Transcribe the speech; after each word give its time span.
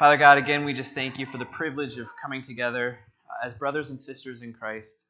Father 0.00 0.16
God, 0.16 0.38
again, 0.38 0.64
we 0.64 0.72
just 0.72 0.94
thank 0.94 1.18
you 1.18 1.26
for 1.26 1.36
the 1.36 1.44
privilege 1.44 1.98
of 1.98 2.08
coming 2.22 2.40
together 2.40 2.98
uh, 3.28 3.46
as 3.46 3.52
brothers 3.52 3.90
and 3.90 4.00
sisters 4.00 4.40
in 4.40 4.54
Christ 4.54 5.04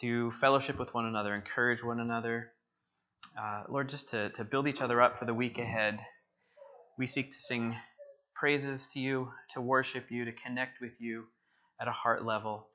to 0.00 0.30
fellowship 0.30 0.78
with 0.78 0.94
one 0.94 1.04
another, 1.04 1.34
encourage 1.34 1.82
one 1.82 1.98
another. 1.98 2.52
Uh, 3.36 3.64
Lord, 3.68 3.88
just 3.88 4.10
to, 4.10 4.30
to 4.30 4.44
build 4.44 4.68
each 4.68 4.82
other 4.82 5.02
up 5.02 5.18
for 5.18 5.24
the 5.24 5.34
week 5.34 5.58
ahead. 5.58 5.98
We 6.96 7.08
seek 7.08 7.32
to 7.32 7.40
sing 7.40 7.74
praises 8.36 8.86
to 8.92 9.00
you, 9.00 9.32
to 9.54 9.60
worship 9.60 10.12
you, 10.12 10.24
to 10.24 10.32
connect 10.32 10.80
with 10.80 11.00
you 11.00 11.24
at 11.80 11.88
a 11.88 11.90
heart 11.90 12.24
level, 12.24 12.68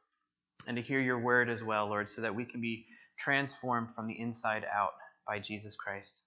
and 0.67 0.75
to 0.75 0.83
hear 0.83 0.99
your 0.99 1.19
word 1.19 1.49
as 1.49 1.63
well, 1.63 1.87
Lord, 1.87 2.09
so 2.09 2.19
that 2.19 2.35
we 2.35 2.43
can 2.43 2.59
be 2.59 2.85
transformed 3.17 3.93
from 3.95 4.07
the 4.07 4.19
inside 4.19 4.65
out 4.75 4.91
by 5.25 5.39
Jesus 5.39 5.77
Christ. 5.77 6.21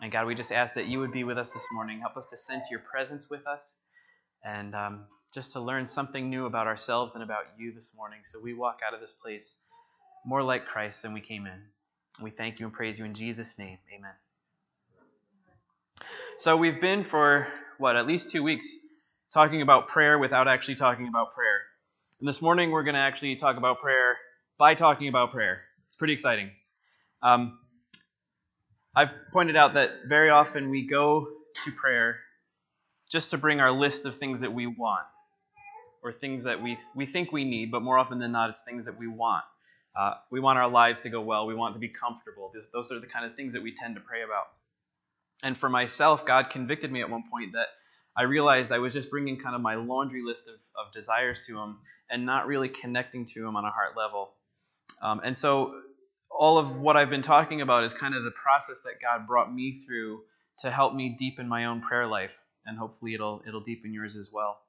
And 0.00 0.12
God, 0.12 0.28
we 0.28 0.36
just 0.36 0.52
ask 0.52 0.76
that 0.76 0.86
you 0.86 1.00
would 1.00 1.10
be 1.10 1.24
with 1.24 1.38
us 1.38 1.50
this 1.50 1.66
morning. 1.72 1.98
Help 1.98 2.16
us 2.16 2.28
to 2.28 2.36
sense 2.36 2.70
your 2.70 2.78
presence 2.88 3.28
with 3.28 3.48
us 3.48 3.74
and 4.44 4.74
um, 4.74 5.04
just 5.32 5.52
to 5.52 5.60
learn 5.60 5.86
something 5.86 6.28
new 6.28 6.46
about 6.46 6.66
ourselves 6.66 7.14
and 7.14 7.22
about 7.22 7.44
you 7.58 7.72
this 7.72 7.92
morning. 7.96 8.20
So 8.24 8.40
we 8.40 8.54
walk 8.54 8.80
out 8.86 8.94
of 8.94 9.00
this 9.00 9.12
place 9.12 9.56
more 10.24 10.42
like 10.42 10.66
Christ 10.66 11.02
than 11.02 11.12
we 11.12 11.20
came 11.20 11.46
in. 11.46 11.60
We 12.22 12.30
thank 12.30 12.60
you 12.60 12.66
and 12.66 12.74
praise 12.74 12.98
you 12.98 13.04
in 13.04 13.14
Jesus' 13.14 13.58
name. 13.58 13.78
Amen. 13.96 14.12
So 16.38 16.56
we've 16.56 16.80
been 16.80 17.04
for, 17.04 17.46
what, 17.78 17.96
at 17.96 18.06
least 18.06 18.30
two 18.30 18.42
weeks 18.42 18.66
talking 19.32 19.62
about 19.62 19.88
prayer 19.88 20.18
without 20.18 20.48
actually 20.48 20.74
talking 20.74 21.06
about 21.06 21.34
prayer. 21.34 21.60
And 22.18 22.28
this 22.28 22.42
morning 22.42 22.70
we're 22.70 22.82
going 22.82 22.94
to 22.94 23.00
actually 23.00 23.36
talk 23.36 23.56
about 23.56 23.80
prayer 23.80 24.16
by 24.58 24.74
talking 24.74 25.08
about 25.08 25.30
prayer. 25.30 25.62
It's 25.86 25.96
pretty 25.96 26.12
exciting. 26.12 26.50
Um, 27.22 27.58
I've 28.94 29.14
pointed 29.32 29.56
out 29.56 29.74
that 29.74 29.90
very 30.06 30.30
often 30.30 30.70
we 30.70 30.86
go 30.86 31.28
to 31.64 31.72
prayer 31.72 32.18
just 33.10 33.32
to 33.32 33.38
bring 33.38 33.60
our 33.60 33.72
list 33.72 34.06
of 34.06 34.16
things 34.16 34.40
that 34.40 34.54
we 34.54 34.66
want 34.66 35.04
or 36.02 36.12
things 36.12 36.44
that 36.44 36.62
we, 36.62 36.78
we 36.94 37.04
think 37.04 37.32
we 37.32 37.44
need, 37.44 37.70
but 37.70 37.82
more 37.82 37.98
often 37.98 38.18
than 38.18 38.32
not, 38.32 38.48
it's 38.48 38.64
things 38.64 38.86
that 38.86 38.98
we 38.98 39.08
want. 39.08 39.44
Uh, 39.98 40.14
we 40.30 40.40
want 40.40 40.58
our 40.58 40.68
lives 40.68 41.02
to 41.02 41.10
go 41.10 41.20
well. 41.20 41.46
We 41.46 41.54
want 41.54 41.74
to 41.74 41.80
be 41.80 41.88
comfortable. 41.88 42.50
Those, 42.54 42.70
those 42.70 42.92
are 42.92 43.00
the 43.00 43.08
kind 43.08 43.26
of 43.26 43.34
things 43.34 43.52
that 43.54 43.62
we 43.62 43.74
tend 43.74 43.96
to 43.96 44.00
pray 44.00 44.22
about. 44.22 44.46
And 45.42 45.58
for 45.58 45.68
myself, 45.68 46.24
God 46.24 46.48
convicted 46.50 46.92
me 46.92 47.00
at 47.00 47.10
one 47.10 47.24
point 47.30 47.52
that 47.52 47.66
I 48.16 48.22
realized 48.22 48.70
I 48.70 48.78
was 48.78 48.92
just 48.92 49.10
bringing 49.10 49.36
kind 49.36 49.56
of 49.56 49.60
my 49.60 49.74
laundry 49.74 50.22
list 50.22 50.48
of, 50.48 50.54
of 50.54 50.92
desires 50.92 51.44
to 51.46 51.58
Him 51.58 51.78
and 52.08 52.24
not 52.24 52.46
really 52.46 52.68
connecting 52.68 53.24
to 53.24 53.46
Him 53.46 53.56
on 53.56 53.64
a 53.64 53.70
heart 53.70 53.96
level. 53.96 54.30
Um, 55.02 55.20
and 55.24 55.36
so, 55.36 55.74
all 56.30 56.58
of 56.58 56.76
what 56.76 56.96
I've 56.96 57.10
been 57.10 57.22
talking 57.22 57.60
about 57.60 57.84
is 57.84 57.92
kind 57.92 58.14
of 58.14 58.22
the 58.22 58.30
process 58.30 58.80
that 58.84 58.94
God 59.02 59.26
brought 59.26 59.52
me 59.52 59.72
through 59.72 60.20
to 60.60 60.70
help 60.70 60.94
me 60.94 61.08
deepen 61.18 61.48
my 61.48 61.64
own 61.64 61.80
prayer 61.80 62.06
life 62.06 62.44
and 62.70 62.78
hopefully 62.78 63.14
it'll 63.14 63.42
it'll 63.46 63.60
deepen 63.60 63.92
yours 63.92 64.16
as 64.16 64.30
well. 64.32 64.60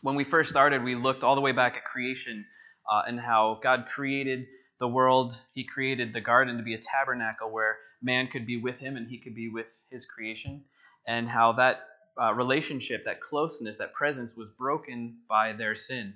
When 0.00 0.16
we 0.16 0.24
first 0.24 0.50
started, 0.50 0.82
we 0.82 0.96
looked 0.96 1.22
all 1.22 1.36
the 1.36 1.40
way 1.42 1.52
back 1.52 1.76
at 1.76 1.84
creation 1.84 2.46
uh, 2.90 3.02
and 3.06 3.20
how 3.20 3.60
God 3.62 3.86
created 3.86 4.46
the 4.80 4.88
world. 4.88 5.38
He 5.52 5.64
created 5.64 6.12
the 6.12 6.22
garden 6.22 6.56
to 6.56 6.62
be 6.64 6.74
a 6.74 6.78
tabernacle 6.78 7.50
where 7.52 7.76
man 8.02 8.26
could 8.26 8.46
be 8.46 8.56
with 8.56 8.80
Him 8.80 8.96
and 8.96 9.06
He 9.06 9.18
could 9.18 9.34
be 9.34 9.50
with 9.50 9.84
His 9.90 10.06
creation, 10.06 10.64
and 11.06 11.28
how 11.28 11.52
that 11.52 11.82
uh, 12.20 12.32
relationship, 12.32 13.04
that 13.04 13.20
closeness, 13.20 13.76
that 13.76 13.92
presence 13.92 14.34
was 14.34 14.48
broken 14.58 15.18
by 15.28 15.52
their 15.52 15.74
sin. 15.74 16.14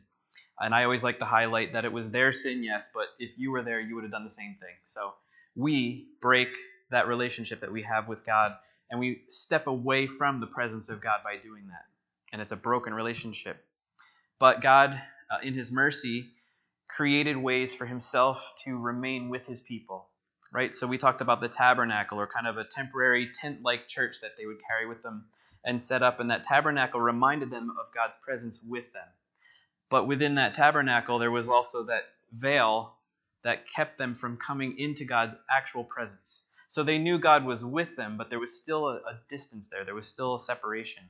And 0.58 0.74
I 0.74 0.84
always 0.84 1.04
like 1.04 1.18
to 1.18 1.26
highlight 1.26 1.74
that 1.74 1.84
it 1.84 1.92
was 1.92 2.10
their 2.10 2.32
sin, 2.32 2.64
yes, 2.64 2.88
but 2.94 3.08
if 3.18 3.38
you 3.38 3.50
were 3.50 3.62
there, 3.62 3.80
you 3.80 3.94
would 3.94 4.04
have 4.04 4.10
done 4.10 4.24
the 4.24 4.30
same 4.30 4.54
thing. 4.54 4.74
So 4.86 5.12
we 5.54 6.08
break 6.22 6.48
that 6.90 7.06
relationship 7.06 7.60
that 7.60 7.70
we 7.72 7.82
have 7.82 8.08
with 8.08 8.24
God 8.24 8.52
and 8.90 9.00
we 9.00 9.22
step 9.28 9.66
away 9.66 10.06
from 10.06 10.40
the 10.40 10.46
presence 10.46 10.88
of 10.88 11.00
God 11.00 11.18
by 11.24 11.36
doing 11.36 11.66
that. 11.68 11.84
And 12.32 12.42
it's 12.42 12.52
a 12.52 12.56
broken 12.56 12.94
relationship. 12.94 13.56
But 14.38 14.60
God, 14.60 15.00
uh, 15.30 15.38
in 15.42 15.54
His 15.54 15.72
mercy, 15.72 16.26
created 16.88 17.36
ways 17.36 17.74
for 17.74 17.86
Himself 17.86 18.52
to 18.64 18.76
remain 18.76 19.28
with 19.28 19.46
His 19.46 19.60
people. 19.60 20.08
Right? 20.52 20.74
So 20.74 20.86
we 20.86 20.98
talked 20.98 21.20
about 21.20 21.40
the 21.40 21.48
tabernacle, 21.48 22.20
or 22.20 22.26
kind 22.26 22.46
of 22.46 22.56
a 22.56 22.64
temporary 22.64 23.30
tent 23.32 23.62
like 23.62 23.88
church 23.88 24.20
that 24.22 24.36
they 24.38 24.46
would 24.46 24.60
carry 24.66 24.86
with 24.86 25.02
them 25.02 25.26
and 25.64 25.82
set 25.82 26.02
up. 26.02 26.20
And 26.20 26.30
that 26.30 26.44
tabernacle 26.44 27.00
reminded 27.00 27.50
them 27.50 27.74
of 27.80 27.92
God's 27.92 28.16
presence 28.16 28.62
with 28.62 28.92
them. 28.92 29.08
But 29.90 30.06
within 30.06 30.36
that 30.36 30.54
tabernacle, 30.54 31.18
there 31.18 31.30
was 31.30 31.48
also 31.48 31.84
that 31.84 32.04
veil 32.32 32.94
that 33.42 33.68
kept 33.68 33.98
them 33.98 34.14
from 34.14 34.36
coming 34.36 34.78
into 34.78 35.04
God's 35.04 35.34
actual 35.50 35.84
presence. 35.84 36.42
So 36.68 36.82
they 36.82 36.98
knew 36.98 37.18
God 37.18 37.44
was 37.44 37.64
with 37.64 37.96
them, 37.96 38.16
but 38.16 38.30
there 38.30 38.40
was 38.40 38.58
still 38.58 38.88
a, 38.88 38.96
a 38.96 39.20
distance 39.28 39.68
there. 39.68 39.84
There 39.84 39.94
was 39.94 40.06
still 40.06 40.34
a 40.34 40.38
separation. 40.38 41.04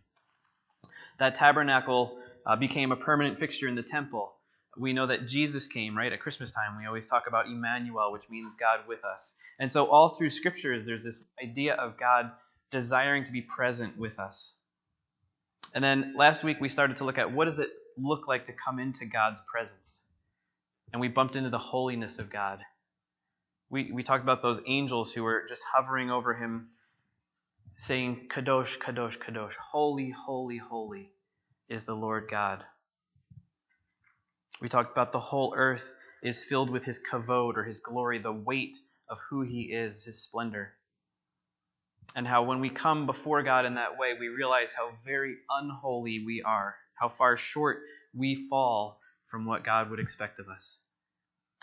That 1.18 1.34
tabernacle 1.34 2.18
uh, 2.44 2.56
became 2.56 2.92
a 2.92 2.96
permanent 2.96 3.38
fixture 3.38 3.68
in 3.68 3.74
the 3.74 3.82
temple. 3.82 4.32
We 4.78 4.92
know 4.92 5.06
that 5.06 5.26
Jesus 5.26 5.66
came, 5.66 5.96
right? 5.96 6.12
At 6.12 6.20
Christmas 6.20 6.52
time, 6.52 6.76
we 6.78 6.86
always 6.86 7.06
talk 7.06 7.26
about 7.26 7.46
Emmanuel, 7.46 8.12
which 8.12 8.28
means 8.28 8.54
God 8.56 8.80
with 8.86 9.04
us. 9.04 9.34
And 9.58 9.72
so, 9.72 9.86
all 9.86 10.10
through 10.10 10.28
scriptures, 10.28 10.84
there's 10.84 11.04
this 11.04 11.24
idea 11.42 11.74
of 11.74 11.98
God 11.98 12.30
desiring 12.70 13.24
to 13.24 13.32
be 13.32 13.40
present 13.40 13.96
with 13.96 14.18
us. 14.18 14.54
And 15.74 15.82
then 15.82 16.14
last 16.16 16.44
week, 16.44 16.58
we 16.60 16.68
started 16.68 16.98
to 16.98 17.04
look 17.04 17.16
at 17.16 17.32
what 17.32 17.46
does 17.46 17.58
it 17.58 17.70
look 17.96 18.28
like 18.28 18.44
to 18.44 18.52
come 18.52 18.78
into 18.78 19.06
God's 19.06 19.42
presence? 19.50 20.02
And 20.92 21.00
we 21.00 21.08
bumped 21.08 21.36
into 21.36 21.50
the 21.50 21.58
holiness 21.58 22.18
of 22.18 22.30
God. 22.30 22.60
We, 23.68 23.90
we 23.92 24.02
talked 24.02 24.22
about 24.22 24.42
those 24.42 24.60
angels 24.66 25.12
who 25.12 25.24
were 25.24 25.44
just 25.48 25.64
hovering 25.72 26.10
over 26.10 26.34
him, 26.34 26.68
saying, 27.76 28.28
Kadosh, 28.28 28.78
Kadosh, 28.78 29.18
Kadosh, 29.18 29.56
holy, 29.56 30.10
holy, 30.10 30.58
holy 30.58 31.10
is 31.68 31.84
the 31.84 31.94
Lord 31.94 32.28
God. 32.30 32.64
We 34.60 34.68
talked 34.68 34.92
about 34.92 35.12
the 35.12 35.20
whole 35.20 35.52
earth 35.56 35.92
is 36.22 36.44
filled 36.44 36.70
with 36.70 36.84
his 36.84 37.00
kavod 37.00 37.56
or 37.56 37.64
his 37.64 37.80
glory, 37.80 38.18
the 38.18 38.32
weight 38.32 38.76
of 39.08 39.18
who 39.28 39.42
he 39.42 39.72
is, 39.72 40.04
his 40.04 40.22
splendor. 40.22 40.72
And 42.14 42.26
how 42.26 42.44
when 42.44 42.60
we 42.60 42.70
come 42.70 43.04
before 43.04 43.42
God 43.42 43.66
in 43.66 43.74
that 43.74 43.98
way, 43.98 44.14
we 44.18 44.28
realize 44.28 44.72
how 44.72 44.92
very 45.04 45.36
unholy 45.50 46.24
we 46.24 46.42
are, 46.42 46.76
how 46.94 47.08
far 47.08 47.36
short 47.36 47.82
we 48.14 48.34
fall 48.34 49.00
from 49.26 49.44
what 49.44 49.64
God 49.64 49.90
would 49.90 50.00
expect 50.00 50.38
of 50.38 50.48
us. 50.48 50.78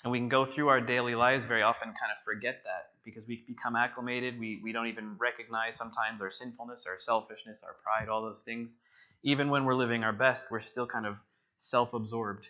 And 0.04 0.12
we 0.12 0.20
can 0.20 0.28
go 0.28 0.44
through 0.44 0.68
our 0.68 0.82
daily 0.82 1.16
lives 1.16 1.46
very 1.46 1.62
often 1.62 1.88
kind 1.88 2.12
of 2.12 2.22
forget 2.24 2.64
that 2.66 2.90
because 3.06 3.26
we 3.26 3.44
become 3.48 3.76
acclimated. 3.76 4.38
We, 4.38 4.60
we 4.62 4.74
don't 4.74 4.88
even 4.88 5.16
recognize 5.18 5.78
sometimes 5.78 6.22
our 6.22 6.30
sinfulness, 6.30 6.86
our 6.88 6.98
selfishness, 6.98 7.64
our 7.64 7.76
pride, 7.84 8.10
all 8.10 8.22
those 8.22 8.42
things. 8.42 8.78
Even 9.24 9.50
when 9.50 9.64
we're 9.64 9.76
living 9.76 10.04
our 10.04 10.12
best, 10.12 10.48
we're 10.52 10.60
still 10.60 10.86
kind 10.86 11.06
of 11.06 11.18
self 11.58 11.94
absorbed. 11.94 12.48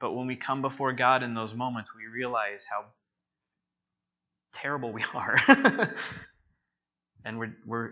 But 0.00 0.12
when 0.12 0.28
we 0.28 0.36
come 0.36 0.62
before 0.62 0.92
God 0.92 1.24
in 1.24 1.34
those 1.34 1.54
moments, 1.54 1.90
we 1.94 2.06
realize 2.06 2.66
how 2.70 2.84
terrible 4.52 4.92
we 4.92 5.04
are. 5.14 5.38
and 7.24 7.38
we're, 7.38 7.56
we're 7.66 7.90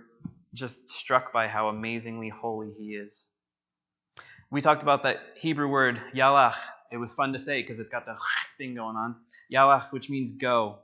just 0.55 0.89
struck 0.89 1.33
by 1.33 1.49
how 1.49 1.69
amazingly 1.69 2.29
holy 2.29 2.71
He 2.71 2.95
is. 2.95 3.27
We 4.51 4.61
talked 4.63 4.83
about 4.83 5.03
that 5.03 5.19
Hebrew 5.37 5.69
word, 5.69 6.01
yalach, 6.15 6.55
it 6.91 6.97
was 6.97 7.15
fun 7.15 7.33
to 7.33 7.39
say 7.39 7.61
because 7.61 7.79
it's 7.79 7.89
got 7.89 8.05
the 8.05 8.17
thing 8.59 8.75
going 8.75 8.97
on. 8.97 9.17
Yalach, 9.53 9.93
which 9.93 10.11
means 10.11 10.33
go, 10.33 10.79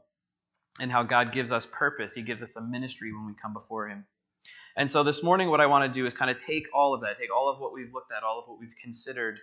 and 0.80 0.90
how 0.90 1.02
God 1.02 1.32
gives 1.32 1.52
us 1.52 1.66
purpose. 1.66 2.14
He 2.14 2.22
gives 2.22 2.42
us 2.42 2.56
a 2.56 2.60
ministry 2.60 3.12
when 3.12 3.26
we 3.26 3.32
come 3.40 3.52
before 3.52 3.88
Him. 3.88 4.06
And 4.76 4.90
so 4.90 5.04
this 5.04 5.22
morning, 5.22 5.50
what 5.50 5.60
I 5.60 5.66
want 5.66 5.92
to 5.92 5.98
do 6.00 6.04
is 6.04 6.14
kind 6.14 6.30
of 6.30 6.38
take 6.38 6.66
all 6.74 6.94
of 6.94 7.02
that, 7.02 7.16
take 7.16 7.34
all 7.34 7.48
of 7.48 7.60
what 7.60 7.72
we've 7.72 7.92
looked 7.92 8.12
at, 8.12 8.22
all 8.22 8.40
of 8.40 8.48
what 8.48 8.58
we've 8.58 8.74
considered, 8.82 9.38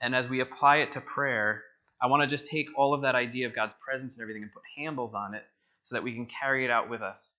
and 0.00 0.14
as 0.14 0.28
we 0.28 0.40
apply 0.40 0.76
it 0.76 0.92
to 0.92 1.00
prayer, 1.00 1.62
I 2.00 2.06
want 2.06 2.22
to 2.22 2.26
just 2.26 2.46
take 2.46 2.68
all 2.76 2.94
of 2.94 3.02
that 3.02 3.14
idea 3.14 3.46
of 3.46 3.54
God's 3.54 3.74
presence 3.74 4.14
and 4.14 4.22
everything 4.22 4.42
and 4.42 4.52
put 4.52 4.62
handles 4.76 5.14
on 5.14 5.34
it 5.34 5.44
so 5.82 5.94
that 5.94 6.02
we 6.02 6.12
can 6.12 6.26
carry 6.26 6.64
it 6.64 6.70
out 6.70 6.90
with 6.90 7.00
us. 7.00 7.34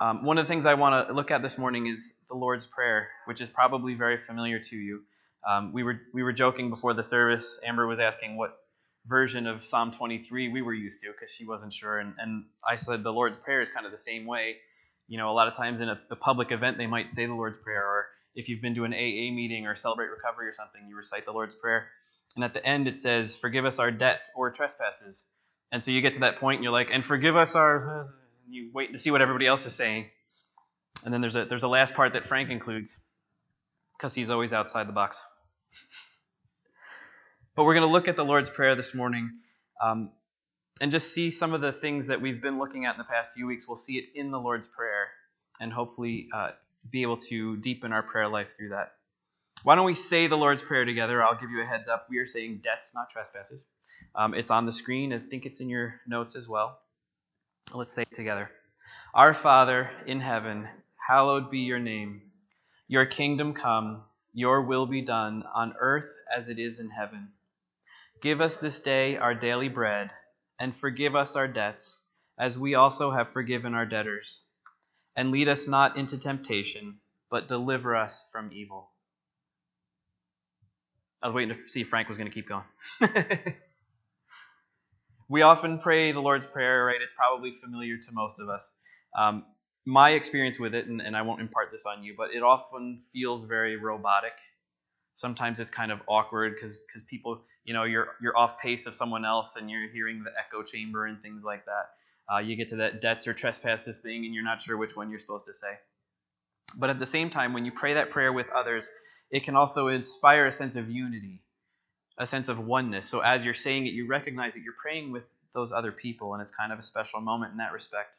Um, 0.00 0.24
one 0.24 0.38
of 0.38 0.46
the 0.46 0.48
things 0.48 0.64
I 0.64 0.74
want 0.74 1.08
to 1.08 1.12
look 1.12 1.32
at 1.32 1.42
this 1.42 1.58
morning 1.58 1.88
is 1.88 2.12
the 2.30 2.36
Lord's 2.36 2.66
Prayer, 2.66 3.08
which 3.26 3.40
is 3.40 3.50
probably 3.50 3.94
very 3.94 4.16
familiar 4.16 4.60
to 4.60 4.76
you. 4.76 5.02
Um, 5.46 5.72
we 5.72 5.82
were 5.82 6.00
we 6.12 6.22
were 6.22 6.32
joking 6.32 6.70
before 6.70 6.94
the 6.94 7.02
service. 7.02 7.60
Amber 7.64 7.86
was 7.86 8.00
asking 8.00 8.36
what 8.36 8.56
version 9.06 9.46
of 9.46 9.64
Psalm 9.64 9.90
23 9.90 10.48
we 10.48 10.62
were 10.62 10.74
used 10.74 11.00
to 11.02 11.10
because 11.10 11.30
she 11.30 11.46
wasn't 11.46 11.72
sure, 11.72 11.98
and, 11.98 12.14
and 12.18 12.44
I 12.66 12.76
said 12.76 13.02
the 13.02 13.12
Lord's 13.12 13.36
Prayer 13.36 13.60
is 13.60 13.70
kind 13.70 13.86
of 13.86 13.92
the 13.92 13.98
same 13.98 14.26
way. 14.26 14.56
You 15.06 15.18
know, 15.18 15.30
a 15.30 15.32
lot 15.32 15.48
of 15.48 15.54
times 15.54 15.80
in 15.80 15.88
a, 15.88 15.98
a 16.10 16.16
public 16.16 16.52
event 16.52 16.76
they 16.76 16.86
might 16.86 17.08
say 17.08 17.26
the 17.26 17.34
Lord's 17.34 17.58
Prayer, 17.58 17.82
or 17.82 18.06
if 18.34 18.48
you've 18.48 18.60
been 18.60 18.74
to 18.74 18.84
an 18.84 18.92
AA 18.92 19.32
meeting 19.32 19.66
or 19.66 19.74
Celebrate 19.74 20.08
Recovery 20.08 20.48
or 20.48 20.52
something, 20.52 20.86
you 20.88 20.96
recite 20.96 21.24
the 21.24 21.32
Lord's 21.32 21.54
Prayer. 21.54 21.88
And 22.36 22.44
at 22.44 22.52
the 22.52 22.64
end 22.64 22.88
it 22.88 22.98
says, 22.98 23.36
"Forgive 23.36 23.64
us 23.64 23.78
our 23.78 23.90
debts 23.90 24.30
or 24.36 24.50
trespasses." 24.50 25.26
And 25.72 25.82
so 25.82 25.90
you 25.90 26.00
get 26.00 26.14
to 26.14 26.20
that 26.20 26.36
point 26.36 26.56
and 26.56 26.64
you're 26.64 26.72
like, 26.72 26.90
"And 26.92 27.04
forgive 27.04 27.36
us 27.36 27.54
our." 27.54 28.14
You 28.50 28.70
wait 28.72 28.94
to 28.94 28.98
see 28.98 29.10
what 29.10 29.20
everybody 29.20 29.46
else 29.46 29.66
is 29.66 29.74
saying, 29.74 30.06
and 31.04 31.12
then 31.12 31.20
there's 31.20 31.36
a 31.36 31.44
there's 31.44 31.62
a 31.62 31.68
last 31.68 31.94
part 31.94 32.14
that 32.14 32.26
Frank 32.26 32.50
includes 32.50 33.02
because 33.98 34.14
he's 34.14 34.30
always 34.30 34.52
outside 34.52 34.88
the 34.88 34.92
box. 34.92 35.22
But 37.56 37.64
we're 37.64 37.74
going 37.74 37.86
to 37.86 37.92
look 37.92 38.06
at 38.06 38.14
the 38.14 38.24
Lord's 38.24 38.48
Prayer 38.48 38.76
this 38.76 38.94
morning 38.94 39.32
um, 39.82 40.10
and 40.80 40.92
just 40.92 41.12
see 41.12 41.32
some 41.32 41.52
of 41.52 41.60
the 41.60 41.72
things 41.72 42.06
that 42.06 42.20
we've 42.20 42.40
been 42.40 42.58
looking 42.58 42.86
at 42.86 42.94
in 42.94 42.98
the 42.98 43.04
past 43.04 43.32
few 43.32 43.48
weeks. 43.48 43.66
We'll 43.66 43.76
see 43.76 43.98
it 43.98 44.10
in 44.14 44.30
the 44.30 44.38
Lord's 44.38 44.68
Prayer 44.68 45.08
and 45.60 45.72
hopefully 45.72 46.28
uh, 46.32 46.50
be 46.88 47.02
able 47.02 47.16
to 47.16 47.56
deepen 47.56 47.92
our 47.92 48.04
prayer 48.04 48.28
life 48.28 48.54
through 48.56 48.68
that. 48.68 48.92
why 49.64 49.74
don't 49.74 49.86
we 49.86 49.94
say 49.94 50.28
the 50.28 50.36
Lord's 50.36 50.62
Prayer 50.62 50.84
together? 50.84 51.20
I'll 51.20 51.36
give 51.36 51.50
you 51.50 51.60
a 51.60 51.66
heads 51.66 51.88
up. 51.88 52.06
We 52.08 52.18
are 52.18 52.26
saying 52.26 52.60
debts, 52.62 52.94
not 52.94 53.10
trespasses. 53.10 53.66
Um, 54.14 54.34
it's 54.34 54.52
on 54.52 54.64
the 54.64 54.72
screen. 54.72 55.12
I 55.12 55.18
think 55.18 55.44
it's 55.44 55.60
in 55.60 55.68
your 55.68 56.00
notes 56.06 56.36
as 56.36 56.48
well. 56.48 56.78
Let's 57.74 57.92
say 57.92 58.02
it 58.02 58.14
together. 58.14 58.48
Our 59.12 59.34
Father 59.34 59.90
in 60.06 60.20
heaven, 60.20 60.68
hallowed 60.96 61.50
be 61.50 61.60
your 61.60 61.80
name. 61.80 62.22
Your 62.90 63.04
kingdom 63.04 63.52
come, 63.52 64.02
your 64.32 64.62
will 64.62 64.86
be 64.86 65.02
done, 65.02 65.42
on 65.54 65.74
earth 65.78 66.10
as 66.34 66.48
it 66.48 66.58
is 66.58 66.80
in 66.80 66.88
heaven. 66.88 67.28
Give 68.22 68.40
us 68.40 68.56
this 68.56 68.80
day 68.80 69.18
our 69.18 69.34
daily 69.34 69.68
bread, 69.68 70.10
and 70.58 70.74
forgive 70.74 71.14
us 71.14 71.36
our 71.36 71.46
debts, 71.46 72.00
as 72.38 72.58
we 72.58 72.74
also 72.74 73.10
have 73.10 73.32
forgiven 73.32 73.74
our 73.74 73.84
debtors. 73.84 74.42
And 75.14 75.30
lead 75.30 75.50
us 75.50 75.68
not 75.68 75.98
into 75.98 76.16
temptation, 76.16 76.98
but 77.30 77.46
deliver 77.46 77.94
us 77.94 78.24
from 78.32 78.50
evil. 78.54 78.90
I 81.20 81.26
was 81.26 81.34
waiting 81.34 81.54
to 81.54 81.68
see 81.68 81.82
if 81.82 81.88
Frank 81.88 82.08
was 82.08 82.16
going 82.16 82.30
to 82.30 82.34
keep 82.34 82.48
going. 82.48 82.64
we 85.28 85.42
often 85.42 85.78
pray 85.78 86.12
the 86.12 86.22
Lord's 86.22 86.46
Prayer, 86.46 86.86
right? 86.86 87.02
It's 87.02 87.12
probably 87.12 87.50
familiar 87.50 87.98
to 87.98 88.12
most 88.12 88.40
of 88.40 88.48
us. 88.48 88.72
Um, 89.18 89.44
my 89.88 90.10
experience 90.10 90.58
with 90.58 90.74
it, 90.74 90.86
and, 90.86 91.00
and 91.00 91.16
I 91.16 91.22
won't 91.22 91.40
impart 91.40 91.70
this 91.70 91.86
on 91.86 92.04
you, 92.04 92.12
but 92.14 92.34
it 92.34 92.42
often 92.42 92.98
feels 92.98 93.44
very 93.44 93.76
robotic. 93.76 94.34
Sometimes 95.14 95.60
it's 95.60 95.70
kind 95.70 95.90
of 95.90 96.00
awkward 96.06 96.54
because 96.54 96.84
because 96.86 97.02
people, 97.04 97.40
you 97.64 97.72
know, 97.72 97.84
you're 97.84 98.08
you're 98.20 98.36
off 98.36 98.58
pace 98.58 98.84
of 98.84 98.94
someone 98.94 99.24
else 99.24 99.56
and 99.56 99.70
you're 99.70 99.88
hearing 99.88 100.22
the 100.22 100.30
echo 100.38 100.62
chamber 100.62 101.06
and 101.06 101.22
things 101.22 101.42
like 101.42 101.64
that. 101.64 101.88
Uh, 102.30 102.38
you 102.38 102.54
get 102.54 102.68
to 102.68 102.76
that 102.76 103.00
debts 103.00 103.26
or 103.26 103.32
trespasses 103.32 104.00
thing 104.00 104.26
and 104.26 104.34
you're 104.34 104.44
not 104.44 104.60
sure 104.60 104.76
which 104.76 104.94
one 104.94 105.08
you're 105.08 105.18
supposed 105.18 105.46
to 105.46 105.54
say. 105.54 105.72
But 106.76 106.90
at 106.90 106.98
the 106.98 107.06
same 107.06 107.30
time, 107.30 107.54
when 107.54 107.64
you 107.64 107.72
pray 107.72 107.94
that 107.94 108.10
prayer 108.10 108.30
with 108.30 108.50
others, 108.50 108.90
it 109.30 109.44
can 109.44 109.56
also 109.56 109.88
inspire 109.88 110.44
a 110.44 110.52
sense 110.52 110.76
of 110.76 110.90
unity, 110.90 111.40
a 112.18 112.26
sense 112.26 112.50
of 112.50 112.58
oneness. 112.58 113.08
So 113.08 113.20
as 113.20 113.42
you're 113.42 113.54
saying 113.54 113.86
it, 113.86 113.94
you 113.94 114.06
recognize 114.06 114.52
that 114.52 114.60
you're 114.60 114.74
praying 114.80 115.12
with 115.12 115.24
those 115.54 115.72
other 115.72 115.92
people, 115.92 116.34
and 116.34 116.42
it's 116.42 116.50
kind 116.50 116.74
of 116.74 116.78
a 116.78 116.82
special 116.82 117.22
moment 117.22 117.52
in 117.52 117.58
that 117.58 117.72
respect. 117.72 118.18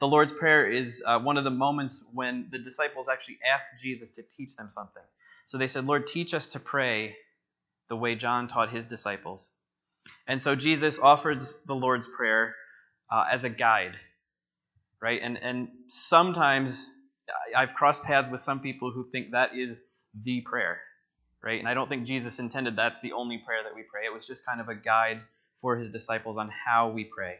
The 0.00 0.08
Lord's 0.08 0.32
Prayer 0.32 0.66
is 0.66 1.02
uh, 1.06 1.18
one 1.20 1.36
of 1.36 1.44
the 1.44 1.50
moments 1.50 2.04
when 2.12 2.48
the 2.50 2.58
disciples 2.58 3.08
actually 3.08 3.38
asked 3.48 3.68
Jesus 3.80 4.12
to 4.12 4.22
teach 4.22 4.56
them 4.56 4.70
something. 4.74 5.02
So 5.46 5.58
they 5.58 5.68
said, 5.68 5.86
Lord, 5.86 6.06
teach 6.06 6.34
us 6.34 6.48
to 6.48 6.60
pray 6.60 7.16
the 7.88 7.96
way 7.96 8.14
John 8.14 8.48
taught 8.48 8.70
his 8.70 8.86
disciples. 8.86 9.52
And 10.26 10.40
so 10.40 10.54
Jesus 10.54 10.98
offers 10.98 11.54
the 11.66 11.74
Lord's 11.74 12.08
Prayer 12.08 12.54
uh, 13.10 13.26
as 13.30 13.44
a 13.44 13.50
guide, 13.50 13.96
right? 15.00 15.20
And, 15.22 15.38
and 15.38 15.68
sometimes 15.88 16.86
I've 17.56 17.74
crossed 17.74 18.02
paths 18.02 18.30
with 18.30 18.40
some 18.40 18.60
people 18.60 18.90
who 18.90 19.08
think 19.10 19.32
that 19.32 19.56
is 19.56 19.82
the 20.22 20.40
prayer, 20.40 20.80
right? 21.42 21.58
And 21.58 21.68
I 21.68 21.74
don't 21.74 21.88
think 21.88 22.04
Jesus 22.04 22.38
intended 22.38 22.76
that's 22.76 23.00
the 23.00 23.12
only 23.12 23.38
prayer 23.38 23.62
that 23.62 23.74
we 23.74 23.82
pray. 23.82 24.02
It 24.06 24.12
was 24.12 24.26
just 24.26 24.44
kind 24.44 24.60
of 24.60 24.68
a 24.68 24.74
guide 24.74 25.20
for 25.60 25.76
his 25.76 25.90
disciples 25.90 26.38
on 26.38 26.50
how 26.50 26.90
we 26.90 27.04
pray. 27.04 27.36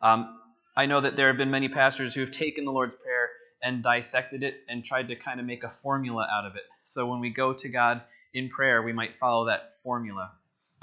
Um, 0.00 0.38
I 0.74 0.86
know 0.86 1.00
that 1.00 1.16
there 1.16 1.26
have 1.26 1.36
been 1.36 1.50
many 1.50 1.68
pastors 1.68 2.14
who 2.14 2.22
have 2.22 2.30
taken 2.30 2.64
the 2.64 2.72
Lord's 2.72 2.94
Prayer 2.94 3.28
and 3.62 3.82
dissected 3.82 4.42
it 4.42 4.62
and 4.68 4.84
tried 4.84 5.08
to 5.08 5.16
kind 5.16 5.38
of 5.38 5.46
make 5.46 5.64
a 5.64 5.68
formula 5.68 6.26
out 6.32 6.46
of 6.46 6.56
it. 6.56 6.62
So 6.84 7.06
when 7.06 7.20
we 7.20 7.30
go 7.30 7.52
to 7.52 7.68
God 7.68 8.00
in 8.32 8.48
prayer, 8.48 8.82
we 8.82 8.92
might 8.92 9.14
follow 9.14 9.46
that 9.46 9.74
formula. 9.82 10.32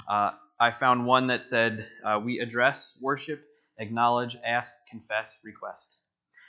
Uh, 0.08 0.30
I 0.60 0.70
found 0.70 1.06
one 1.06 1.26
that 1.26 1.44
said, 1.44 1.88
uh, 2.04 2.20
We 2.24 2.38
address, 2.38 2.96
worship, 3.00 3.42
acknowledge, 3.78 4.36
ask, 4.46 4.74
confess, 4.88 5.40
request. 5.44 5.96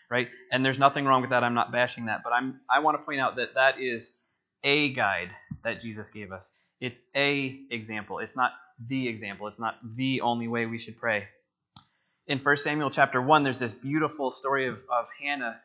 Right? 0.09 0.29
And 0.51 0.63
there's 0.63 0.79
nothing 0.79 1.05
wrong 1.05 1.21
with 1.21 1.31
that. 1.31 1.44
I'm 1.44 1.53
not 1.53 1.71
bashing 1.71 2.05
that. 2.05 2.21
But 2.23 2.33
I'm, 2.33 2.59
I 2.69 2.79
want 2.79 2.99
to 2.99 3.03
point 3.03 3.21
out 3.21 3.37
that 3.37 3.55
that 3.55 3.79
is 3.79 4.11
a 4.63 4.94
guide 4.94 5.31
that 5.63 5.79
Jesus 5.79 6.09
gave 6.09 6.31
us. 6.31 6.51
It's 6.79 7.01
a 7.15 7.59
example. 7.71 8.19
It's 8.19 8.35
not 8.35 8.51
the 8.85 9.07
example. 9.07 9.47
It's 9.47 9.59
not 9.59 9.77
the 9.95 10.21
only 10.21 10.47
way 10.47 10.65
we 10.67 10.77
should 10.77 10.97
pray 10.97 11.27
in 12.27 12.39
1 12.39 12.57
Samuel 12.57 12.89
chapter 12.89 13.21
1, 13.21 13.44
there's 13.44 13.59
this 13.59 13.73
beautiful 13.73 14.31
story 14.31 14.68
of, 14.68 14.79
of 14.89 15.07
Hannah 15.21 15.59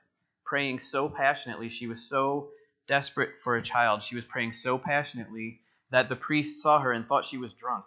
praying 0.44 0.78
so 0.78 1.08
passionately. 1.08 1.68
She 1.68 1.86
was 1.86 2.08
so 2.08 2.48
desperate 2.86 3.38
for 3.38 3.56
a 3.56 3.62
child. 3.62 4.02
She 4.02 4.14
was 4.14 4.24
praying 4.24 4.52
so 4.52 4.78
passionately 4.78 5.60
that 5.90 6.08
the 6.08 6.16
priest 6.16 6.62
saw 6.62 6.80
her 6.80 6.92
and 6.92 7.06
thought 7.06 7.24
she 7.24 7.38
was 7.38 7.54
drunk 7.54 7.84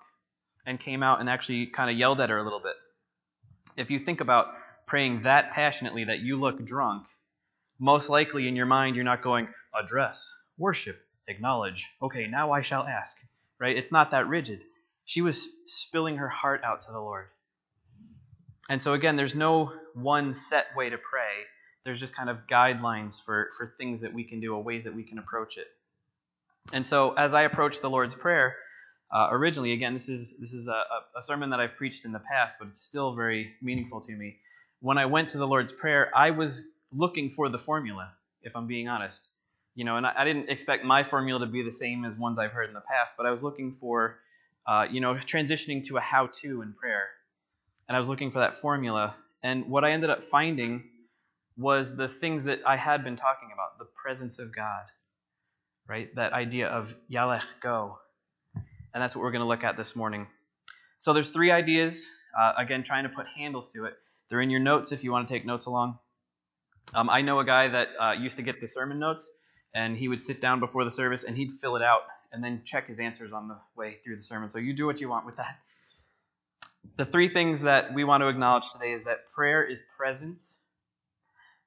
and 0.66 0.80
came 0.80 1.04
out 1.04 1.19
and 1.19 1.30
actually 1.30 1.68
kind 1.68 1.89
of 1.89 1.98
yelled 1.98 2.21
at 2.21 2.30
her 2.30 2.38
a 2.38 2.44
little 2.44 2.60
bit. 2.60 2.75
If 3.77 3.92
you 3.92 4.00
think 4.00 4.21
about 4.21 4.48
praying 4.86 5.21
that 5.21 5.51
passionately 5.51 6.06
that 6.06 6.19
you 6.19 6.39
look 6.39 6.63
drunk, 6.66 7.06
most 7.80 8.10
likely 8.10 8.48
in 8.48 8.56
your 8.56 8.66
mind 8.66 8.95
you're 8.95 9.06
not 9.06 9.21
going, 9.21 9.48
address, 9.77 10.33
worship, 10.57 11.00
acknowledge, 11.27 11.89
okay, 12.01 12.27
now 12.27 12.51
I 12.51 12.62
shall 12.62 12.83
ask. 12.83 13.18
Right? 13.60 13.77
It's 13.77 13.92
not 13.92 14.12
that 14.12 14.27
rigid. 14.27 14.63
She 15.06 15.21
was 15.21 15.50
spilling 15.66 16.18
her 16.18 16.30
heart 16.30 16.62
out 16.63 16.81
to 16.81 16.92
the 16.92 17.00
Lord. 17.00 17.27
And 18.69 18.81
so, 18.81 18.94
again, 18.94 19.16
there's 19.16 19.33
no 19.33 19.74
one 19.95 20.33
set 20.33 20.68
way 20.75 20.92
to 20.92 20.98
pray. 20.98 21.45
There's 21.83 22.00
just 22.00 22.16
kind 22.16 22.30
of 22.30 22.45
guidelines 22.45 23.24
for, 23.24 23.50
for 23.57 23.74
things 23.80 24.01
that 24.01 24.13
we 24.13 24.24
can 24.24 24.39
do, 24.39 24.54
or 24.54 24.62
ways 24.62 24.83
that 24.83 24.94
we 24.95 25.04
can 25.04 25.18
approach 25.18 25.57
it. 25.57 25.68
And 26.71 26.86
so, 26.86 27.13
as 27.13 27.33
I 27.33 27.42
approach 27.42 27.81
the 27.81 27.89
Lord's 27.89 28.13
Prayer, 28.13 28.56
uh, 29.12 29.30
originally, 29.31 29.71
again, 29.71 29.94
this 29.94 30.07
is 30.07 30.38
this 30.38 30.54
is 30.54 30.68
a, 30.68 30.83
a 31.18 31.21
sermon 31.21 31.50
that 31.50 31.60
I've 31.60 31.75
preached 31.77 32.06
in 32.06 32.12
the 32.12 32.19
past, 32.19 32.57
but 32.60 32.68
it's 32.68 32.80
still 32.80 33.16
very 33.16 33.54
meaningful 33.60 34.01
to 34.01 34.12
me. 34.12 34.38
When 34.81 35.00
I 35.00 35.07
went 35.07 35.30
to 35.30 35.39
the 35.39 35.48
Lord's 35.48 35.74
Prayer, 35.74 36.12
I 36.16 36.30
was 36.30 36.63
looking 36.94 37.31
for 37.31 37.50
the 37.50 37.57
formula, 37.57 38.12
if 38.44 38.56
I'm 38.56 38.68
being 38.68 38.88
honest. 38.88 39.27
You 39.74 39.86
know, 39.86 39.98
and 39.98 40.06
I, 40.06 40.13
I 40.16 40.25
didn't 40.25 40.50
expect 40.50 40.83
my 40.83 41.01
formula 41.01 41.39
to 41.39 41.48
be 41.48 41.63
the 41.63 41.71
same 41.71 42.06
as 42.06 42.18
ones 42.18 42.38
I've 42.38 42.51
heard 42.51 42.68
in 42.68 42.75
the 42.75 42.81
past, 42.81 43.18
but 43.18 43.25
I 43.25 43.31
was 43.31 43.44
looking 43.44 43.77
for, 43.80 44.19
uh, 44.68 44.86
you 44.92 45.01
know, 45.01 45.16
transitioning 45.16 45.83
to 45.88 45.98
a 45.98 46.01
how-to 46.01 46.62
in 46.62 46.74
prayer 46.74 47.07
and 47.89 47.95
I 47.95 48.00
was 48.00 48.07
looking 48.07 48.30
for 48.30 48.39
that 48.39 48.53
formula. 48.53 49.15
And 49.41 49.68
what 49.68 49.83
I 49.83 49.91
ended 49.91 50.12
up 50.12 50.24
finding 50.24 50.83
was 51.57 51.95
the 51.95 52.07
things 52.07 52.44
that 52.44 52.62
I 52.65 52.77
had 52.77 53.03
been 53.03 53.15
talking 53.15 53.50
about 53.51 53.80
the 53.80 53.86
presence 53.86 54.38
of 54.38 54.56
God, 54.56 54.83
right? 55.88 56.13
That 56.15 56.31
idea 56.31 56.68
of 56.68 56.94
Yalech, 57.12 57.44
go. 57.62 57.97
And 58.94 59.03
that's 59.03 59.15
what 59.15 59.24
we're 59.24 59.31
going 59.31 59.41
to 59.41 59.47
look 59.47 59.63
at 59.63 59.75
this 59.75 59.95
morning. 59.95 60.27
So 61.00 61.13
there's 61.13 61.31
three 61.31 61.51
ideas. 61.51 62.07
Uh, 62.39 62.53
again, 62.57 62.83
trying 62.83 63.03
to 63.03 63.09
put 63.09 63.25
handles 63.36 63.74
to 63.74 63.86
it. 63.86 63.97
They're 64.30 64.42
in 64.42 64.51
your 64.51 64.59
notes 64.59 64.92
if 64.92 65.03
you 65.03 65.12
want 65.12 65.27
to 65.27 65.33
take 65.33 65.45
notes 65.45 65.65
along. 65.65 65.97
Um, 66.94 67.09
I 67.09 67.21
know 67.21 67.39
a 67.39 67.45
guy 67.45 67.69
that 67.69 67.89
uh, 68.00 68.12
used 68.12 68.38
to 68.38 68.44
get 68.44 68.62
the 68.62 68.68
sermon 68.68 69.00
notes, 69.00 69.30
and 69.74 69.97
he 69.97 70.07
would 70.07 70.21
sit 70.21 70.42
down 70.42 70.59
before 70.59 70.83
the 70.83 70.92
service 70.92 71.24
and 71.24 71.35
he'd 71.35 71.51
fill 71.51 71.75
it 71.75 71.81
out 71.81 72.01
and 72.31 72.44
then 72.44 72.61
check 72.64 72.87
his 72.87 72.99
answers 72.99 73.33
on 73.33 73.47
the 73.47 73.57
way 73.75 73.97
through 74.04 74.16
the 74.16 74.21
sermon. 74.21 74.47
So 74.47 74.59
you 74.59 74.73
do 74.73 74.85
what 74.85 75.02
you 75.02 75.09
want 75.09 75.25
with 75.25 75.37
that 75.37 75.57
the 76.98 77.06
three 77.06 77.30
things 77.30 77.62
that 77.62 77.94
we 77.94 78.04
want 78.04 78.21
to 78.21 78.28
acknowledge 78.28 78.71
today 78.71 78.92
is 78.92 79.06
that 79.06 79.28
prayer 79.33 79.64
is 79.64 79.83
presence, 79.98 80.57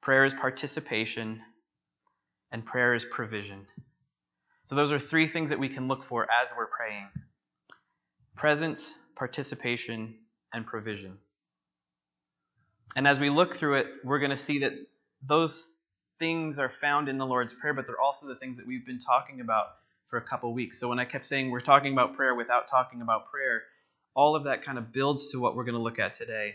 prayer 0.00 0.25
is 0.25 0.35
participation, 0.35 1.40
and 2.50 2.64
prayer 2.64 2.95
is 2.95 3.04
provision. 3.04 3.66
So, 4.66 4.75
those 4.75 4.92
are 4.92 4.99
three 4.99 5.26
things 5.26 5.50
that 5.50 5.59
we 5.59 5.69
can 5.69 5.88
look 5.88 6.02
for 6.02 6.25
as 6.25 6.50
we're 6.57 6.66
praying 6.66 7.09
presence, 8.37 8.95
participation, 9.14 10.14
and 10.52 10.66
provision. 10.66 11.19
And 12.97 13.07
as 13.07 13.21
we 13.21 13.31
look 13.31 13.54
through 13.54 13.76
it, 13.76 13.87
we're 14.04 14.19
going 14.19 14.31
to 14.31 14.37
see 14.37 14.61
that 14.61 14.73
those 15.26 15.71
things 16.19 16.59
are 16.59 16.69
found 16.69 17.09
in 17.09 17.19
the 17.19 17.26
Lord's 17.26 17.54
Prayer, 17.54 17.75
but 17.75 17.87
they're 17.87 18.00
also 18.00 18.26
the 18.26 18.35
things 18.37 18.57
that 18.59 18.66
we've 18.66 18.87
been 18.87 18.99
talking 18.99 19.40
about 19.40 19.66
for 20.07 20.19
a 20.19 20.23
couple 20.23 20.52
weeks. 20.52 20.78
So, 20.78 20.88
when 20.88 20.99
I 20.99 21.04
kept 21.04 21.26
saying 21.26 21.50
we're 21.50 21.61
talking 21.61 21.92
about 21.92 22.16
prayer 22.16 22.35
without 22.35 22.69
talking 22.69 23.00
about 23.00 23.31
prayer, 23.31 23.62
all 24.14 24.37
of 24.37 24.45
that 24.45 24.62
kind 24.62 24.78
of 24.78 24.92
builds 24.92 25.33
to 25.33 25.40
what 25.40 25.57
we're 25.57 25.64
going 25.64 25.75
to 25.75 25.81
look 25.81 25.99
at 25.99 26.14
today. 26.14 26.54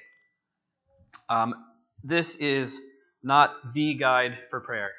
Um, 1.29 1.55
this 2.03 2.35
is 2.35 2.79
not 3.23 3.73
the 3.73 3.95
guide 3.95 4.37
for 4.49 4.59
prayer. 4.59 4.91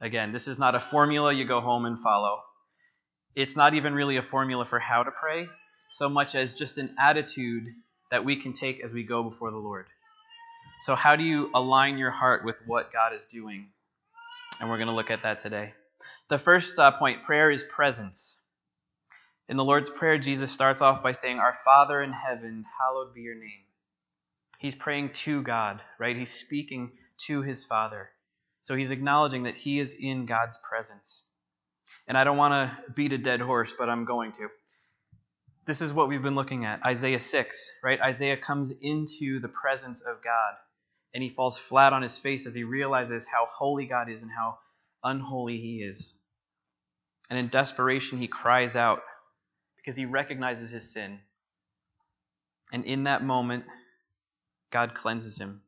Again, 0.00 0.32
this 0.32 0.48
is 0.48 0.58
not 0.58 0.74
a 0.74 0.80
formula 0.80 1.32
you 1.32 1.44
go 1.44 1.60
home 1.60 1.84
and 1.84 2.00
follow. 2.00 2.40
It's 3.34 3.56
not 3.56 3.74
even 3.74 3.94
really 3.94 4.16
a 4.16 4.22
formula 4.22 4.64
for 4.64 4.78
how 4.78 5.02
to 5.02 5.10
pray, 5.10 5.48
so 5.90 6.08
much 6.08 6.34
as 6.34 6.54
just 6.54 6.78
an 6.78 6.94
attitude 7.00 7.66
that 8.10 8.24
we 8.24 8.36
can 8.36 8.52
take 8.52 8.82
as 8.82 8.92
we 8.92 9.04
go 9.04 9.22
before 9.22 9.50
the 9.50 9.58
Lord. 9.58 9.86
So, 10.82 10.94
how 10.94 11.16
do 11.16 11.24
you 11.24 11.50
align 11.54 11.98
your 11.98 12.10
heart 12.10 12.44
with 12.44 12.60
what 12.66 12.92
God 12.92 13.12
is 13.12 13.26
doing? 13.26 13.66
And 14.60 14.68
we're 14.68 14.76
going 14.76 14.88
to 14.88 14.94
look 14.94 15.10
at 15.10 15.22
that 15.22 15.42
today. 15.42 15.72
The 16.28 16.38
first 16.38 16.78
uh, 16.78 16.92
point 16.92 17.22
prayer 17.22 17.50
is 17.50 17.64
presence. 17.64 18.40
In 19.48 19.56
the 19.56 19.64
Lord's 19.64 19.88
Prayer, 19.88 20.18
Jesus 20.18 20.52
starts 20.52 20.82
off 20.82 21.02
by 21.02 21.12
saying, 21.12 21.38
Our 21.38 21.54
Father 21.64 22.02
in 22.02 22.12
heaven, 22.12 22.66
hallowed 22.78 23.14
be 23.14 23.22
your 23.22 23.34
name. 23.34 23.64
He's 24.58 24.74
praying 24.74 25.12
to 25.24 25.42
God, 25.42 25.80
right? 25.98 26.16
He's 26.16 26.30
speaking 26.30 26.92
to 27.26 27.40
his 27.40 27.64
Father. 27.64 28.10
So 28.60 28.76
he's 28.76 28.90
acknowledging 28.90 29.44
that 29.44 29.56
he 29.56 29.78
is 29.78 29.94
in 29.94 30.26
God's 30.26 30.58
presence. 30.68 31.24
And 32.06 32.18
I 32.18 32.24
don't 32.24 32.36
want 32.36 32.52
to 32.52 32.92
beat 32.92 33.14
a 33.14 33.18
dead 33.18 33.40
horse, 33.40 33.72
but 33.72 33.88
I'm 33.88 34.04
going 34.04 34.32
to. 34.32 34.48
This 35.64 35.80
is 35.80 35.94
what 35.94 36.08
we've 36.08 36.22
been 36.22 36.34
looking 36.34 36.66
at 36.66 36.84
Isaiah 36.84 37.18
6, 37.18 37.70
right? 37.82 38.00
Isaiah 38.02 38.36
comes 38.36 38.72
into 38.82 39.40
the 39.40 39.48
presence 39.48 40.02
of 40.02 40.22
God, 40.22 40.54
and 41.14 41.22
he 41.22 41.30
falls 41.30 41.56
flat 41.56 41.94
on 41.94 42.02
his 42.02 42.18
face 42.18 42.46
as 42.46 42.54
he 42.54 42.64
realizes 42.64 43.26
how 43.26 43.46
holy 43.46 43.86
God 43.86 44.10
is 44.10 44.22
and 44.22 44.30
how 44.30 44.58
unholy 45.02 45.56
he 45.56 45.82
is. 45.82 46.18
And 47.30 47.38
in 47.38 47.48
desperation, 47.48 48.18
he 48.18 48.28
cries 48.28 48.76
out 48.76 49.02
because 49.78 49.96
he 49.96 50.04
recognizes 50.04 50.70
his 50.70 50.92
sin. 50.92 51.18
And 52.72 52.84
in 52.84 53.04
that 53.04 53.24
moment, 53.24 53.64
God 54.70 54.94
cleanses 54.94 55.38
him. 55.38 55.62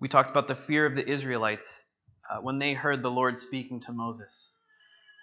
We 0.00 0.08
talked 0.08 0.30
about 0.30 0.48
the 0.48 0.54
fear 0.54 0.86
of 0.86 0.94
the 0.94 1.06
Israelites 1.06 1.84
uh, 2.30 2.40
when 2.40 2.58
they 2.58 2.74
heard 2.74 3.02
the 3.02 3.10
Lord 3.10 3.38
speaking 3.38 3.80
to 3.80 3.92
Moses. 3.92 4.50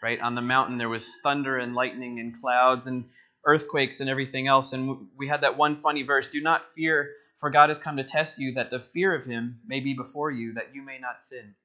Right? 0.01 0.19
On 0.19 0.35
the 0.35 0.41
mountain, 0.41 0.77
there 0.77 0.89
was 0.89 1.17
thunder 1.23 1.57
and 1.57 1.73
lightning 1.73 2.19
and 2.19 2.39
clouds 2.39 2.87
and 2.87 3.05
earthquakes 3.45 3.99
and 3.99 4.09
everything 4.09 4.47
else. 4.47 4.73
And 4.73 5.07
we 5.17 5.27
had 5.27 5.41
that 5.41 5.57
one 5.57 5.81
funny 5.81 6.03
verse 6.03 6.27
Do 6.27 6.41
not 6.41 6.65
fear, 6.75 7.11
for 7.39 7.49
God 7.49 7.69
has 7.69 7.79
come 7.79 7.97
to 7.97 8.03
test 8.03 8.37
you, 8.37 8.53
that 8.53 8.69
the 8.69 8.79
fear 8.79 9.15
of 9.15 9.25
him 9.25 9.59
may 9.65 9.79
be 9.79 9.93
before 9.93 10.29
you, 10.29 10.53
that 10.53 10.73
you 10.75 10.81
may 10.81 10.99
not 10.99 11.21
sin. 11.21 11.55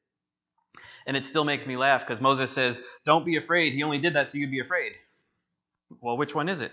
And 1.09 1.17
it 1.17 1.25
still 1.25 1.45
makes 1.45 1.67
me 1.67 1.79
laugh 1.79 2.07
because 2.07 2.21
Moses 2.21 2.53
says, 2.53 2.83
Don't 3.07 3.25
be 3.25 3.37
afraid. 3.37 3.73
He 3.73 3.83
only 3.83 3.99
did 3.99 4.13
that 4.13 4.29
so 4.29 4.37
you'd 4.37 4.51
be 4.51 4.61
afraid. 4.61 4.93
Well, 6.03 6.19
which 6.19 6.35
one 6.35 6.51
is 6.51 6.61
it? 6.61 6.71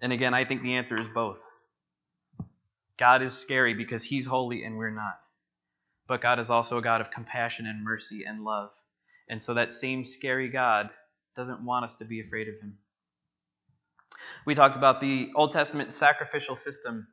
And 0.00 0.12
again, 0.12 0.34
I 0.34 0.44
think 0.44 0.62
the 0.62 0.74
answer 0.74 1.00
is 1.00 1.06
both. 1.06 1.40
God 2.98 3.22
is 3.22 3.32
scary 3.32 3.74
because 3.74 4.02
he's 4.02 4.26
holy 4.26 4.64
and 4.64 4.76
we're 4.76 4.90
not. 4.90 5.20
But 6.08 6.20
God 6.20 6.40
is 6.40 6.50
also 6.50 6.76
a 6.76 6.82
God 6.82 7.00
of 7.00 7.12
compassion 7.12 7.66
and 7.66 7.84
mercy 7.84 8.24
and 8.26 8.42
love. 8.42 8.70
And 9.28 9.40
so 9.40 9.54
that 9.54 9.72
same 9.72 10.04
scary 10.04 10.48
God 10.48 10.90
doesn't 11.36 11.64
want 11.64 11.84
us 11.84 11.94
to 11.94 12.04
be 12.04 12.18
afraid 12.18 12.48
of 12.48 12.58
him. 12.60 12.78
We 14.44 14.56
talked 14.56 14.76
about 14.76 15.00
the 15.00 15.30
Old 15.36 15.52
Testament 15.52 15.94
sacrificial 15.94 16.56
system 16.56 17.06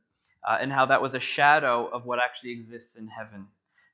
uh, 0.48 0.58
and 0.60 0.74
how 0.74 0.88
that 0.88 1.00
was 1.00 1.14
a 1.14 1.20
shadow 1.20 1.86
of 1.86 2.08
what 2.08 2.18
actually 2.18 2.54
exists 2.54 2.96
in 2.96 3.08
heaven. 3.08 3.48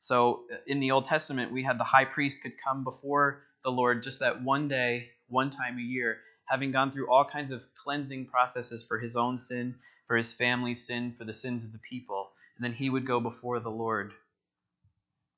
So 0.05 0.43
uh, 0.53 0.57
in 0.67 0.79
the 0.79 0.91
Old 0.91 1.05
Testament, 1.05 1.51
we 1.51 1.63
had 1.63 1.79
the 1.79 1.83
high 1.83 2.05
priest 2.05 2.43
could 2.43 2.61
come 2.63 2.83
before 2.83 3.41
the 3.63 3.71
Lord 3.71 4.03
just 4.03 4.19
that 4.19 4.43
one 4.43 4.67
day, 4.67 5.09
one 5.29 5.49
time 5.49 5.79
a 5.79 5.81
year, 5.81 6.19
having 6.47 6.71
gone 6.71 6.91
through 6.91 7.11
all 7.11 7.25
kinds 7.25 7.49
of 7.49 7.65
cleansing 7.73 8.27
processes 8.27 8.85
for 8.87 8.99
his 8.99 9.15
own 9.15 9.39
sin, 9.39 9.73
for 10.05 10.15
his 10.15 10.31
family's 10.31 10.85
sin, 10.85 11.15
for 11.17 11.23
the 11.25 11.33
sins 11.33 11.63
of 11.63 11.71
the 11.71 11.79
people. 11.79 12.29
And 12.55 12.63
then 12.63 12.73
he 12.73 12.87
would 12.87 13.07
go 13.07 13.19
before 13.19 13.59
the 13.59 13.71
Lord. 13.71 14.13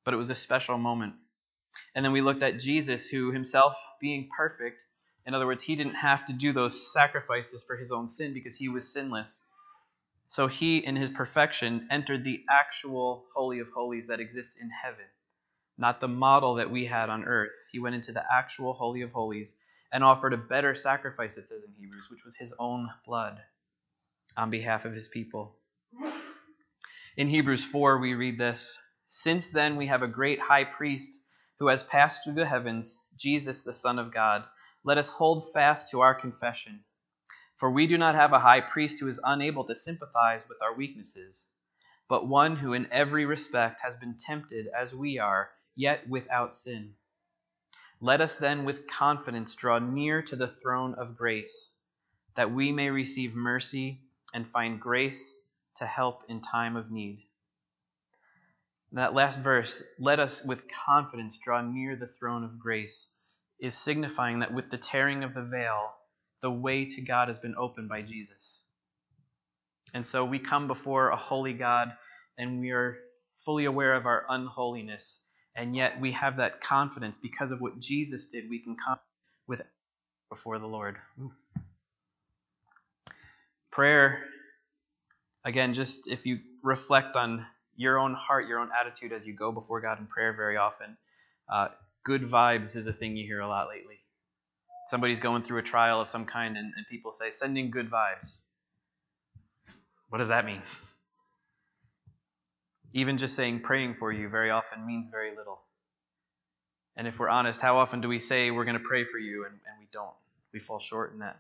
But 0.04 0.14
it 0.14 0.18
was 0.18 0.32
a 0.32 0.36
special 0.36 0.78
moment. 0.78 1.14
And 1.96 2.04
then 2.04 2.12
we 2.12 2.20
looked 2.20 2.44
at 2.44 2.60
Jesus, 2.60 3.08
who 3.08 3.32
himself 3.32 3.82
being 4.02 4.28
perfect, 4.36 4.84
in 5.26 5.34
other 5.34 5.46
words, 5.46 5.62
he 5.62 5.78
didn't 5.78 5.96
have 5.96 6.26
to 6.26 6.34
do 6.34 6.52
those 6.52 6.92
sacrifices 6.92 7.64
for 7.64 7.78
his 7.78 7.94
own 7.94 8.10
sin 8.10 8.34
because 8.34 8.58
he 8.58 8.68
was 8.68 8.92
sinless. 8.92 9.46
So 10.28 10.48
he, 10.48 10.80
in 10.80 10.96
his 10.96 11.10
perfection, 11.10 11.88
entered 11.90 12.24
the 12.24 12.44
actual 12.50 13.26
Holy 13.34 13.60
of 13.60 13.70
Holies 13.70 14.08
that 14.08 14.20
exists 14.20 14.58
in 14.58 14.70
heaven, 14.70 15.06
not 15.78 16.00
the 16.00 16.08
model 16.08 16.56
that 16.56 16.70
we 16.70 16.86
had 16.86 17.10
on 17.10 17.24
earth. 17.24 17.54
He 17.72 17.80
went 17.80 17.96
into 17.96 18.12
the 18.12 18.24
actual 18.32 18.74
Holy 18.74 19.02
of 19.04 19.14
Holies 19.14 19.56
and 19.92 20.04
offered 20.04 20.34
a 20.34 20.38
better 20.38 20.76
sacrifice, 20.76 21.38
it 21.38 21.48
says 21.48 21.64
in 21.64 21.74
Hebrews, 21.80 22.10
which 22.10 22.26
was 22.26 22.36
his 22.36 22.54
own 22.60 22.90
blood 23.06 23.42
on 24.36 24.50
behalf 24.50 24.86
of 24.86 24.94
his 24.94 25.08
people. 25.08 25.56
In 27.16 27.28
Hebrews 27.28 27.64
4, 27.64 27.98
we 27.98 28.14
read 28.14 28.38
this 28.38 28.82
Since 29.10 29.52
then 29.52 29.78
we 29.78 29.88
have 29.88 30.04
a 30.04 30.08
great 30.08 30.40
high 30.40 30.66
priest 30.66 31.22
who 31.60 31.68
has 31.68 31.84
passed 31.84 32.24
through 32.24 32.36
the 32.36 32.46
heavens, 32.46 33.02
Jesus, 33.18 33.64
the 33.64 33.74
Son 33.74 33.98
of 33.98 34.14
God. 34.14 34.46
Let 34.84 34.98
us 34.98 35.10
hold 35.10 35.52
fast 35.52 35.90
to 35.92 36.02
our 36.02 36.14
confession. 36.14 36.84
For 37.58 37.72
we 37.72 37.88
do 37.88 37.98
not 37.98 38.14
have 38.14 38.34
a 38.34 38.40
high 38.40 38.62
priest 38.62 39.00
who 39.00 39.08
is 39.08 39.20
unable 39.24 39.64
to 39.66 39.74
sympathize 39.74 40.48
with 40.48 40.62
our 40.62 40.76
weaknesses, 40.76 41.50
but 42.08 42.28
one 42.28 42.56
who 42.56 42.74
in 42.74 42.88
every 42.92 43.26
respect 43.26 43.82
has 43.82 43.98
been 43.98 44.16
tempted 44.16 44.68
as 44.68 44.94
we 44.94 45.18
are, 45.18 45.50
yet 45.76 46.08
without 46.08 46.54
sin. 46.54 46.94
Let 48.00 48.22
us 48.22 48.36
then 48.36 48.64
with 48.64 48.88
confidence 48.88 49.56
draw 49.56 49.80
near 49.80 50.22
to 50.22 50.36
the 50.36 50.48
throne 50.48 50.94
of 50.94 51.18
grace, 51.18 51.74
that 52.36 52.52
we 52.52 52.72
may 52.72 52.92
receive 52.92 53.34
mercy 53.34 54.02
and 54.36 54.48
find 54.48 54.80
grace 54.80 55.34
to 55.78 55.86
help 55.88 56.24
in 56.30 56.42
time 56.42 56.76
of 56.76 56.92
need. 56.92 57.24
That 58.92 59.16
last 59.16 59.42
verse, 59.42 59.82
let 59.98 60.20
us 60.20 60.44
with 60.46 60.68
confidence 60.68 61.40
draw 61.40 61.62
near 61.62 61.96
the 61.96 62.08
throne 62.08 62.44
of 62.44 62.60
grace, 62.60 63.08
is 63.60 63.76
signifying 63.76 64.40
that 64.40 64.54
with 64.54 64.70
the 64.70 64.78
tearing 64.78 65.24
of 65.24 65.34
the 65.34 65.44
veil, 65.44 65.92
the 66.42 66.52
way 66.52 66.86
to 66.86 67.02
God 67.02 67.28
has 67.28 67.40
been 67.40 67.56
opened 67.58 67.90
by 67.90 68.02
Jesus. 68.02 68.64
And 69.94 70.06
so 70.06 70.26
we 70.26 70.40
come 70.40 70.68
before 70.68 71.10
a 71.10 71.16
holy 71.16 71.54
God 71.54 71.94
and 72.38 72.60
we 72.60 72.72
are 72.72 72.98
fully 73.34 73.66
aware 73.66 73.94
of 73.94 74.06
our 74.06 74.26
unholiness. 74.30 75.20
And 75.56 75.76
yet 75.76 76.00
we 76.00 76.12
have 76.12 76.38
that 76.38 76.62
confidence 76.62 77.18
because 77.18 77.52
of 77.52 77.62
what 77.62 77.80
Jesus 77.80 78.28
did. 78.28 78.50
We 78.50 78.60
can 78.60 78.76
come 78.76 79.00
with 79.48 79.62
before 80.30 80.60
the 80.60 80.68
Lord. 80.68 80.98
Prayer, 83.72 84.24
again, 85.46 85.74
just 85.74 86.08
if 86.08 86.26
you 86.26 86.38
reflect 86.64 87.16
on 87.16 87.46
your 87.76 88.00
own 88.00 88.14
heart, 88.14 88.48
your 88.48 88.60
own 88.60 88.70
attitude 88.80 89.14
as 89.14 89.26
you 89.26 89.34
go 89.34 89.52
before 89.52 89.82
God 89.82 90.00
in 90.00 90.08
prayer 90.08 90.34
very 90.34 90.58
often, 90.58 90.98
uh, 91.52 91.70
good 92.04 92.24
vibes 92.24 92.76
is 92.76 92.88
a 92.88 92.94
thing 92.94 93.16
you 93.16 93.26
hear 93.26 93.40
a 93.40 93.48
lot 93.48 93.68
lately 93.70 94.00
somebody's 94.88 95.20
going 95.20 95.44
through 95.44 95.60
a 95.60 95.64
trial 95.64 96.02
of 96.02 96.08
some 96.08 96.26
kind 96.26 96.58
and, 96.58 96.74
and 96.76 96.86
people 96.90 97.12
say, 97.12 97.30
sending 97.30 97.72
good 97.72 97.90
vibes. 97.90 98.40
What 100.10 100.20
does 100.20 100.30
that 100.30 100.46
mean? 100.46 100.62
Even 102.94 103.18
just 103.18 103.36
saying 103.36 103.60
praying 103.60 103.96
for 103.96 104.12
you 104.12 104.30
very 104.30 104.50
often 104.50 104.86
means 104.86 105.10
very 105.10 105.36
little. 105.36 105.60
And 106.96 107.08
if 107.08 107.20
we're 107.20 107.30
honest, 107.30 107.62
how 107.62 107.78
often 107.78 108.02
do 108.02 108.08
we 108.08 108.18
say 108.18 108.50
we're 108.50 108.66
going 108.66 108.78
to 108.78 108.84
pray 108.84 109.04
for 109.04 109.20
you 109.20 109.46
and, 109.46 109.54
and 109.54 109.80
we 109.80 109.88
don't? 109.92 110.16
We 110.54 110.60
fall 110.60 110.80
short 110.80 111.14
in 111.14 111.20
that. 111.20 111.38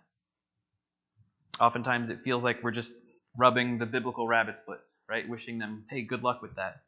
Oftentimes 1.59 2.09
it 2.09 2.19
feels 2.19 2.43
like 2.43 2.63
we're 2.63 2.71
just 2.71 2.93
rubbing 3.35 3.79
the 3.79 3.85
biblical 3.85 4.27
rabbit 4.27 4.57
split, 4.57 4.79
right? 5.09 5.27
Wishing 5.27 5.57
them, 5.57 5.85
hey, 5.89 6.01
good 6.01 6.23
luck 6.23 6.41
with 6.41 6.55
that, 6.55 6.81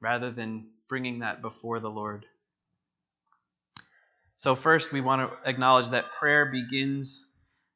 rather 0.00 0.32
than 0.32 0.66
bringing 0.88 1.20
that 1.20 1.42
before 1.42 1.78
the 1.78 1.90
Lord. 1.90 2.26
So, 4.40 4.56
first, 4.56 4.90
we 4.90 5.02
want 5.02 5.20
to 5.20 5.50
acknowledge 5.50 5.90
that 5.90 6.12
prayer 6.18 6.46
begins 6.46 7.26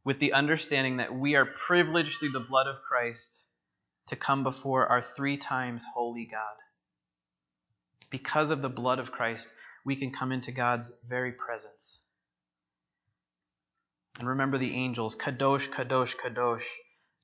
with 0.02 0.18
the 0.18 0.32
understanding 0.32 0.96
that 0.96 1.14
we 1.14 1.34
are 1.34 1.44
privileged 1.44 2.18
through 2.18 2.30
the 2.30 2.40
blood 2.40 2.66
of 2.66 2.80
Christ 2.80 3.44
to 4.06 4.16
come 4.16 4.42
before 4.42 4.86
our 4.86 5.02
three 5.02 5.36
times 5.36 5.82
holy 5.92 6.24
God. 6.24 6.56
Because 8.08 8.50
of 8.50 8.62
the 8.62 8.70
blood 8.70 8.98
of 8.98 9.12
Christ, 9.12 9.52
we 9.84 9.94
can 9.94 10.10
come 10.10 10.32
into 10.32 10.52
God's 10.52 10.90
very 11.06 11.32
presence. 11.32 12.00
And 14.18 14.26
remember 14.26 14.56
the 14.56 14.74
angels 14.74 15.16
Kadosh, 15.16 15.68
Kadosh, 15.68 16.16
Kadosh, 16.16 16.64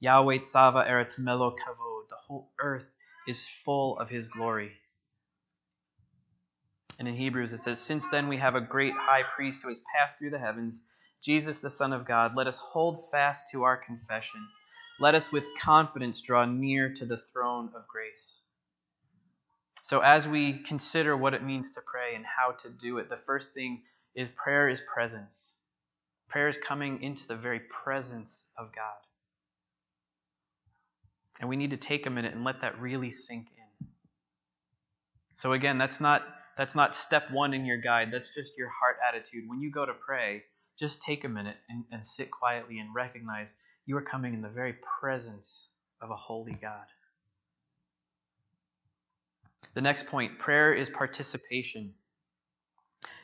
Yahweh 0.01 0.41
Tzava 0.41 0.87
Eretz 0.87 1.19
Melo 1.19 1.53
Kavod. 1.53 2.11
The 2.11 2.17
whole 2.27 2.53
earth 2.61 2.85
is 3.27 3.49
full 3.49 3.99
of 4.01 4.11
his 4.11 4.29
glory. 4.29 4.73
And 7.01 7.09
in 7.09 7.15
Hebrews 7.15 7.55
it 7.55 7.61
says, 7.61 7.81
Since 7.81 8.07
then 8.09 8.29
we 8.29 8.37
have 8.37 8.55
a 8.55 8.61
great 8.61 8.93
high 8.95 9.23
priest 9.23 9.63
who 9.63 9.69
has 9.69 9.81
passed 9.97 10.19
through 10.19 10.31
the 10.31 10.39
heavens, 10.39 10.85
Jesus 11.23 11.61
the 11.61 11.71
Son 11.71 11.95
of 11.95 12.07
God. 12.07 12.37
Let 12.37 12.47
us 12.47 12.59
hold 12.59 13.11
fast 13.11 13.47
to 13.53 13.63
our 13.63 13.79
confession. 13.79 14.47
Let 15.01 15.15
us 15.15 15.33
with 15.33 15.47
confidence 15.59 16.21
draw 16.21 16.45
near 16.45 16.93
to 16.93 17.07
the 17.07 17.17
throne 17.17 17.71
of 17.75 17.89
grace. 17.89 18.43
So, 19.83 20.01
as 20.01 20.29
we 20.29 20.59
consider 20.59 21.17
what 21.17 21.33
it 21.33 21.43
means 21.43 21.73
to 21.73 21.81
pray 21.81 22.15
and 22.15 22.25
how 22.27 22.53
to 22.53 22.69
do 22.69 22.99
it, 22.99 23.09
the 23.09 23.17
first 23.17 23.55
thing 23.55 23.81
is 24.15 24.29
prayer 24.29 24.69
is 24.69 24.83
presence. 24.83 25.55
Prayer 26.29 26.49
is 26.49 26.59
coming 26.59 27.03
into 27.03 27.27
the 27.27 27.35
very 27.35 27.61
presence 27.61 28.47
of 28.59 28.75
God. 28.77 29.01
And 31.41 31.49
we 31.49 31.57
need 31.57 31.71
to 31.71 31.79
take 31.79 32.05
a 32.05 32.11
minute 32.11 32.35
and 32.35 32.45
let 32.45 32.61
that 32.61 32.79
really 32.79 33.11
sink 33.11 33.47
in. 33.57 33.89
So, 35.37 35.55
again, 35.55 35.79
that's 35.79 35.99
not 35.99 36.23
that's 36.61 36.75
not 36.75 36.95
step 36.95 37.31
one 37.31 37.55
in 37.55 37.65
your 37.65 37.79
guide. 37.79 38.11
That's 38.13 38.35
just 38.35 38.59
your 38.59 38.69
heart 38.69 38.99
attitude. 39.09 39.45
When 39.49 39.63
you 39.63 39.71
go 39.71 39.87
to 39.87 39.95
pray, 39.95 40.43
just 40.79 41.01
take 41.01 41.25
a 41.25 41.29
minute 41.29 41.57
and, 41.71 41.85
and 41.91 42.05
sit 42.05 42.31
quietly 42.31 42.81
and 42.81 42.95
recognize 42.95 43.55
you 43.87 43.97
are 43.97 44.03
coming 44.03 44.35
in 44.35 44.43
the 44.43 44.51
very 44.51 44.75
presence 45.01 45.69
of 46.03 46.11
a 46.11 46.17
holy 46.17 46.53
God. 46.53 46.85
The 49.73 49.81
next 49.81 50.07
point 50.07 50.39
prayer 50.39 50.75
is 50.75 50.91
participation. 50.91 51.95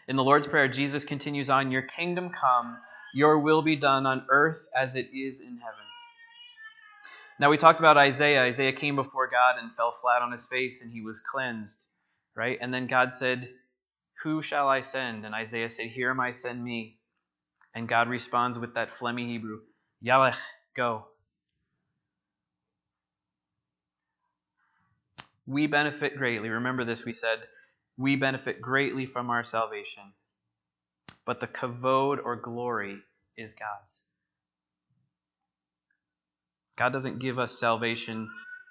In 0.09 0.17
the 0.17 0.25
Lord's 0.25 0.47
Prayer, 0.47 0.67
Jesus 0.67 1.05
continues 1.05 1.51
on 1.51 1.71
Your 1.71 1.83
kingdom 1.83 2.31
come, 2.31 2.79
your 3.13 3.39
will 3.41 3.61
be 3.61 3.77
done 3.77 4.07
on 4.07 4.25
earth 4.31 4.67
as 4.75 4.97
it 4.97 5.11
is 5.13 5.41
in 5.43 5.59
heaven. 5.59 5.85
Now, 7.39 7.51
we 7.51 7.59
talked 7.59 7.81
about 7.81 7.99
Isaiah. 7.99 8.45
Isaiah 8.45 8.73
came 8.73 8.97
before 8.97 9.27
God 9.27 9.57
and 9.61 9.77
fell 9.77 9.93
flat 9.93 10.23
on 10.23 10.33
his 10.33 10.47
face, 10.47 10.81
and 10.81 10.91
he 10.91 11.03
was 11.03 11.21
cleansed 11.21 11.86
right? 12.37 12.59
And 12.61 12.75
then 12.75 12.87
God 12.89 13.13
said, 13.13 13.49
Who 14.23 14.43
shall 14.43 14.69
I 14.69 14.81
send? 14.81 15.27
And 15.27 15.35
Isaiah 15.35 15.71
said, 15.71 15.89
Here 15.89 16.11
am 16.11 16.21
I, 16.21 16.33
send 16.33 16.63
me. 16.63 16.99
And 17.75 17.89
God 17.89 18.09
responds 18.09 18.59
with 18.59 18.75
that 18.75 18.91
phlegmy 18.91 19.27
Hebrew, 19.29 19.61
Yalech, 20.05 20.37
go. 20.77 21.07
We 25.47 25.67
benefit 25.69 26.17
greatly. 26.17 26.51
Remember 26.51 26.85
this, 26.85 27.05
we 27.05 27.13
said, 27.15 27.41
we 27.99 28.17
benefit 28.17 28.61
greatly 28.63 29.07
from 29.07 29.31
our 29.31 29.45
salvation. 29.45 30.05
but 31.27 31.41
the 31.41 31.49
kavod 31.49 32.19
or 32.25 32.37
glory 32.37 32.99
is 33.39 33.55
God's. 33.55 34.03
God 36.79 36.93
doesn't 36.93 37.21
give 37.21 37.39
us 37.39 37.59
salvation 37.59 38.31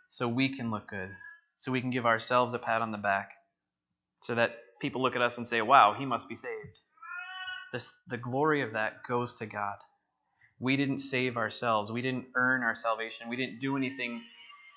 so 0.09 0.27
we 0.27 0.49
can 0.55 0.71
look 0.71 0.89
good, 0.89 1.11
so 1.57 1.71
we 1.71 1.81
can 1.81 1.91
give 1.91 2.05
ourselves 2.05 2.53
a 2.53 2.59
pat 2.59 2.81
on 2.81 2.91
the 2.91 2.99
back, 2.99 3.31
so 4.25 4.33
that 4.33 4.55
people 4.81 5.03
look 5.03 5.15
at 5.15 5.21
us 5.21 5.37
and 5.37 5.45
say, 5.45 5.61
wow, 5.61 5.93
he 5.93 6.03
must 6.03 6.27
be 6.27 6.35
saved. 6.35 6.79
This, 7.71 7.93
the 8.07 8.17
glory 8.17 8.61
of 8.61 8.73
that 8.73 9.03
goes 9.07 9.35
to 9.35 9.45
God. 9.45 9.75
We 10.59 10.77
didn't 10.77 10.99
save 10.99 11.37
ourselves. 11.37 11.91
We 11.91 12.01
didn't 12.01 12.25
earn 12.35 12.63
our 12.63 12.73
salvation. 12.73 13.29
We 13.29 13.35
didn't 13.35 13.59
do 13.59 13.77
anything 13.77 14.23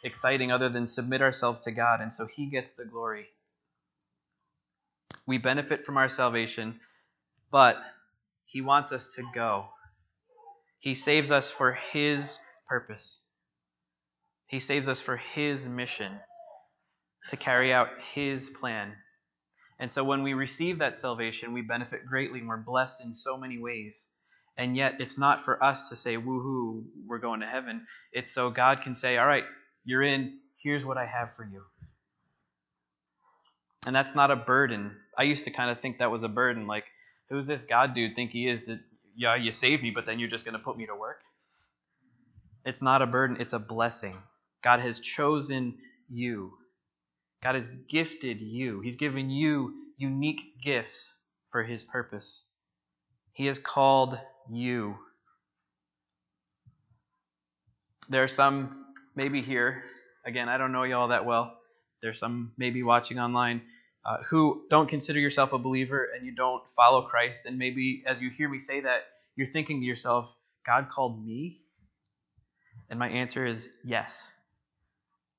exciting 0.04 0.52
other 0.52 0.68
than 0.68 0.84
submit 0.84 1.22
ourselves 1.22 1.62
to 1.62 1.70
God, 1.70 2.00
and 2.02 2.12
so 2.12 2.26
He 2.26 2.50
gets 2.50 2.72
the 2.72 2.84
glory. 2.84 3.26
We 5.26 5.38
benefit 5.38 5.86
from 5.86 5.96
our 5.96 6.10
salvation, 6.10 6.78
but 7.50 7.78
He 8.44 8.60
wants 8.60 8.92
us 8.92 9.08
to 9.16 9.22
go. 9.34 9.66
He 10.78 10.94
saves 10.94 11.30
us 11.30 11.50
for 11.50 11.72
His 11.72 12.38
purpose. 12.68 13.18
He 14.46 14.58
saves 14.58 14.88
us 14.88 15.00
for 15.00 15.16
His 15.16 15.66
mission 15.66 16.12
to 17.30 17.36
carry 17.36 17.72
out 17.72 17.88
His 18.12 18.50
plan. 18.50 18.92
And 19.78 19.90
so 19.90 20.02
when 20.02 20.22
we 20.22 20.34
receive 20.34 20.80
that 20.80 20.96
salvation, 20.96 21.52
we 21.52 21.62
benefit 21.62 22.06
greatly 22.06 22.40
and 22.40 22.48
we're 22.48 22.56
blessed 22.56 23.00
in 23.02 23.14
so 23.14 23.36
many 23.36 23.58
ways. 23.58 24.08
And 24.56 24.76
yet, 24.76 24.96
it's 24.98 25.16
not 25.16 25.44
for 25.44 25.62
us 25.62 25.88
to 25.90 25.96
say, 25.96 26.16
woohoo, 26.16 26.84
we're 27.06 27.18
going 27.18 27.40
to 27.40 27.46
heaven. 27.46 27.86
It's 28.12 28.30
so 28.30 28.50
God 28.50 28.80
can 28.80 28.96
say, 28.96 29.16
all 29.16 29.26
right, 29.26 29.44
you're 29.84 30.02
in. 30.02 30.38
Here's 30.60 30.84
what 30.84 30.98
I 30.98 31.06
have 31.06 31.32
for 31.32 31.44
you. 31.44 31.62
And 33.86 33.94
that's 33.94 34.16
not 34.16 34.32
a 34.32 34.36
burden. 34.36 34.96
I 35.16 35.22
used 35.22 35.44
to 35.44 35.52
kind 35.52 35.70
of 35.70 35.80
think 35.80 35.98
that 35.98 36.10
was 36.10 36.24
a 36.24 36.28
burden. 36.28 36.66
Like, 36.66 36.84
who's 37.30 37.46
this 37.46 37.62
God 37.62 37.94
dude 37.94 38.16
think 38.16 38.32
he 38.32 38.48
is 38.48 38.64
that, 38.64 38.80
yeah, 39.16 39.36
you 39.36 39.52
saved 39.52 39.84
me, 39.84 39.92
but 39.92 40.06
then 40.06 40.18
you're 40.18 40.28
just 40.28 40.44
going 40.44 40.58
to 40.58 40.58
put 40.58 40.76
me 40.76 40.86
to 40.86 40.96
work? 40.96 41.20
It's 42.64 42.82
not 42.82 43.00
a 43.00 43.06
burden, 43.06 43.36
it's 43.40 43.52
a 43.52 43.58
blessing. 43.60 44.16
God 44.62 44.80
has 44.80 44.98
chosen 44.98 45.78
you. 46.10 46.52
God 47.42 47.54
has 47.54 47.68
gifted 47.88 48.40
you. 48.40 48.80
He's 48.80 48.96
given 48.96 49.30
you 49.30 49.74
unique 49.96 50.60
gifts 50.62 51.14
for 51.50 51.62
His 51.62 51.84
purpose. 51.84 52.44
He 53.32 53.46
has 53.46 53.58
called 53.58 54.18
you. 54.50 54.96
There 58.08 58.22
are 58.22 58.28
some 58.28 58.86
maybe 59.14 59.42
here, 59.42 59.84
again, 60.24 60.48
I 60.48 60.58
don't 60.58 60.72
know 60.72 60.82
you 60.84 60.96
all 60.96 61.08
that 61.08 61.24
well. 61.24 61.58
There's 62.00 62.18
some 62.18 62.52
maybe 62.56 62.82
watching 62.82 63.18
online 63.18 63.62
uh, 64.04 64.18
who 64.28 64.62
don't 64.70 64.88
consider 64.88 65.20
yourself 65.20 65.52
a 65.52 65.58
believer 65.58 66.08
and 66.14 66.24
you 66.24 66.32
don't 66.32 66.66
follow 66.70 67.02
Christ. 67.02 67.46
And 67.46 67.58
maybe 67.58 68.02
as 68.06 68.22
you 68.22 68.30
hear 68.30 68.48
me 68.48 68.58
say 68.58 68.80
that, 68.80 69.02
you're 69.36 69.46
thinking 69.46 69.80
to 69.80 69.86
yourself, 69.86 70.34
God 70.64 70.88
called 70.90 71.24
me? 71.24 71.60
And 72.90 72.98
my 72.98 73.08
answer 73.08 73.44
is 73.46 73.68
yes. 73.84 74.28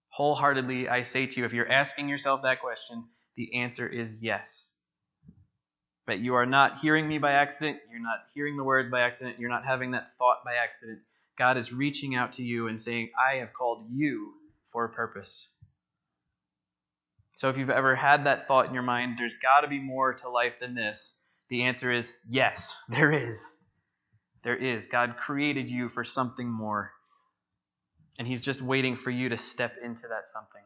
Wholeheartedly, 0.09 0.89
I 0.89 1.03
say 1.03 1.27
to 1.27 1.39
you, 1.39 1.45
if 1.45 1.53
you're 1.53 1.69
asking 1.69 2.09
yourself 2.09 2.41
that 2.41 2.61
question, 2.61 3.05
the 3.35 3.55
answer 3.61 3.87
is 3.87 4.21
yes. 4.21 4.67
But 6.05 6.19
you 6.19 6.35
are 6.35 6.45
not 6.45 6.79
hearing 6.79 7.07
me 7.07 7.19
by 7.19 7.33
accident. 7.33 7.79
You're 7.91 8.01
not 8.01 8.19
hearing 8.33 8.57
the 8.57 8.63
words 8.63 8.89
by 8.89 9.01
accident. 9.01 9.39
You're 9.39 9.49
not 9.49 9.65
having 9.65 9.91
that 9.91 10.13
thought 10.17 10.39
by 10.43 10.55
accident. 10.55 10.99
God 11.37 11.57
is 11.57 11.71
reaching 11.71 12.15
out 12.15 12.33
to 12.33 12.43
you 12.43 12.67
and 12.67 12.81
saying, 12.81 13.11
I 13.17 13.35
have 13.35 13.53
called 13.53 13.87
you 13.91 14.33
for 14.71 14.85
a 14.85 14.89
purpose. 14.89 15.47
So 17.33 17.47
if 17.47 17.57
you've 17.57 17.69
ever 17.69 17.95
had 17.95 18.25
that 18.25 18.47
thought 18.47 18.67
in 18.67 18.73
your 18.73 18.83
mind, 18.83 19.17
there's 19.17 19.35
got 19.41 19.61
to 19.61 19.67
be 19.67 19.79
more 19.79 20.13
to 20.15 20.29
life 20.29 20.59
than 20.59 20.75
this, 20.75 21.13
the 21.49 21.63
answer 21.63 21.91
is 21.91 22.13
yes, 22.27 22.75
there 22.89 23.11
is. 23.11 23.45
There 24.43 24.55
is. 24.55 24.87
God 24.87 25.17
created 25.17 25.69
you 25.69 25.89
for 25.89 26.03
something 26.03 26.49
more. 26.49 26.91
And 28.19 28.27
He's 28.27 28.41
just 28.41 28.61
waiting 28.61 28.95
for 28.95 29.09
you 29.09 29.29
to 29.29 29.37
step 29.37 29.77
into 29.81 30.07
that 30.09 30.27
something. 30.27 30.61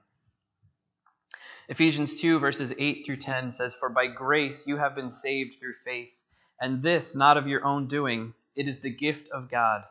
Ephesians 1.69 2.19
2, 2.19 2.39
verses 2.39 2.73
8 2.77 3.05
through 3.05 3.17
10 3.17 3.51
says, 3.51 3.75
For 3.75 3.87
by 3.87 4.07
grace 4.07 4.67
you 4.67 4.75
have 4.75 4.95
been 4.95 5.09
saved 5.09 5.55
through 5.61 5.75
faith, 5.85 6.11
and 6.59 6.81
this 6.81 7.15
not 7.15 7.37
of 7.37 7.47
your 7.47 7.63
own 7.63 7.87
doing, 7.87 8.33
it 8.53 8.67
is 8.67 8.81
the 8.81 8.93
gift 8.93 9.29
of 9.29 9.49
God 9.49 9.83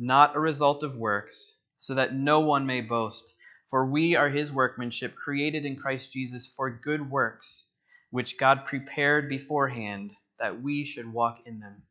not 0.00 0.34
a 0.34 0.40
result 0.40 0.82
of 0.82 0.96
works, 0.96 1.54
so 1.76 1.94
that 1.94 2.14
no 2.14 2.40
one 2.40 2.66
may 2.66 2.80
boast. 2.80 3.34
For 3.68 3.84
we 3.84 4.16
are 4.16 4.30
his 4.30 4.50
workmanship, 4.50 5.14
created 5.14 5.66
in 5.66 5.76
Christ 5.76 6.10
Jesus 6.10 6.48
for 6.48 6.70
good 6.70 7.10
works, 7.10 7.66
which 8.10 8.38
God 8.38 8.64
prepared 8.64 9.28
beforehand 9.28 10.12
that 10.38 10.62
we 10.62 10.84
should 10.84 11.12
walk 11.12 11.46
in 11.46 11.60
them. 11.60 11.82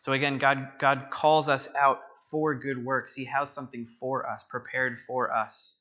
So 0.00 0.12
again, 0.12 0.38
God, 0.38 0.72
God 0.78 1.08
calls 1.10 1.48
us 1.48 1.68
out 1.78 2.00
for 2.30 2.54
good 2.54 2.84
works. 2.84 3.14
He 3.14 3.24
has 3.26 3.50
something 3.50 3.86
for 3.86 4.28
us, 4.28 4.44
prepared 4.48 4.98
for 4.98 5.32
us. 5.32 5.74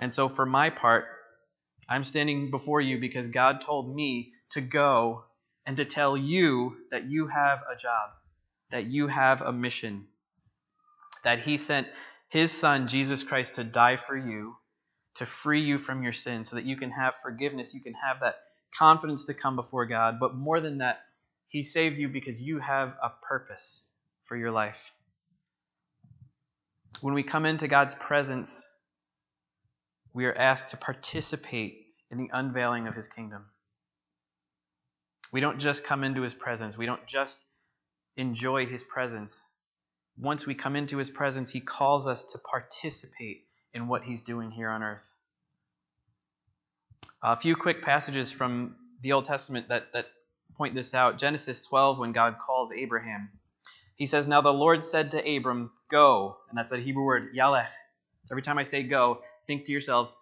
And 0.00 0.12
so 0.12 0.28
for 0.28 0.46
my 0.46 0.70
part, 0.70 1.06
I'm 1.88 2.04
standing 2.04 2.50
before 2.50 2.80
you 2.80 2.98
because 2.98 3.28
God 3.28 3.62
told 3.62 3.94
me 3.94 4.32
to 4.50 4.60
go 4.60 5.24
and 5.64 5.76
to 5.78 5.84
tell 5.84 6.16
you 6.16 6.76
that 6.90 7.04
you 7.04 7.26
have 7.28 7.62
a 7.72 7.76
job 7.76 8.10
that 8.70 8.86
you 8.86 9.06
have 9.06 9.42
a 9.42 9.52
mission, 9.52 10.06
that 11.24 11.40
He 11.40 11.56
sent 11.56 11.86
His 12.28 12.52
Son, 12.52 12.88
Jesus 12.88 13.22
Christ, 13.22 13.56
to 13.56 13.64
die 13.64 13.96
for 13.96 14.16
you, 14.16 14.56
to 15.16 15.26
free 15.26 15.62
you 15.62 15.78
from 15.78 16.02
your 16.02 16.12
sin, 16.12 16.44
so 16.44 16.56
that 16.56 16.64
you 16.64 16.76
can 16.76 16.90
have 16.90 17.14
forgiveness, 17.14 17.74
you 17.74 17.80
can 17.80 17.94
have 17.94 18.20
that 18.20 18.36
confidence 18.76 19.24
to 19.24 19.34
come 19.34 19.56
before 19.56 19.86
God. 19.86 20.18
But 20.20 20.34
more 20.34 20.60
than 20.60 20.78
that, 20.78 21.00
He 21.48 21.62
saved 21.62 21.98
you 21.98 22.08
because 22.08 22.42
you 22.42 22.58
have 22.58 22.96
a 23.02 23.10
purpose 23.26 23.82
for 24.26 24.36
your 24.36 24.50
life. 24.52 24.92
When 27.00 27.14
we 27.14 27.22
come 27.22 27.46
into 27.46 27.66
God's 27.66 27.94
presence, 27.94 28.68
we 30.12 30.26
are 30.26 30.34
asked 30.34 30.68
to 30.68 30.76
participate 30.76 31.86
in 32.10 32.18
the 32.18 32.30
unveiling 32.32 32.86
of 32.86 32.94
His 32.94 33.08
kingdom. 33.08 33.46
We 35.32 35.40
don't 35.40 35.58
just 35.58 35.82
come 35.82 36.04
into 36.04 36.22
His 36.22 36.34
presence, 36.34 36.78
we 36.78 36.86
don't 36.86 37.06
just 37.06 37.44
enjoy 38.16 38.66
his 38.66 38.82
presence. 38.82 39.46
Once 40.18 40.46
we 40.46 40.54
come 40.54 40.76
into 40.76 40.96
his 40.96 41.10
presence, 41.10 41.50
he 41.50 41.60
calls 41.60 42.06
us 42.06 42.24
to 42.24 42.38
participate 42.38 43.44
in 43.74 43.88
what 43.88 44.02
he's 44.02 44.22
doing 44.22 44.50
here 44.50 44.70
on 44.70 44.82
earth. 44.82 45.14
A 47.22 47.36
few 47.36 47.56
quick 47.56 47.82
passages 47.82 48.32
from 48.32 48.76
the 49.02 49.12
Old 49.12 49.26
Testament 49.26 49.68
that, 49.68 49.92
that 49.92 50.06
point 50.56 50.74
this 50.74 50.94
out. 50.94 51.18
Genesis 51.18 51.60
12, 51.62 51.98
when 51.98 52.12
God 52.12 52.36
calls 52.44 52.72
Abraham, 52.72 53.28
he 53.96 54.06
says, 54.06 54.28
Now 54.28 54.40
the 54.40 54.52
Lord 54.52 54.84
said 54.84 55.10
to 55.10 55.36
Abram, 55.36 55.72
Go. 55.90 56.36
And 56.48 56.56
that's 56.56 56.70
that 56.70 56.80
Hebrew 56.80 57.04
word, 57.04 57.34
Yalech. 57.34 57.70
Every 58.30 58.42
time 58.42 58.58
I 58.58 58.62
say 58.62 58.82
go, 58.82 59.22
think 59.46 59.64
to 59.64 59.72
yourselves, 59.72 60.12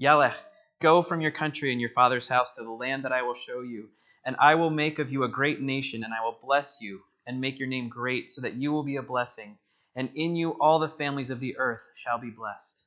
Yalech, 0.00 0.34
go 0.80 1.02
from 1.02 1.20
your 1.20 1.30
country 1.30 1.72
and 1.72 1.80
your 1.80 1.90
father's 1.90 2.28
house 2.28 2.50
to 2.56 2.62
the 2.62 2.70
land 2.70 3.04
that 3.04 3.12
I 3.12 3.22
will 3.22 3.34
show 3.34 3.60
you 3.60 3.88
and 4.24 4.36
I 4.38 4.54
will 4.54 4.70
make 4.70 4.98
of 4.98 5.10
you 5.10 5.24
a 5.24 5.28
great 5.28 5.60
nation, 5.60 6.04
and 6.04 6.14
I 6.14 6.22
will 6.22 6.38
bless 6.40 6.78
you 6.80 7.00
and 7.26 7.40
make 7.40 7.58
your 7.58 7.68
name 7.68 7.88
great, 7.88 8.30
so 8.30 8.40
that 8.42 8.54
you 8.54 8.72
will 8.72 8.82
be 8.82 8.96
a 8.96 9.02
blessing. 9.02 9.58
And 9.94 10.10
in 10.14 10.36
you 10.36 10.50
all 10.60 10.78
the 10.78 10.88
families 10.88 11.30
of 11.30 11.40
the 11.40 11.56
earth 11.58 11.82
shall 11.94 12.18
be 12.18 12.30
blessed. 12.30 12.78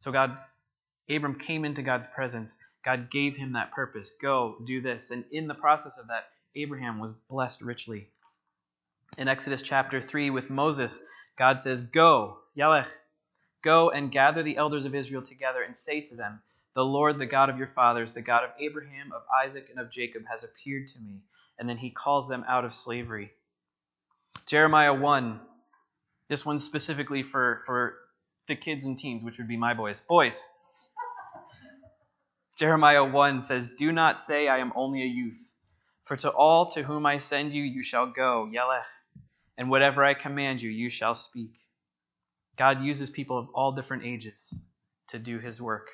So 0.00 0.10
God, 0.10 0.36
Abram 1.08 1.38
came 1.38 1.64
into 1.64 1.82
God's 1.82 2.06
presence. 2.06 2.56
God 2.84 3.10
gave 3.10 3.36
him 3.36 3.52
that 3.52 3.72
purpose. 3.72 4.12
Go, 4.20 4.56
do 4.64 4.80
this. 4.80 5.10
And 5.10 5.24
in 5.30 5.46
the 5.46 5.54
process 5.54 5.98
of 5.98 6.08
that, 6.08 6.24
Abraham 6.56 6.98
was 6.98 7.12
blessed 7.12 7.62
richly. 7.62 8.08
In 9.16 9.28
Exodus 9.28 9.62
chapter 9.62 10.00
3 10.00 10.30
with 10.30 10.50
Moses, 10.50 11.00
God 11.36 11.60
says, 11.60 11.82
Go, 11.82 12.38
Yalech, 12.58 12.88
go 13.62 13.90
and 13.90 14.10
gather 14.10 14.42
the 14.42 14.56
elders 14.56 14.86
of 14.86 14.94
Israel 14.94 15.22
together 15.22 15.62
and 15.62 15.76
say 15.76 16.00
to 16.00 16.16
them, 16.16 16.40
the 16.74 16.84
Lord, 16.84 17.20
the 17.20 17.26
God 17.26 17.50
of 17.50 17.56
your 17.56 17.68
fathers, 17.68 18.12
the 18.12 18.22
God 18.22 18.42
of 18.42 18.50
Abraham, 18.58 19.12
of 19.12 19.22
Isaac, 19.42 19.70
and 19.70 19.78
of 19.78 19.90
Jacob, 19.90 20.24
has 20.28 20.42
appeared 20.42 20.88
to 20.88 21.00
me. 21.00 21.22
And 21.58 21.68
then 21.68 21.76
he 21.76 21.90
calls 21.90 22.28
them 22.28 22.44
out 22.48 22.64
of 22.64 22.74
slavery. 22.74 23.30
Jeremiah 24.46 24.92
1, 24.92 25.40
this 26.28 26.44
one's 26.44 26.64
specifically 26.64 27.22
for, 27.22 27.62
for 27.64 27.96
the 28.48 28.56
kids 28.56 28.84
and 28.84 28.98
teens, 28.98 29.22
which 29.22 29.38
would 29.38 29.46
be 29.46 29.56
my 29.56 29.74
boys. 29.74 30.00
Boys, 30.00 30.44
Jeremiah 32.58 33.04
1 33.04 33.40
says, 33.40 33.68
Do 33.78 33.92
not 33.92 34.20
say, 34.20 34.48
I 34.48 34.58
am 34.58 34.72
only 34.74 35.02
a 35.02 35.06
youth. 35.06 35.52
For 36.02 36.16
to 36.16 36.30
all 36.30 36.66
to 36.72 36.82
whom 36.82 37.06
I 37.06 37.18
send 37.18 37.54
you, 37.54 37.62
you 37.62 37.84
shall 37.84 38.06
go, 38.06 38.50
Yelech, 38.52 38.84
and 39.56 39.70
whatever 39.70 40.02
I 40.04 40.14
command 40.14 40.62
you, 40.62 40.70
you 40.70 40.90
shall 40.90 41.14
speak. 41.14 41.56
God 42.56 42.80
uses 42.80 43.10
people 43.10 43.38
of 43.38 43.48
all 43.54 43.72
different 43.72 44.04
ages 44.04 44.54
to 45.08 45.18
do 45.18 45.38
his 45.38 45.60
work. 45.60 45.90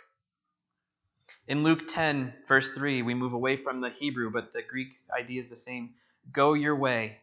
In 1.48 1.62
Luke 1.62 1.88
10, 1.88 2.32
verse 2.46 2.72
3, 2.74 3.02
we 3.02 3.14
move 3.14 3.32
away 3.32 3.56
from 3.56 3.80
the 3.80 3.90
Hebrew, 3.90 4.30
but 4.30 4.52
the 4.52 4.62
Greek 4.62 4.94
idea 5.10 5.40
is 5.40 5.48
the 5.48 5.56
same. 5.56 5.90
Go 6.32 6.54
your 6.54 6.76
way. 6.76 7.18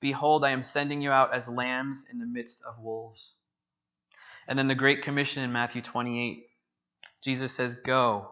Behold, 0.00 0.44
I 0.44 0.50
am 0.50 0.62
sending 0.62 1.00
you 1.00 1.10
out 1.10 1.32
as 1.32 1.48
lambs 1.48 2.06
in 2.10 2.18
the 2.18 2.26
midst 2.26 2.62
of 2.62 2.80
wolves. 2.80 3.34
And 4.46 4.58
then 4.58 4.68
the 4.68 4.74
Great 4.74 5.02
Commission 5.02 5.42
in 5.42 5.52
Matthew 5.52 5.80
28, 5.80 6.46
Jesus 7.22 7.52
says, 7.52 7.74
Go. 7.74 8.28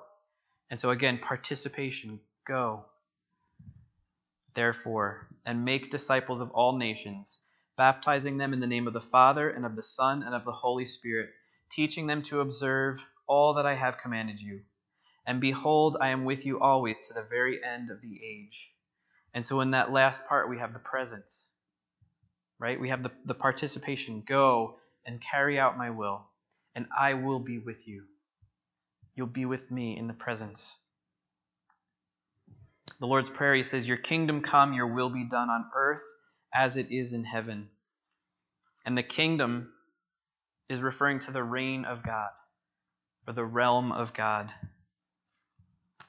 And 0.70 0.78
so 0.78 0.90
again, 0.90 1.18
participation, 1.18 2.20
go. 2.46 2.84
Therefore, 4.54 5.28
and 5.44 5.64
make 5.64 5.90
disciples 5.90 6.40
of 6.40 6.50
all 6.50 6.76
nations, 6.76 7.40
baptizing 7.76 8.38
them 8.38 8.52
in 8.52 8.60
the 8.60 8.66
name 8.66 8.86
of 8.86 8.92
the 8.92 9.00
Father, 9.00 9.48
and 9.50 9.64
of 9.64 9.76
the 9.76 9.82
Son, 9.82 10.22
and 10.22 10.34
of 10.34 10.44
the 10.44 10.52
Holy 10.52 10.84
Spirit, 10.84 11.30
teaching 11.70 12.06
them 12.06 12.22
to 12.22 12.40
observe 12.40 13.04
all 13.26 13.54
that 13.54 13.66
I 13.66 13.74
have 13.74 13.98
commanded 13.98 14.40
you. 14.40 14.60
And 15.26 15.40
behold, 15.40 15.96
I 16.00 16.08
am 16.08 16.24
with 16.24 16.44
you 16.44 16.60
always 16.60 17.06
to 17.06 17.14
the 17.14 17.22
very 17.22 17.62
end 17.64 17.90
of 17.90 18.00
the 18.00 18.20
age. 18.24 18.72
And 19.34 19.44
so 19.44 19.60
in 19.60 19.70
that 19.70 19.92
last 19.92 20.26
part, 20.26 20.50
we 20.50 20.58
have 20.58 20.72
the 20.72 20.78
presence, 20.78 21.46
right? 22.58 22.78
We 22.78 22.90
have 22.90 23.02
the, 23.02 23.12
the 23.24 23.34
participation. 23.34 24.22
Go 24.26 24.76
and 25.06 25.20
carry 25.20 25.58
out 25.58 25.78
my 25.78 25.90
will, 25.90 26.26
and 26.74 26.86
I 26.96 27.14
will 27.14 27.38
be 27.38 27.58
with 27.58 27.88
you. 27.88 28.04
You'll 29.14 29.26
be 29.26 29.46
with 29.46 29.70
me 29.70 29.96
in 29.96 30.06
the 30.06 30.14
presence. 30.14 30.76
The 33.00 33.06
Lord's 33.06 33.30
Prayer, 33.30 33.54
he 33.54 33.62
says, 33.62 33.88
Your 33.88 33.96
kingdom 33.96 34.42
come, 34.42 34.72
your 34.72 34.86
will 34.86 35.10
be 35.10 35.24
done 35.24 35.50
on 35.50 35.70
earth 35.74 36.04
as 36.54 36.76
it 36.76 36.90
is 36.90 37.12
in 37.12 37.24
heaven. 37.24 37.68
And 38.84 38.96
the 38.96 39.02
kingdom 39.02 39.72
is 40.68 40.80
referring 40.80 41.20
to 41.20 41.32
the 41.32 41.42
reign 41.42 41.84
of 41.84 42.02
God, 42.02 42.30
or 43.26 43.34
the 43.34 43.44
realm 43.44 43.92
of 43.92 44.14
God. 44.14 44.50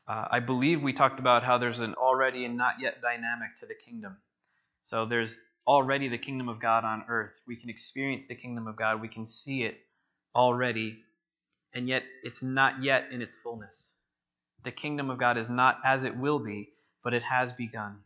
Uh, 0.07 0.25
I 0.31 0.39
believe 0.39 0.81
we 0.81 0.93
talked 0.93 1.19
about 1.19 1.43
how 1.43 1.57
there's 1.57 1.79
an 1.79 1.93
already 1.95 2.45
and 2.45 2.57
not 2.57 2.75
yet 2.81 3.01
dynamic 3.01 3.55
to 3.57 3.65
the 3.65 3.75
kingdom. 3.75 4.17
So 4.83 5.05
there's 5.05 5.39
already 5.65 6.09
the 6.09 6.17
kingdom 6.17 6.49
of 6.49 6.59
God 6.59 6.83
on 6.83 7.05
earth. 7.07 7.41
We 7.47 7.55
can 7.55 7.69
experience 7.69 8.27
the 8.27 8.35
kingdom 8.35 8.67
of 8.67 8.75
God, 8.75 9.01
we 9.01 9.07
can 9.07 9.25
see 9.25 9.63
it 9.63 9.77
already, 10.35 10.97
and 11.73 11.87
yet 11.87 12.03
it's 12.23 12.43
not 12.43 12.83
yet 12.83 13.11
in 13.11 13.21
its 13.21 13.37
fullness. 13.37 13.92
The 14.63 14.71
kingdom 14.71 15.09
of 15.09 15.17
God 15.17 15.37
is 15.37 15.49
not 15.49 15.79
as 15.83 16.03
it 16.03 16.15
will 16.17 16.39
be 16.39 16.73
but 17.03 17.13
it 17.13 17.23
has 17.23 17.53
begun. 17.53 17.99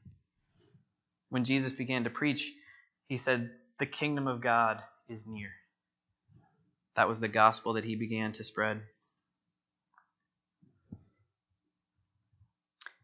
When 1.29 1.43
Jesus 1.43 1.71
began 1.71 2.03
to 2.05 2.09
preach, 2.09 2.51
he 3.07 3.17
said, 3.17 3.51
The 3.79 3.85
kingdom 3.85 4.27
of 4.27 4.41
God 4.41 4.81
is 5.07 5.27
near. 5.27 5.51
That 6.95 7.07
was 7.07 7.19
the 7.19 7.27
gospel 7.27 7.73
that 7.73 7.85
he 7.85 7.95
began 7.95 8.31
to 8.33 8.43
spread. 8.43 8.81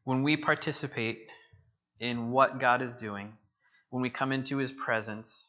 When 0.04 0.24
we 0.24 0.36
participate 0.36 1.30
in 2.00 2.32
what 2.32 2.60
God 2.60 2.82
is 2.82 2.96
doing, 2.96 3.34
when 3.90 4.02
we 4.02 4.10
come 4.10 4.32
into 4.32 4.58
his 4.58 4.72
presence, 4.72 5.48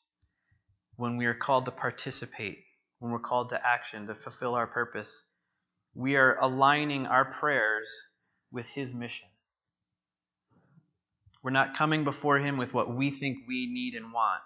when 0.97 1.17
we 1.17 1.27
are 1.27 1.35
called 1.35 1.64
to 1.64 1.71
participate, 1.71 2.59
when 2.99 3.11
we're 3.11 3.19
called 3.19 3.49
to 3.49 3.67
action 3.67 4.07
to 4.07 4.14
fulfill 4.14 4.55
our 4.55 4.67
purpose, 4.67 5.25
we 5.94 6.16
are 6.16 6.37
aligning 6.40 7.07
our 7.07 7.24
prayers 7.24 7.88
with 8.52 8.66
his 8.66 8.94
mission. 8.94 9.28
We're 11.44 11.50
not 11.50 11.76
coming 11.76 12.04
before 12.04 12.38
Him 12.38 12.57
with 12.57 12.72
what 12.72 12.96
we 12.96 13.11
think 13.11 13.46
we 13.46 13.66
need 13.70 13.94
and 13.94 14.14
want. 14.14 14.40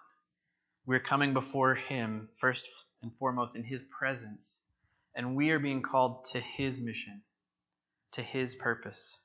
We're 0.84 0.98
coming 0.98 1.32
before 1.32 1.76
Him 1.76 2.28
first 2.40 2.68
and 3.02 3.12
foremost 3.20 3.54
in 3.54 3.62
His 3.62 3.84
presence, 3.84 4.60
and 5.14 5.36
we 5.36 5.52
are 5.52 5.60
being 5.60 5.80
called 5.80 6.24
to 6.32 6.40
His 6.40 6.80
mission, 6.80 7.22
to 8.12 8.22
His 8.22 8.56
purpose. 8.56 9.16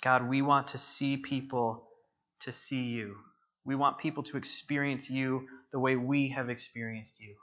God, 0.00 0.26
we 0.26 0.40
want 0.40 0.68
to 0.68 0.78
see 0.78 1.18
people 1.18 1.86
to 2.40 2.52
see 2.52 2.84
you. 2.84 3.16
We 3.66 3.74
want 3.74 3.98
people 3.98 4.22
to 4.22 4.38
experience 4.38 5.10
you 5.10 5.46
the 5.72 5.78
way 5.78 5.96
we 5.96 6.30
have 6.30 6.48
experienced 6.48 7.20
you. 7.20 7.36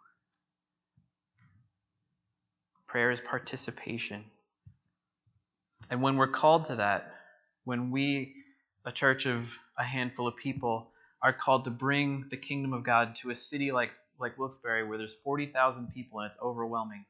Prayer 2.89 3.11
is 3.11 3.21
participation. 3.21 4.25
And 5.91 6.01
when 6.01 6.17
we're 6.17 6.27
called 6.27 6.65
to 6.65 6.77
that, 6.77 7.13
when 7.63 7.91
we, 7.91 8.33
a 8.83 8.91
church 8.91 9.27
of 9.27 9.57
a 9.77 9.83
handful 9.83 10.27
of 10.27 10.35
people, 10.35 10.89
are 11.21 11.31
called 11.31 11.65
to 11.65 11.69
bring 11.69 12.25
the 12.31 12.37
kingdom 12.37 12.73
of 12.73 12.83
God 12.83 13.13
to 13.15 13.29
a 13.29 13.35
city 13.35 13.71
like 13.71 13.93
like 14.19 14.37
Wilkes-Barre, 14.39 14.87
where 14.87 14.97
there's 14.97 15.13
40,000 15.13 15.93
people 15.93 16.19
and 16.19 16.27
it's 16.27 16.39
overwhelming. 16.41 17.05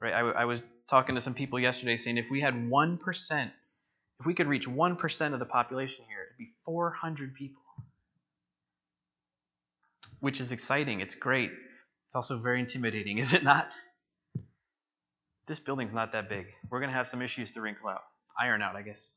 Right? 0.00 0.14
I, 0.14 0.20
I 0.20 0.44
was 0.46 0.62
talking 0.88 1.14
to 1.14 1.20
some 1.20 1.34
people 1.34 1.60
yesterday 1.60 1.96
saying 1.96 2.16
if 2.16 2.30
we 2.30 2.40
had 2.40 2.54
1%, 2.54 3.50
if 4.20 4.26
we 4.26 4.34
could 4.34 4.48
reach 4.48 4.66
1% 4.66 5.32
of 5.32 5.38
the 5.38 5.44
population 5.44 6.04
here, 6.08 6.22
it'd 6.24 6.38
be 6.38 6.52
400 6.64 7.34
people. 7.34 7.62
Which 10.20 10.40
is 10.40 10.52
exciting. 10.52 11.00
It's 11.00 11.14
great. 11.14 11.52
It's 12.06 12.16
also 12.16 12.38
very 12.38 12.60
intimidating, 12.60 13.18
is 13.24 13.34
it 13.34 13.44
not? 13.44 13.70
This 15.46 15.60
building's 15.60 15.94
not 15.94 16.12
that 16.12 16.28
big. 16.28 16.46
We're 16.70 16.80
going 16.80 16.90
to 16.90 16.96
have 16.96 17.08
some 17.08 17.22
issues 17.22 17.52
to 17.54 17.60
wrinkle 17.60 17.88
out, 17.88 18.02
iron 18.40 18.62
out, 18.62 18.76
I 18.76 18.82
guess. 18.82 19.08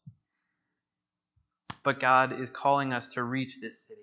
But 1.84 2.00
God 2.00 2.40
is 2.40 2.50
calling 2.50 2.92
us 2.92 3.10
to 3.10 3.24
reach 3.24 3.60
this 3.62 3.88
city. 3.88 4.02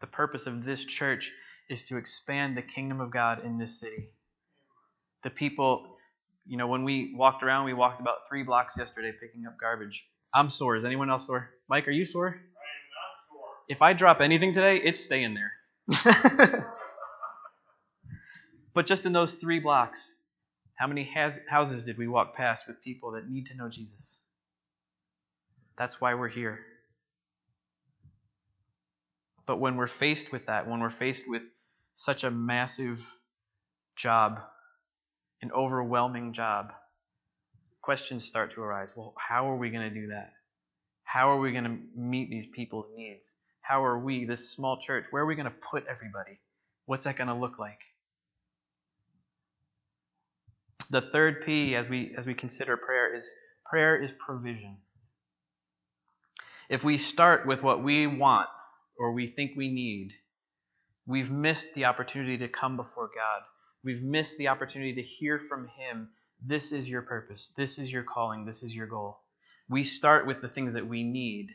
The 0.00 0.06
purpose 0.06 0.46
of 0.46 0.64
this 0.64 0.84
church 0.84 1.32
is 1.70 1.86
to 1.88 1.96
expand 1.96 2.56
the 2.56 2.62
kingdom 2.62 3.00
of 3.00 3.10
God 3.10 3.44
in 3.44 3.58
this 3.58 3.80
city. 3.80 4.10
The 5.22 5.30
people, 5.30 5.96
you 6.46 6.58
know, 6.58 6.66
when 6.66 6.84
we 6.84 7.14
walked 7.16 7.42
around, 7.42 7.64
we 7.64 7.72
walked 7.72 8.00
about 8.00 8.28
three 8.28 8.42
blocks 8.42 8.76
yesterday 8.78 9.12
picking 9.18 9.46
up 9.46 9.58
garbage. 9.58 10.06
I'm 10.34 10.50
sore. 10.50 10.76
Is 10.76 10.84
anyone 10.84 11.08
else 11.08 11.26
sore? 11.26 11.48
Mike, 11.68 11.88
are 11.88 11.92
you 11.92 12.04
sore? 12.04 12.28
I 12.28 12.30
am 12.30 12.36
not 12.36 13.26
sore. 13.30 13.48
If 13.68 13.80
I 13.80 13.94
drop 13.94 14.20
anything 14.20 14.52
today, 14.52 14.76
it's 14.76 15.02
staying 15.02 15.34
there. 15.34 15.52
but 18.74 18.84
just 18.84 19.06
in 19.06 19.14
those 19.14 19.32
three 19.32 19.60
blocks, 19.60 20.15
how 20.76 20.86
many 20.86 21.04
has, 21.04 21.40
houses 21.48 21.84
did 21.84 21.98
we 21.98 22.06
walk 22.06 22.36
past 22.36 22.68
with 22.68 22.82
people 22.82 23.12
that 23.12 23.28
need 23.28 23.46
to 23.46 23.56
know 23.56 23.68
Jesus? 23.68 24.18
That's 25.76 26.00
why 26.00 26.14
we're 26.14 26.28
here. 26.28 26.60
But 29.46 29.58
when 29.58 29.76
we're 29.76 29.86
faced 29.86 30.32
with 30.32 30.46
that, 30.46 30.68
when 30.68 30.80
we're 30.80 30.90
faced 30.90 31.28
with 31.28 31.48
such 31.94 32.24
a 32.24 32.30
massive 32.30 33.10
job, 33.96 34.40
an 35.40 35.50
overwhelming 35.52 36.32
job, 36.32 36.72
questions 37.80 38.24
start 38.24 38.50
to 38.52 38.62
arise. 38.62 38.92
Well, 38.94 39.14
how 39.16 39.50
are 39.50 39.56
we 39.56 39.70
going 39.70 39.88
to 39.88 40.00
do 40.00 40.08
that? 40.08 40.32
How 41.04 41.30
are 41.30 41.38
we 41.38 41.52
going 41.52 41.64
to 41.64 41.78
meet 41.94 42.28
these 42.28 42.46
people's 42.46 42.90
needs? 42.94 43.34
How 43.62 43.84
are 43.84 43.98
we, 43.98 44.26
this 44.26 44.50
small 44.50 44.78
church, 44.78 45.06
where 45.10 45.22
are 45.22 45.26
we 45.26 45.36
going 45.36 45.46
to 45.46 45.54
put 45.70 45.86
everybody? 45.86 46.38
What's 46.84 47.04
that 47.04 47.16
going 47.16 47.28
to 47.28 47.34
look 47.34 47.58
like? 47.58 47.80
The 50.90 51.00
third 51.00 51.44
P 51.44 51.74
as 51.74 51.88
we 51.88 52.14
as 52.16 52.26
we 52.26 52.34
consider 52.34 52.76
prayer 52.76 53.14
is 53.14 53.32
prayer 53.68 54.00
is 54.00 54.12
provision. 54.12 54.76
If 56.68 56.84
we 56.84 56.96
start 56.96 57.46
with 57.46 57.62
what 57.62 57.82
we 57.82 58.06
want 58.06 58.48
or 58.98 59.12
we 59.12 59.26
think 59.26 59.52
we 59.56 59.68
need, 59.68 60.12
we've 61.06 61.30
missed 61.30 61.74
the 61.74 61.86
opportunity 61.86 62.38
to 62.38 62.48
come 62.48 62.76
before 62.76 63.08
God. 63.14 63.42
We've 63.84 64.02
missed 64.02 64.38
the 64.38 64.48
opportunity 64.48 64.94
to 64.94 65.02
hear 65.02 65.38
from 65.38 65.68
him, 65.68 66.08
this 66.44 66.72
is 66.72 66.90
your 66.90 67.02
purpose, 67.02 67.52
this 67.56 67.78
is 67.78 67.92
your 67.92 68.02
calling, 68.02 68.44
this 68.44 68.62
is 68.62 68.74
your 68.74 68.86
goal. 68.86 69.18
We 69.68 69.84
start 69.84 70.26
with 70.26 70.40
the 70.40 70.48
things 70.48 70.74
that 70.74 70.86
we 70.86 71.02
need. 71.04 71.50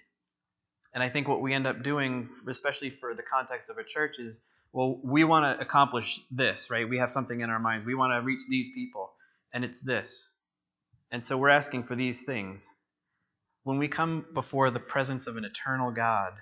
And 0.93 1.03
I 1.03 1.09
think 1.09 1.27
what 1.27 1.41
we 1.41 1.53
end 1.53 1.67
up 1.67 1.83
doing, 1.83 2.29
especially 2.47 2.89
for 2.89 3.13
the 3.13 3.23
context 3.23 3.69
of 3.69 3.77
a 3.77 3.83
church, 3.83 4.19
is 4.19 4.41
well, 4.73 4.99
we 5.03 5.25
want 5.25 5.43
to 5.57 5.61
accomplish 5.61 6.21
this, 6.31 6.69
right? 6.69 6.87
We 6.87 6.99
have 6.99 7.11
something 7.11 7.41
in 7.41 7.49
our 7.49 7.59
minds. 7.59 7.85
We 7.85 7.95
want 7.95 8.13
to 8.13 8.25
reach 8.25 8.43
these 8.47 8.69
people 8.73 9.10
and 9.53 9.63
it's 9.63 9.81
this. 9.81 10.27
And 11.11 11.23
so 11.23 11.37
we're 11.37 11.49
asking 11.49 11.83
for 11.83 11.95
these 11.95 12.21
things. 12.21 12.69
When 13.63 13.77
we 13.77 13.87
come 13.87 14.25
before 14.33 14.71
the 14.71 14.79
presence 14.79 15.27
of 15.27 15.37
an 15.37 15.45
eternal 15.45 15.91
God 15.91 16.33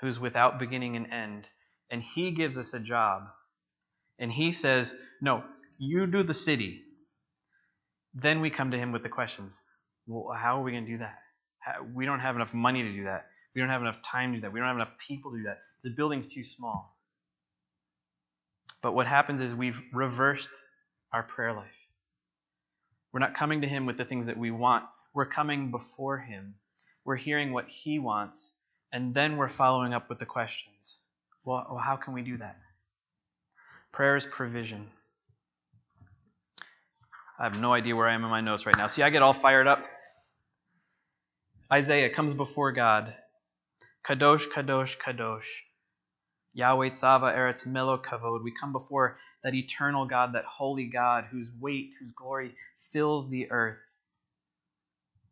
who's 0.00 0.20
without 0.20 0.58
beginning 0.58 0.96
and 0.96 1.12
end, 1.12 1.48
and 1.90 2.02
He 2.02 2.30
gives 2.30 2.56
us 2.56 2.74
a 2.74 2.80
job, 2.80 3.22
and 4.18 4.30
He 4.30 4.52
says, 4.52 4.94
No, 5.20 5.42
you 5.78 6.06
do 6.06 6.22
the 6.22 6.34
city, 6.34 6.82
then 8.14 8.40
we 8.40 8.50
come 8.50 8.70
to 8.70 8.78
Him 8.78 8.92
with 8.92 9.02
the 9.02 9.08
questions. 9.08 9.60
Well, 10.06 10.34
how 10.36 10.60
are 10.60 10.62
we 10.62 10.72
going 10.72 10.86
to 10.86 10.90
do 10.90 10.98
that? 10.98 11.18
We 11.94 12.06
don't 12.06 12.20
have 12.20 12.36
enough 12.36 12.54
money 12.54 12.82
to 12.82 12.92
do 12.92 13.04
that. 13.04 13.26
We 13.54 13.60
don't 13.60 13.70
have 13.70 13.82
enough 13.82 14.00
time 14.02 14.32
to 14.32 14.38
do 14.38 14.40
that. 14.42 14.52
We 14.52 14.60
don't 14.60 14.68
have 14.68 14.76
enough 14.76 14.96
people 14.98 15.32
to 15.32 15.38
do 15.38 15.42
that. 15.44 15.58
The 15.82 15.90
building's 15.90 16.32
too 16.32 16.44
small. 16.44 16.96
But 18.82 18.92
what 18.92 19.06
happens 19.06 19.40
is 19.40 19.54
we've 19.54 19.82
reversed 19.92 20.50
our 21.12 21.22
prayer 21.22 21.52
life. 21.52 21.77
We're 23.12 23.20
not 23.20 23.34
coming 23.34 23.62
to 23.62 23.68
Him 23.68 23.86
with 23.86 23.96
the 23.96 24.04
things 24.04 24.26
that 24.26 24.36
we 24.36 24.50
want. 24.50 24.84
We're 25.14 25.26
coming 25.26 25.70
before 25.70 26.18
Him. 26.18 26.54
We're 27.04 27.16
hearing 27.16 27.52
what 27.52 27.68
He 27.68 27.98
wants, 27.98 28.52
and 28.92 29.14
then 29.14 29.36
we're 29.36 29.48
following 29.48 29.94
up 29.94 30.08
with 30.08 30.18
the 30.18 30.26
questions. 30.26 30.98
Well, 31.44 31.80
how 31.82 31.96
can 31.96 32.12
we 32.12 32.22
do 32.22 32.36
that? 32.38 32.58
Prayer 33.92 34.16
is 34.16 34.26
provision. 34.26 34.86
I 37.38 37.44
have 37.44 37.60
no 37.60 37.72
idea 37.72 37.96
where 37.96 38.08
I 38.08 38.14
am 38.14 38.24
in 38.24 38.30
my 38.30 38.40
notes 38.40 38.66
right 38.66 38.76
now. 38.76 38.88
See, 38.88 39.02
I 39.02 39.10
get 39.10 39.22
all 39.22 39.32
fired 39.32 39.66
up. 39.66 39.86
Isaiah 41.72 42.10
comes 42.10 42.34
before 42.34 42.72
God. 42.72 43.14
Kadosh, 44.04 44.48
Kadosh, 44.48 44.98
Kadosh. 44.98 45.46
Yahweh 46.54 46.90
Tzava 46.90 47.34
Eretz 47.34 47.66
Melo 47.66 47.98
Kavod. 47.98 48.42
We 48.42 48.52
come 48.52 48.72
before 48.72 49.18
that 49.42 49.54
eternal 49.54 50.06
God, 50.06 50.32
that 50.32 50.44
holy 50.44 50.86
God, 50.86 51.26
whose 51.30 51.50
weight, 51.60 51.94
whose 51.98 52.12
glory 52.12 52.54
fills 52.92 53.28
the 53.28 53.50
earth. 53.50 53.78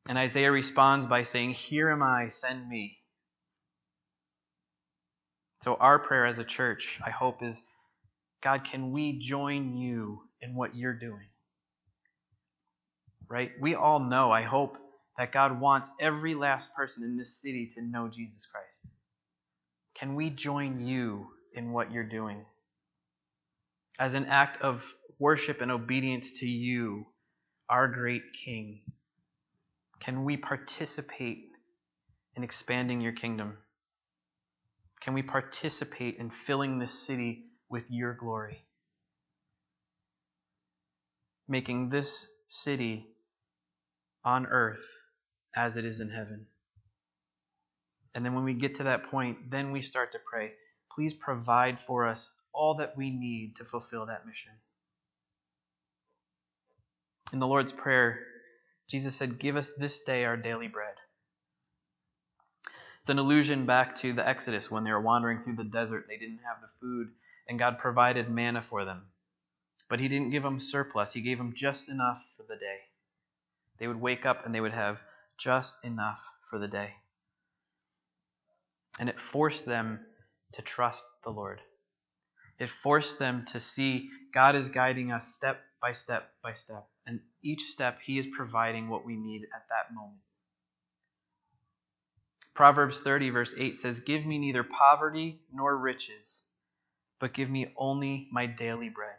And 0.09 0.19
Isaiah 0.19 0.53
responds 0.53 1.07
by 1.07 1.25
saying, 1.25 1.55
Here 1.55 1.91
am 1.91 2.03
I, 2.03 2.29
send 2.29 2.69
me. 2.69 2.99
So, 5.63 5.75
our 5.75 5.99
prayer 5.99 6.27
as 6.27 6.39
a 6.39 6.45
church, 6.45 7.01
I 7.05 7.11
hope, 7.11 7.43
is 7.43 7.63
God, 8.41 8.63
can 8.63 8.93
we 8.93 9.19
join 9.19 9.77
you 9.77 10.23
in 10.41 10.55
what 10.55 10.77
you're 10.77 10.95
doing? 10.95 11.27
Right? 13.29 13.51
We 13.61 13.75
all 13.75 13.99
know, 13.99 14.31
I 14.31 14.43
hope, 14.43 14.79
that 15.19 15.33
God 15.33 15.61
wants 15.61 15.91
every 15.99 16.35
last 16.35 16.73
person 16.75 17.03
in 17.03 17.17
this 17.17 17.41
city 17.41 17.67
to 17.75 17.83
know 17.83 18.07
Jesus 18.07 18.47
Christ. 18.47 18.96
Can 19.99 20.15
we 20.15 20.31
join 20.31 20.87
you 20.87 21.29
in 21.55 21.73
what 21.73 21.91
you're 21.91 22.05
doing? 22.05 22.45
As 23.99 24.13
an 24.13 24.27
act 24.27 24.63
of 24.63 24.85
worship 25.19 25.63
and 25.63 25.73
obedience 25.73 26.41
to 26.41 26.47
you, 26.47 27.07
our 27.69 27.89
great 27.89 28.23
King, 28.33 28.83
can 30.01 30.25
we 30.25 30.37
participate 30.37 31.47
in 32.37 32.45
expanding 32.45 33.01
your 33.01 33.13
kingdom? 33.13 33.57
Can 35.01 35.15
we 35.15 35.23
participate 35.23 36.17
in 36.19 36.29
filling 36.29 36.79
this 36.79 36.93
city 37.07 37.45
with 37.71 37.91
your 37.91 38.13
glory? 38.13 38.65
Making 41.49 41.89
this 41.89 42.27
city 42.47 43.07
on 44.25 44.47
earth 44.47 44.85
as 45.55 45.77
it 45.77 45.85
is 45.85 46.01
in 46.01 46.11
heaven. 46.11 46.47
And 48.17 48.25
then 48.25 48.35
when 48.35 48.45
we 48.45 48.55
get 48.55 48.77
to 48.77 48.85
that 48.85 49.11
point, 49.11 49.51
then 49.51 49.73
we 49.73 49.83
start 49.83 50.13
to 50.13 50.19
pray, 50.19 50.55
please 50.91 51.13
provide 51.13 51.79
for 51.79 52.07
us 52.07 52.31
all 52.51 52.77
that 52.77 52.97
we 52.97 53.11
need 53.11 53.57
to 53.57 53.65
fulfill 53.67 54.07
that 54.07 54.27
mission. 54.27 54.53
In 57.31 57.41
the 57.41 57.47
Lord's 57.47 57.73
Prayer, 57.73 58.21
Jesus 58.89 59.15
said, 59.15 59.39
Give 59.39 59.55
us 59.55 59.73
this 59.77 60.01
day 60.01 60.25
our 60.25 60.39
daily 60.39 60.67
bread. 60.67 60.95
It's 63.03 63.11
an 63.11 63.19
allusion 63.19 63.67
back 63.67 63.95
to 63.97 64.15
the 64.15 64.27
Exodus 64.27 64.71
when 64.71 64.85
they 64.85 64.93
were 64.93 65.01
wandering 65.01 65.43
through 65.43 65.57
the 65.57 65.65
desert. 65.65 66.07
They 66.09 66.17
didn't 66.17 66.41
have 66.47 66.63
the 66.63 66.73
food, 66.81 67.11
and 67.47 67.59
God 67.59 67.79
provided 67.79 68.31
manna 68.31 68.63
for 68.63 68.87
them. 68.87 69.03
But 69.91 70.01
He 70.01 70.09
didn't 70.09 70.31
give 70.31 70.43
them 70.43 70.59
surplus, 70.59 71.13
He 71.13 71.21
gave 71.21 71.37
them 71.37 71.53
just 71.55 71.91
enough 71.91 72.27
for 72.39 72.45
the 72.45 72.57
day. 72.57 72.79
They 73.77 73.87
would 73.87 74.01
wake 74.01 74.25
up 74.25 74.47
and 74.47 74.55
they 74.55 74.61
would 74.63 74.73
have 74.73 75.03
just 75.37 75.85
enough 75.85 76.25
for 76.49 76.59
the 76.59 76.67
day. 76.67 76.95
And 78.99 79.09
it 79.09 79.19
forced 79.19 79.67
them 79.67 80.01
to 80.53 80.63
trust 80.63 81.05
the 81.25 81.31
Lord. 81.31 81.61
It 82.59 82.71
forced 82.71 83.19
them 83.19 83.45
to 83.53 83.61
see 83.61 84.09
God 84.33 84.57
is 84.57 84.71
guiding 84.71 85.13
us 85.13 85.35
step 85.35 85.61
by 85.83 85.93
step 85.93 86.31
by 86.43 86.55
step. 86.55 86.89
And 87.07 87.21
each 87.43 87.63
step, 87.63 88.01
He 88.03 88.19
is 88.19 88.27
providing 88.27 88.89
what 88.89 89.05
we 89.05 89.17
need 89.17 89.43
at 89.55 89.69
that 89.69 89.95
moment. 89.95 90.21
Proverbs 92.55 93.03
30, 93.03 93.31
verse 93.31 93.55
8 93.57 93.77
says, 93.77 94.01
Give 94.01 94.25
me 94.25 94.39
neither 94.39 94.65
poverty 94.65 95.41
nor 95.53 95.77
riches, 95.77 96.43
but 97.21 97.35
give 97.35 97.51
me 97.51 97.73
only 97.77 98.29
my 98.33 98.47
daily 98.47 98.89
bread. 98.89 99.17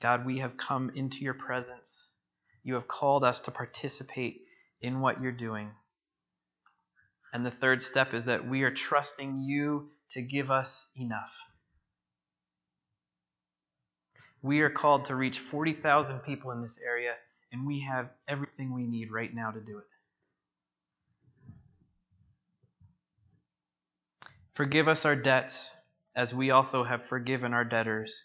God, 0.00 0.26
we 0.26 0.40
have 0.40 0.56
come 0.56 0.90
into 0.96 1.18
your 1.18 1.34
presence. 1.34 2.08
You 2.64 2.74
have 2.74 2.88
called 2.88 3.22
us 3.22 3.38
to 3.40 3.52
participate 3.52 4.42
in 4.80 5.00
what 5.00 5.22
you're 5.22 5.30
doing. 5.30 5.70
And 7.32 7.46
the 7.46 7.50
third 7.50 7.82
step 7.82 8.14
is 8.14 8.26
that 8.26 8.46
we 8.46 8.62
are 8.62 8.70
trusting 8.70 9.42
you 9.42 9.90
to 10.10 10.22
give 10.22 10.50
us 10.50 10.86
enough. 10.96 11.32
We 14.42 14.60
are 14.60 14.70
called 14.70 15.06
to 15.06 15.14
reach 15.14 15.38
40,000 15.38 16.20
people 16.20 16.50
in 16.50 16.60
this 16.60 16.78
area, 16.84 17.14
and 17.52 17.66
we 17.66 17.80
have 17.80 18.10
everything 18.28 18.74
we 18.74 18.86
need 18.86 19.10
right 19.10 19.32
now 19.32 19.50
to 19.50 19.60
do 19.60 19.78
it. 19.78 19.84
Forgive 24.52 24.88
us 24.88 25.06
our 25.06 25.16
debts, 25.16 25.70
as 26.14 26.34
we 26.34 26.50
also 26.50 26.84
have 26.84 27.06
forgiven 27.06 27.54
our 27.54 27.64
debtors. 27.64 28.24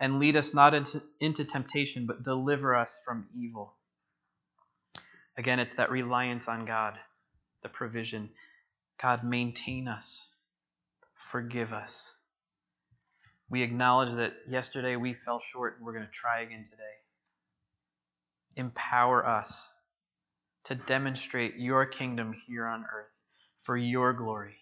And 0.00 0.18
lead 0.18 0.36
us 0.36 0.54
not 0.54 0.74
into, 0.74 1.02
into 1.20 1.44
temptation, 1.44 2.06
but 2.06 2.22
deliver 2.22 2.74
us 2.74 3.02
from 3.04 3.26
evil. 3.36 3.74
Again, 5.36 5.60
it's 5.60 5.74
that 5.74 5.90
reliance 5.90 6.48
on 6.48 6.64
God, 6.64 6.98
the 7.62 7.68
provision. 7.68 8.30
God, 9.00 9.24
maintain 9.24 9.88
us, 9.88 10.26
forgive 11.14 11.72
us. 11.72 12.14
We 13.50 13.62
acknowledge 13.62 14.14
that 14.14 14.34
yesterday 14.48 14.96
we 14.96 15.14
fell 15.14 15.38
short 15.38 15.76
and 15.76 15.86
we're 15.86 15.94
going 15.94 16.04
to 16.04 16.10
try 16.10 16.40
again 16.40 16.64
today. 16.64 16.82
Empower 18.56 19.26
us 19.26 19.70
to 20.64 20.74
demonstrate 20.74 21.56
your 21.56 21.86
kingdom 21.86 22.34
here 22.46 22.66
on 22.66 22.82
earth 22.82 23.10
for 23.60 23.76
your 23.76 24.12
glory. 24.12 24.56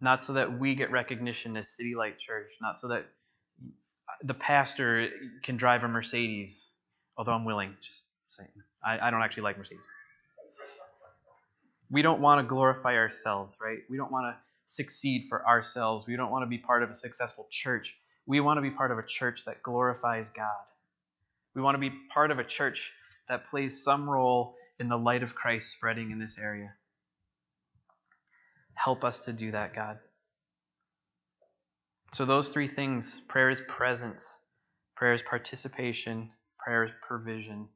Not 0.00 0.22
so 0.22 0.34
that 0.34 0.58
we 0.58 0.74
get 0.74 0.90
recognition 0.90 1.56
as 1.56 1.68
City 1.68 1.94
Light 1.94 2.18
Church, 2.18 2.50
not 2.60 2.78
so 2.78 2.88
that 2.88 3.06
the 4.22 4.34
pastor 4.34 5.08
can 5.42 5.56
drive 5.56 5.84
a 5.84 5.88
Mercedes, 5.88 6.68
although 7.16 7.32
I'm 7.32 7.44
willing, 7.44 7.76
just 7.80 8.04
saying. 8.26 8.50
I, 8.84 8.98
I 8.98 9.10
don't 9.10 9.22
actually 9.22 9.44
like 9.44 9.56
Mercedes. 9.56 9.86
We 11.92 12.02
don't 12.02 12.22
want 12.22 12.40
to 12.40 12.48
glorify 12.48 12.96
ourselves, 12.96 13.58
right? 13.62 13.78
We 13.90 13.98
don't 13.98 14.10
want 14.10 14.34
to 14.34 14.40
succeed 14.66 15.26
for 15.28 15.46
ourselves. 15.46 16.06
We 16.06 16.16
don't 16.16 16.30
want 16.30 16.42
to 16.42 16.48
be 16.48 16.56
part 16.58 16.82
of 16.82 16.88
a 16.88 16.94
successful 16.94 17.46
church. 17.50 17.94
We 18.26 18.40
want 18.40 18.56
to 18.56 18.62
be 18.62 18.70
part 18.70 18.90
of 18.90 18.98
a 18.98 19.02
church 19.02 19.44
that 19.44 19.62
glorifies 19.62 20.30
God. 20.30 20.64
We 21.54 21.60
want 21.60 21.74
to 21.74 21.78
be 21.78 21.92
part 22.08 22.30
of 22.30 22.38
a 22.38 22.44
church 22.44 22.92
that 23.28 23.44
plays 23.44 23.84
some 23.84 24.08
role 24.08 24.56
in 24.78 24.88
the 24.88 24.96
light 24.96 25.22
of 25.22 25.34
Christ 25.34 25.70
spreading 25.70 26.10
in 26.10 26.18
this 26.18 26.38
area. 26.38 26.72
Help 28.74 29.04
us 29.04 29.26
to 29.26 29.32
do 29.32 29.50
that, 29.52 29.74
God. 29.74 29.98
So, 32.12 32.24
those 32.24 32.48
three 32.48 32.68
things 32.68 33.20
prayer 33.20 33.50
is 33.50 33.60
presence, 33.68 34.40
prayer 34.96 35.12
is 35.12 35.22
participation, 35.22 36.30
prayer 36.58 36.84
is 36.84 36.90
provision. 37.06 37.68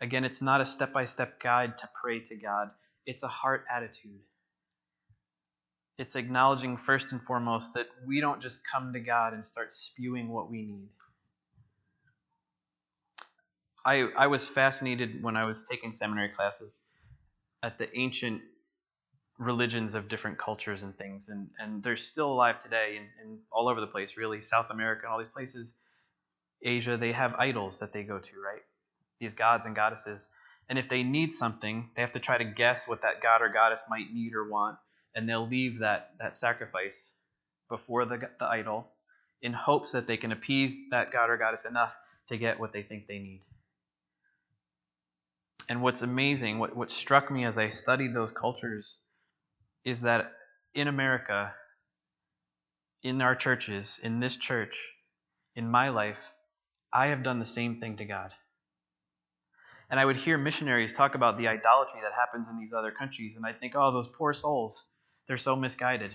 Again, 0.00 0.24
it's 0.24 0.40
not 0.40 0.60
a 0.60 0.66
step 0.66 0.92
by 0.92 1.04
step 1.04 1.40
guide 1.40 1.78
to 1.78 1.90
pray 2.00 2.20
to 2.20 2.36
God, 2.36 2.70
it's 3.06 3.22
a 3.22 3.28
heart 3.28 3.64
attitude. 3.74 4.20
It's 5.98 6.16
acknowledging 6.16 6.76
first 6.76 7.12
and 7.12 7.22
foremost 7.22 7.74
that 7.74 7.86
we 8.06 8.20
don't 8.20 8.40
just 8.40 8.60
come 8.66 8.92
to 8.94 9.00
God 9.00 9.34
and 9.34 9.44
start 9.44 9.72
spewing 9.72 10.30
what 10.30 10.50
we 10.50 10.62
need. 10.62 10.88
I, 13.84 14.08
I 14.16 14.26
was 14.26 14.46
fascinated 14.46 15.22
when 15.22 15.36
I 15.36 15.44
was 15.44 15.64
taking 15.64 15.92
seminary 15.92 16.30
classes 16.30 16.82
at 17.62 17.78
the 17.78 17.88
ancient 17.98 18.42
religions 19.38 19.94
of 19.94 20.08
different 20.08 20.38
cultures 20.38 20.82
and 20.82 20.96
things, 20.96 21.30
and, 21.30 21.48
and 21.58 21.82
they're 21.82 21.96
still 21.96 22.30
alive 22.30 22.58
today 22.58 22.98
and, 22.98 23.06
and 23.22 23.38
all 23.50 23.68
over 23.68 23.80
the 23.80 23.86
place, 23.86 24.16
really. 24.16 24.40
South 24.40 24.66
America 24.70 25.02
and 25.04 25.12
all 25.12 25.18
these 25.18 25.28
places, 25.28 25.74
Asia, 26.62 26.96
they 26.96 27.12
have 27.12 27.34
idols 27.36 27.80
that 27.80 27.92
they 27.92 28.04
go 28.04 28.18
to, 28.18 28.32
right? 28.40 28.62
These 29.18 29.34
gods 29.34 29.64
and 29.66 29.74
goddesses. 29.74 30.28
And 30.70 30.78
if 30.78 30.88
they 30.88 31.02
need 31.02 31.34
something, 31.34 31.90
they 31.94 32.00
have 32.00 32.12
to 32.12 32.20
try 32.20 32.38
to 32.38 32.44
guess 32.44 32.88
what 32.88 33.02
that 33.02 33.20
god 33.20 33.42
or 33.42 33.50
goddess 33.50 33.84
might 33.90 34.10
need 34.12 34.34
or 34.34 34.48
want 34.48 34.78
and 35.14 35.28
they'll 35.28 35.46
leave 35.46 35.78
that, 35.80 36.12
that 36.20 36.36
sacrifice 36.36 37.12
before 37.68 38.04
the, 38.04 38.30
the 38.38 38.46
idol 38.46 38.86
in 39.42 39.52
hopes 39.52 39.92
that 39.92 40.06
they 40.06 40.16
can 40.16 40.32
appease 40.32 40.78
that 40.90 41.10
god 41.10 41.30
or 41.30 41.36
goddess 41.36 41.64
enough 41.64 41.94
to 42.28 42.36
get 42.36 42.60
what 42.60 42.72
they 42.72 42.82
think 42.82 43.06
they 43.06 43.18
need. 43.18 43.40
And 45.68 45.82
what's 45.82 46.02
amazing, 46.02 46.58
what, 46.58 46.76
what 46.76 46.90
struck 46.90 47.30
me 47.30 47.44
as 47.44 47.58
I 47.58 47.68
studied 47.68 48.14
those 48.14 48.32
cultures, 48.32 48.98
is 49.84 50.02
that 50.02 50.32
in 50.74 50.88
America, 50.88 51.52
in 53.02 53.22
our 53.22 53.34
churches, 53.34 54.00
in 54.02 54.20
this 54.20 54.36
church, 54.36 54.92
in 55.54 55.68
my 55.68 55.90
life, 55.90 56.32
I 56.92 57.08
have 57.08 57.22
done 57.22 57.38
the 57.38 57.46
same 57.46 57.80
thing 57.80 57.96
to 57.96 58.04
God. 58.04 58.32
And 59.90 59.98
I 59.98 60.04
would 60.04 60.16
hear 60.16 60.38
missionaries 60.38 60.92
talk 60.92 61.16
about 61.16 61.36
the 61.36 61.48
idolatry 61.48 62.00
that 62.02 62.12
happens 62.12 62.48
in 62.48 62.58
these 62.58 62.72
other 62.72 62.92
countries, 62.92 63.36
and 63.36 63.44
I'd 63.44 63.58
think, 63.58 63.74
oh, 63.76 63.90
those 63.90 64.06
poor 64.06 64.32
souls. 64.32 64.84
They're 65.26 65.36
so 65.36 65.56
misguided. 65.56 66.12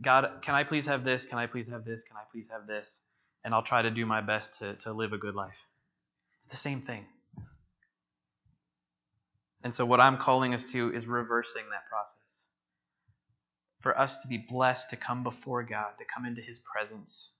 God, 0.00 0.42
can 0.42 0.54
I 0.54 0.64
please 0.64 0.86
have 0.86 1.04
this? 1.04 1.24
Can 1.24 1.38
I 1.38 1.46
please 1.46 1.68
have 1.68 1.84
this? 1.84 2.04
Can 2.04 2.16
I 2.16 2.22
please 2.32 2.48
have 2.50 2.66
this? 2.66 3.02
And 3.44 3.52
I'll 3.52 3.62
try 3.62 3.82
to 3.82 3.90
do 3.90 4.06
my 4.06 4.20
best 4.20 4.58
to, 4.60 4.74
to 4.76 4.92
live 4.92 5.12
a 5.12 5.18
good 5.18 5.34
life. 5.34 5.58
It's 6.38 6.46
the 6.46 6.56
same 6.56 6.80
thing. 6.80 7.04
And 9.62 9.74
so, 9.74 9.84
what 9.84 10.00
I'm 10.00 10.16
calling 10.16 10.54
us 10.54 10.70
to 10.72 10.94
is 10.94 11.06
reversing 11.06 11.64
that 11.70 11.86
process. 11.88 12.44
For 13.80 13.98
us 13.98 14.22
to 14.22 14.28
be 14.28 14.38
blessed 14.38 14.90
to 14.90 14.96
come 14.96 15.22
before 15.22 15.62
God, 15.64 15.92
to 15.98 16.04
come 16.04 16.24
into 16.24 16.40
His 16.40 16.58
presence, 16.58 17.30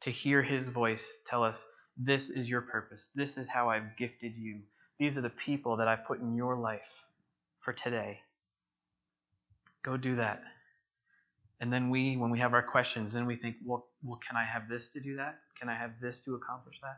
to 0.00 0.10
hear 0.10 0.42
His 0.42 0.66
voice 0.66 1.06
tell 1.24 1.44
us, 1.44 1.64
This 1.96 2.30
is 2.30 2.48
your 2.48 2.62
purpose. 2.62 3.10
This 3.14 3.38
is 3.38 3.48
how 3.48 3.70
I've 3.70 3.96
gifted 3.96 4.34
you. 4.36 4.60
These 4.98 5.16
are 5.16 5.22
the 5.22 5.30
people 5.30 5.76
that 5.78 5.88
I've 5.88 6.04
put 6.04 6.20
in 6.20 6.36
your 6.36 6.56
life 6.56 7.04
for 7.60 7.72
today. 7.72 8.20
Go 9.82 9.96
do 9.96 10.16
that. 10.16 10.42
And 11.60 11.72
then 11.72 11.88
we, 11.88 12.16
when 12.16 12.30
we 12.30 12.38
have 12.40 12.52
our 12.52 12.62
questions, 12.62 13.12
then 13.12 13.24
we 13.24 13.34
think, 13.34 13.56
well, 13.64 13.86
well, 14.02 14.18
can 14.26 14.36
I 14.36 14.44
have 14.44 14.68
this 14.68 14.90
to 14.90 15.00
do 15.00 15.16
that? 15.16 15.38
Can 15.58 15.68
I 15.68 15.74
have 15.74 15.92
this 16.00 16.20
to 16.22 16.34
accomplish 16.34 16.80
that? 16.80 16.96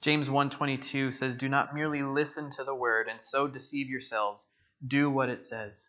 James 0.00 0.28
1:22 0.28 1.12
says, 1.12 1.36
"Do 1.36 1.48
not 1.48 1.74
merely 1.74 2.02
listen 2.02 2.48
to 2.52 2.62
the 2.62 2.74
word 2.74 3.08
and 3.08 3.20
so 3.20 3.48
deceive 3.48 3.88
yourselves. 3.88 4.48
Do 4.86 5.10
what 5.10 5.28
it 5.28 5.42
says." 5.42 5.88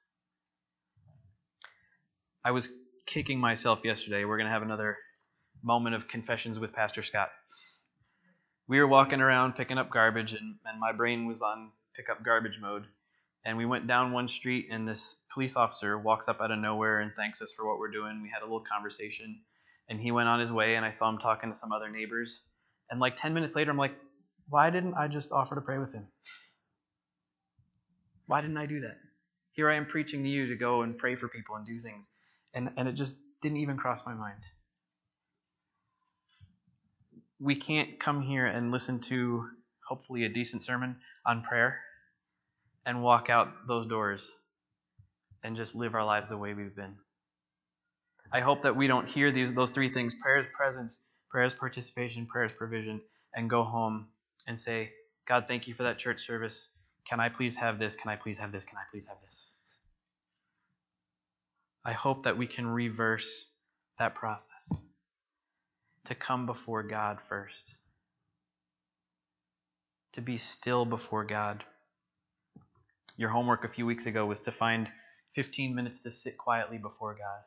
I 2.43 2.50
was 2.50 2.67
kicking 3.08 3.39
myself 3.39 3.84
yesterday. 3.84 4.26
We're 4.26 4.38
going 4.38 4.48
to 4.48 4.54
have 4.54 4.62
another 4.62 4.98
moment 5.63 5.96
of 5.96 6.08
confessions 6.08 6.60
with 6.60 6.74
Pastor 6.74 7.02
Scott. 7.02 7.30
We 8.67 8.80
were 8.80 8.88
walking 8.88 9.22
around 9.22 9.56
picking 9.56 9.78
up 9.78 9.89
garbage, 9.89 10.34
and, 10.34 10.56
and 10.65 10.80
my 10.80 10.91
brain 10.91 11.26
was 11.26 11.41
on 11.41 11.72
pick 11.96 12.10
up 12.10 12.24
garbage 12.24 12.60
mode. 12.62 12.86
And 13.46 13.58
we 13.58 13.65
went 13.65 13.88
down 13.88 14.12
one 14.12 14.28
street, 14.28 14.67
and 14.70 14.86
this 14.86 15.15
police 15.34 15.56
officer 15.56 15.98
walks 15.98 16.28
up 16.28 16.41
out 16.41 16.52
of 16.52 16.60
nowhere 16.60 17.00
and 17.00 17.13
thanks 17.15 17.41
us 17.41 17.54
for 17.54 17.65
what 17.65 17.80
we're 17.80 17.91
doing. 17.91 18.22
We 18.22 18.30
had 18.30 18.41
a 18.41 18.46
little 18.46 18.60
conversation, 18.60 19.39
and 19.89 20.00
he 20.00 20.12
went 20.12 20.28
on 20.28 20.41
his 20.41 20.52
way, 20.52 20.76
and 20.76 20.86
I 20.86 20.89
saw 20.89 21.10
him 21.10 21.17
talking 21.17 21.50
to 21.50 21.58
some 21.58 21.72
other 21.72 21.89
neighbors. 21.89 22.43
And 22.91 23.00
like 23.00 23.15
10 23.15 23.34
minutes 23.34 23.56
later, 23.56 23.72
I'm 23.72 23.78
like, 23.78 23.96
why 24.50 24.70
didn't 24.70 24.96
I 24.96 25.08
just 25.08 25.32
offer 25.32 25.56
to 25.56 25.62
pray 25.62 25.78
with 25.78 25.93
him? 25.93 26.08
Why 28.26 28.41
didn't 28.41 28.58
I 28.58 28.65
do 28.65 28.82
that? 28.82 28.98
Here 29.54 29.70
I 29.70 29.76
am 29.76 29.86
preaching 29.86 30.24
to 30.24 30.30
you 30.30 30.48
to 30.48 30.56
go 30.56 30.82
and 30.82 30.98
pray 30.98 31.15
for 31.15 31.30
people 31.30 31.56
and 31.56 31.65
do 31.65 31.80
things. 31.80 32.10
And, 32.58 32.72
and 32.76 32.88
it 32.88 32.93
just 32.93 33.15
didn't 33.39 33.60
even 33.60 33.78
cross 33.78 34.04
my 34.04 34.15
mind. 34.15 34.39
We 37.39 37.56
can't 37.56 38.00
come 38.00 38.24
here 38.24 38.48
and 38.48 38.72
listen 38.72 39.00
to 39.02 39.46
hopefully 39.88 40.24
a 40.24 40.30
decent 40.30 40.63
sermon 40.63 40.96
on 41.24 41.43
prayer 41.43 41.80
and 42.84 43.04
walk 43.04 43.30
out 43.30 43.67
those 43.67 43.86
doors 43.86 44.34
and 45.43 45.56
just 45.56 45.76
live 45.76 45.93
our 45.93 46.04
lives 46.04 46.30
the 46.30 46.38
way 46.38 46.56
we've 46.56 46.76
been. 46.76 46.96
I 48.34 48.39
hope 48.39 48.63
that 48.63 48.76
we 48.76 48.88
don't 48.88 49.08
hear 49.08 49.32
these 49.32 49.54
those 49.54 49.70
three 49.70 49.89
things 49.89 50.15
prayer's 50.15 50.48
presence, 50.52 51.02
prayer's 51.30 51.54
participation, 51.54 52.26
prayer's 52.26 52.54
provision, 52.54 53.02
and 53.36 53.48
go 53.48 53.63
home 53.63 54.08
and 54.48 54.60
say, 54.60 54.93
God, 55.28 55.46
thank 55.48 55.67
you 55.67 55.76
for 55.76 55.84
that 55.84 56.00
church 56.00 56.26
service. 56.26 56.70
Can 57.08 57.20
I 57.20 57.30
please 57.30 57.56
have 57.58 57.78
this? 57.78 57.96
Can 57.96 58.10
I 58.10 58.15
please 58.15 58.39
have 58.39 58.52
this? 58.52 58.65
Can 58.65 58.78
I 58.80 58.89
please 58.89 59.06
have 59.06 59.17
this? 59.24 59.46
I 61.88 61.93
hope 61.93 62.23
that 62.23 62.38
we 62.38 62.47
can 62.47 62.67
reverse 62.67 63.45
that 63.97 64.13
process 64.13 64.73
to 66.04 66.15
come 66.15 66.45
before 66.45 66.84
God 66.84 67.21
first, 67.21 67.78
to 70.12 70.21
be 70.21 70.36
still 70.36 70.84
before 70.84 71.23
God. 71.23 71.63
Your 73.15 73.30
homework 73.30 73.63
a 73.63 73.69
few 73.69 73.86
weeks 73.86 74.06
ago 74.06 74.26
was 74.26 74.41
to 74.41 74.52
find 74.52 74.91
15 75.36 75.73
minutes 75.73 76.02
to 76.02 76.12
sit 76.12 76.38
quietly 76.38 76.78
before 76.78 77.13
God. 77.13 77.41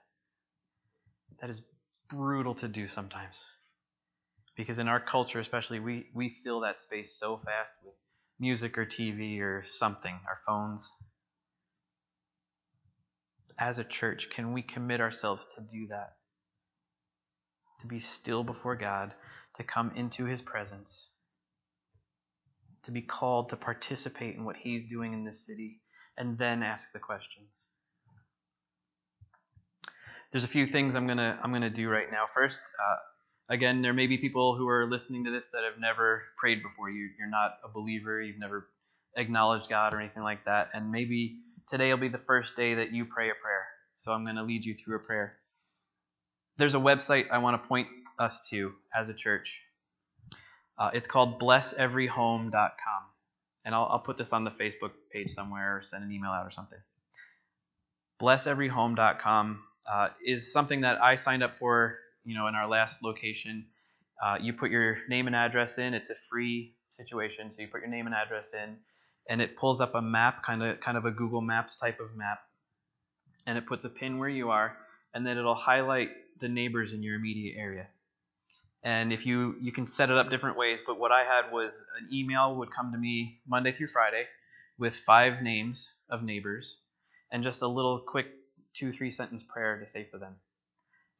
That 1.42 1.50
is 1.50 1.60
brutal 2.08 2.54
to 2.56 2.68
do 2.68 2.86
sometimes. 2.86 3.44
Because 4.56 4.78
in 4.78 4.88
our 4.88 5.00
culture, 5.00 5.38
especially, 5.38 5.80
we, 5.80 6.06
we 6.14 6.30
fill 6.30 6.60
that 6.60 6.78
space 6.78 7.14
so 7.14 7.36
fast 7.36 7.74
with 7.84 7.94
music 8.38 8.78
or 8.78 8.86
TV 8.86 9.40
or 9.40 9.62
something, 9.64 10.18
our 10.26 10.38
phones. 10.46 10.90
As 13.60 13.78
a 13.78 13.84
church, 13.84 14.30
can 14.30 14.54
we 14.54 14.62
commit 14.62 15.02
ourselves 15.02 15.46
to 15.54 15.60
do 15.60 15.88
that? 15.88 16.16
To 17.82 17.86
be 17.86 17.98
still 17.98 18.42
before 18.42 18.74
God, 18.74 19.12
to 19.56 19.62
come 19.62 19.92
into 19.94 20.24
His 20.24 20.40
presence, 20.40 21.08
to 22.84 22.90
be 22.90 23.02
called 23.02 23.50
to 23.50 23.56
participate 23.56 24.34
in 24.34 24.44
what 24.46 24.56
He's 24.56 24.86
doing 24.86 25.12
in 25.12 25.24
this 25.24 25.44
city, 25.44 25.82
and 26.16 26.38
then 26.38 26.62
ask 26.62 26.90
the 26.92 26.98
questions. 26.98 27.66
There's 30.32 30.44
a 30.44 30.48
few 30.48 30.66
things 30.66 30.94
I'm 30.94 31.06
gonna 31.06 31.38
I'm 31.42 31.52
gonna 31.52 31.68
do 31.68 31.90
right 31.90 32.10
now. 32.10 32.24
First, 32.32 32.62
uh, 32.62 32.96
again, 33.50 33.82
there 33.82 33.92
may 33.92 34.06
be 34.06 34.16
people 34.16 34.56
who 34.56 34.68
are 34.68 34.86
listening 34.86 35.24
to 35.24 35.30
this 35.30 35.50
that 35.50 35.64
have 35.64 35.78
never 35.78 36.22
prayed 36.38 36.62
before. 36.62 36.88
You, 36.88 37.10
you're 37.18 37.28
not 37.28 37.58
a 37.62 37.68
believer, 37.68 38.22
you've 38.22 38.38
never 38.38 38.68
acknowledged 39.16 39.68
God 39.68 39.92
or 39.92 40.00
anything 40.00 40.22
like 40.22 40.46
that, 40.46 40.70
and 40.72 40.90
maybe 40.90 41.40
today 41.66 41.90
will 41.90 42.00
be 42.00 42.08
the 42.08 42.18
first 42.18 42.56
day 42.56 42.74
that 42.74 42.92
you 42.92 43.04
pray 43.04 43.30
a 43.30 43.34
prayer. 43.34 43.66
So 43.94 44.12
I'm 44.12 44.24
going 44.24 44.36
to 44.36 44.42
lead 44.42 44.64
you 44.64 44.74
through 44.74 44.96
a 44.96 45.00
prayer. 45.00 45.36
There's 46.56 46.74
a 46.74 46.78
website 46.78 47.30
I 47.30 47.38
want 47.38 47.62
to 47.62 47.68
point 47.68 47.88
us 48.18 48.48
to 48.50 48.72
as 48.94 49.08
a 49.08 49.14
church. 49.14 49.62
Uh, 50.78 50.90
it's 50.94 51.06
called 51.06 51.40
blesseveryhome.com. 51.40 53.02
And 53.64 53.74
I'll, 53.74 53.88
I'll 53.90 53.98
put 53.98 54.16
this 54.16 54.32
on 54.32 54.44
the 54.44 54.50
Facebook 54.50 54.92
page 55.12 55.30
somewhere 55.30 55.76
or 55.76 55.82
send 55.82 56.04
an 56.04 56.12
email 56.12 56.30
out 56.30 56.46
or 56.46 56.50
something. 56.50 56.78
Blesseveryhome.com 58.20 59.62
uh, 59.90 60.08
is 60.24 60.52
something 60.52 60.82
that 60.82 61.02
I 61.02 61.16
signed 61.16 61.42
up 61.42 61.54
for 61.54 61.98
you 62.24 62.34
know, 62.34 62.46
in 62.46 62.54
our 62.54 62.68
last 62.68 63.02
location, 63.02 63.66
uh, 64.22 64.36
you 64.40 64.52
put 64.52 64.70
your 64.70 64.98
name 65.08 65.26
and 65.26 65.36
address 65.36 65.78
in. 65.78 65.94
It's 65.94 66.10
a 66.10 66.14
free 66.14 66.74
situation, 66.90 67.50
so 67.50 67.62
you 67.62 67.68
put 67.68 67.80
your 67.80 67.90
name 67.90 68.06
and 68.06 68.14
address 68.14 68.52
in, 68.52 68.76
and 69.30 69.40
it 69.40 69.56
pulls 69.56 69.80
up 69.80 69.94
a 69.94 70.02
map, 70.02 70.42
kind 70.42 70.62
of 70.62 70.80
kind 70.80 70.98
of 70.98 71.06
a 71.06 71.10
Google 71.10 71.40
Maps 71.40 71.76
type 71.76 72.00
of 72.00 72.14
map, 72.14 72.40
and 73.46 73.56
it 73.56 73.64
puts 73.64 73.86
a 73.86 73.88
pin 73.88 74.18
where 74.18 74.28
you 74.28 74.50
are, 74.50 74.76
and 75.14 75.26
then 75.26 75.38
it'll 75.38 75.54
highlight 75.54 76.10
the 76.38 76.48
neighbors 76.48 76.92
in 76.92 77.02
your 77.02 77.14
immediate 77.14 77.56
area. 77.58 77.86
And 78.82 79.12
if 79.12 79.24
you 79.24 79.56
you 79.62 79.72
can 79.72 79.86
set 79.86 80.10
it 80.10 80.18
up 80.18 80.28
different 80.28 80.58
ways, 80.58 80.82
but 80.86 81.00
what 81.00 81.12
I 81.12 81.24
had 81.24 81.50
was 81.50 81.86
an 81.98 82.08
email 82.12 82.56
would 82.56 82.70
come 82.70 82.92
to 82.92 82.98
me 82.98 83.40
Monday 83.48 83.72
through 83.72 83.88
Friday 83.88 84.26
with 84.78 84.96
five 84.96 85.42
names 85.42 85.90
of 86.10 86.22
neighbors 86.22 86.78
and 87.32 87.42
just 87.42 87.62
a 87.62 87.68
little 87.68 88.00
quick 88.00 88.26
two 88.74 88.92
three 88.92 89.10
sentence 89.10 89.42
prayer 89.42 89.78
to 89.78 89.86
say 89.86 90.04
for 90.04 90.18
them 90.18 90.36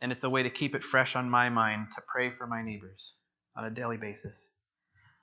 and 0.00 0.12
it's 0.12 0.24
a 0.24 0.30
way 0.30 0.42
to 0.42 0.50
keep 0.50 0.74
it 0.74 0.82
fresh 0.82 1.16
on 1.16 1.28
my 1.28 1.48
mind 1.48 1.88
to 1.92 2.02
pray 2.06 2.30
for 2.30 2.46
my 2.46 2.62
neighbors 2.62 3.14
on 3.56 3.64
a 3.64 3.70
daily 3.70 3.96
basis. 3.96 4.50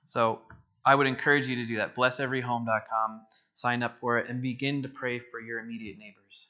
So 0.06 0.40
I 0.88 0.94
would 0.94 1.06
encourage 1.06 1.46
you 1.46 1.56
to 1.56 1.66
do 1.66 1.76
that. 1.76 1.94
BlessEveryHome.com, 1.94 3.20
sign 3.52 3.82
up 3.82 3.98
for 3.98 4.16
it, 4.16 4.30
and 4.30 4.40
begin 4.40 4.84
to 4.84 4.88
pray 4.88 5.18
for 5.18 5.38
your 5.38 5.60
immediate 5.60 5.98
neighbors. 5.98 6.48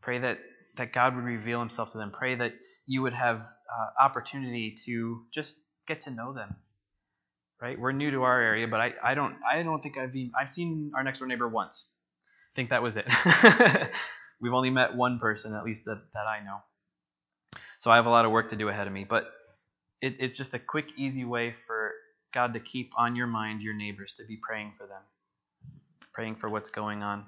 Pray 0.00 0.18
that, 0.20 0.38
that 0.78 0.94
God 0.94 1.14
would 1.14 1.24
reveal 1.24 1.60
himself 1.60 1.92
to 1.92 1.98
them. 1.98 2.10
Pray 2.10 2.36
that 2.36 2.54
you 2.86 3.02
would 3.02 3.12
have 3.12 3.40
uh, 3.40 4.02
opportunity 4.02 4.74
to 4.86 5.26
just 5.30 5.56
get 5.86 6.00
to 6.02 6.10
know 6.10 6.32
them. 6.32 6.56
Right? 7.60 7.78
We're 7.78 7.92
new 7.92 8.10
to 8.12 8.22
our 8.22 8.40
area, 8.40 8.66
but 8.66 8.80
I, 8.80 8.94
I 9.04 9.14
don't 9.14 9.36
I 9.46 9.62
don't 9.62 9.82
think 9.82 9.98
I've 9.98 10.16
even, 10.16 10.32
I've 10.40 10.48
seen 10.48 10.92
our 10.96 11.04
next 11.04 11.18
door 11.18 11.28
neighbor 11.28 11.46
once. 11.46 11.84
I 12.54 12.56
think 12.56 12.70
that 12.70 12.82
was 12.82 12.96
it. 12.96 13.06
We've 14.40 14.54
only 14.54 14.70
met 14.70 14.96
one 14.96 15.18
person, 15.18 15.54
at 15.54 15.64
least 15.64 15.84
that, 15.84 16.00
that 16.14 16.26
I 16.26 16.42
know. 16.42 16.60
So 17.80 17.90
I 17.90 17.96
have 17.96 18.06
a 18.06 18.10
lot 18.10 18.24
of 18.24 18.30
work 18.30 18.48
to 18.50 18.56
do 18.56 18.70
ahead 18.70 18.86
of 18.86 18.92
me. 18.94 19.04
But 19.04 19.26
it, 20.00 20.16
it's 20.18 20.34
just 20.36 20.54
a 20.54 20.58
quick, 20.58 20.98
easy 20.98 21.26
way 21.26 21.52
for 21.52 21.91
God 22.32 22.54
to 22.54 22.60
keep 22.60 22.92
on 22.96 23.16
your 23.16 23.26
mind 23.26 23.62
your 23.62 23.74
neighbors, 23.74 24.12
to 24.14 24.24
be 24.24 24.36
praying 24.36 24.72
for 24.76 24.86
them, 24.86 25.02
praying 26.12 26.36
for 26.36 26.48
what's 26.48 26.70
going 26.70 27.02
on. 27.02 27.24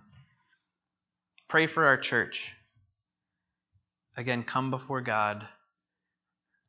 Pray 1.48 1.66
for 1.66 1.86
our 1.86 1.96
church. 1.96 2.54
Again, 4.16 4.42
come 4.44 4.70
before 4.70 5.00
God, 5.00 5.46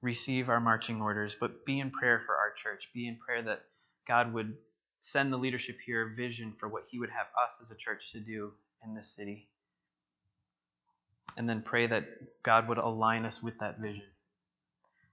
receive 0.01 0.49
our 0.49 0.59
marching 0.59 1.01
orders, 1.01 1.35
but 1.39 1.65
be 1.65 1.79
in 1.79 1.91
prayer 1.91 2.21
for 2.25 2.35
our 2.35 2.51
church. 2.51 2.89
Be 2.93 3.07
in 3.07 3.17
prayer 3.17 3.41
that 3.43 3.61
God 4.07 4.33
would 4.33 4.55
send 5.01 5.31
the 5.31 5.37
leadership 5.37 5.77
here 5.85 6.07
a 6.07 6.15
vision 6.15 6.53
for 6.59 6.67
what 6.67 6.83
He 6.89 6.99
would 6.99 7.11
have 7.11 7.27
us 7.43 7.59
as 7.61 7.71
a 7.71 7.75
church 7.75 8.11
to 8.11 8.19
do 8.19 8.51
in 8.83 8.95
this 8.95 9.07
city 9.07 9.47
and 11.37 11.49
then 11.49 11.61
pray 11.61 11.87
that 11.87 12.05
God 12.43 12.67
would 12.69 12.77
align 12.77 13.25
us 13.25 13.41
with 13.43 13.59
that 13.59 13.79
vision, 13.79 14.03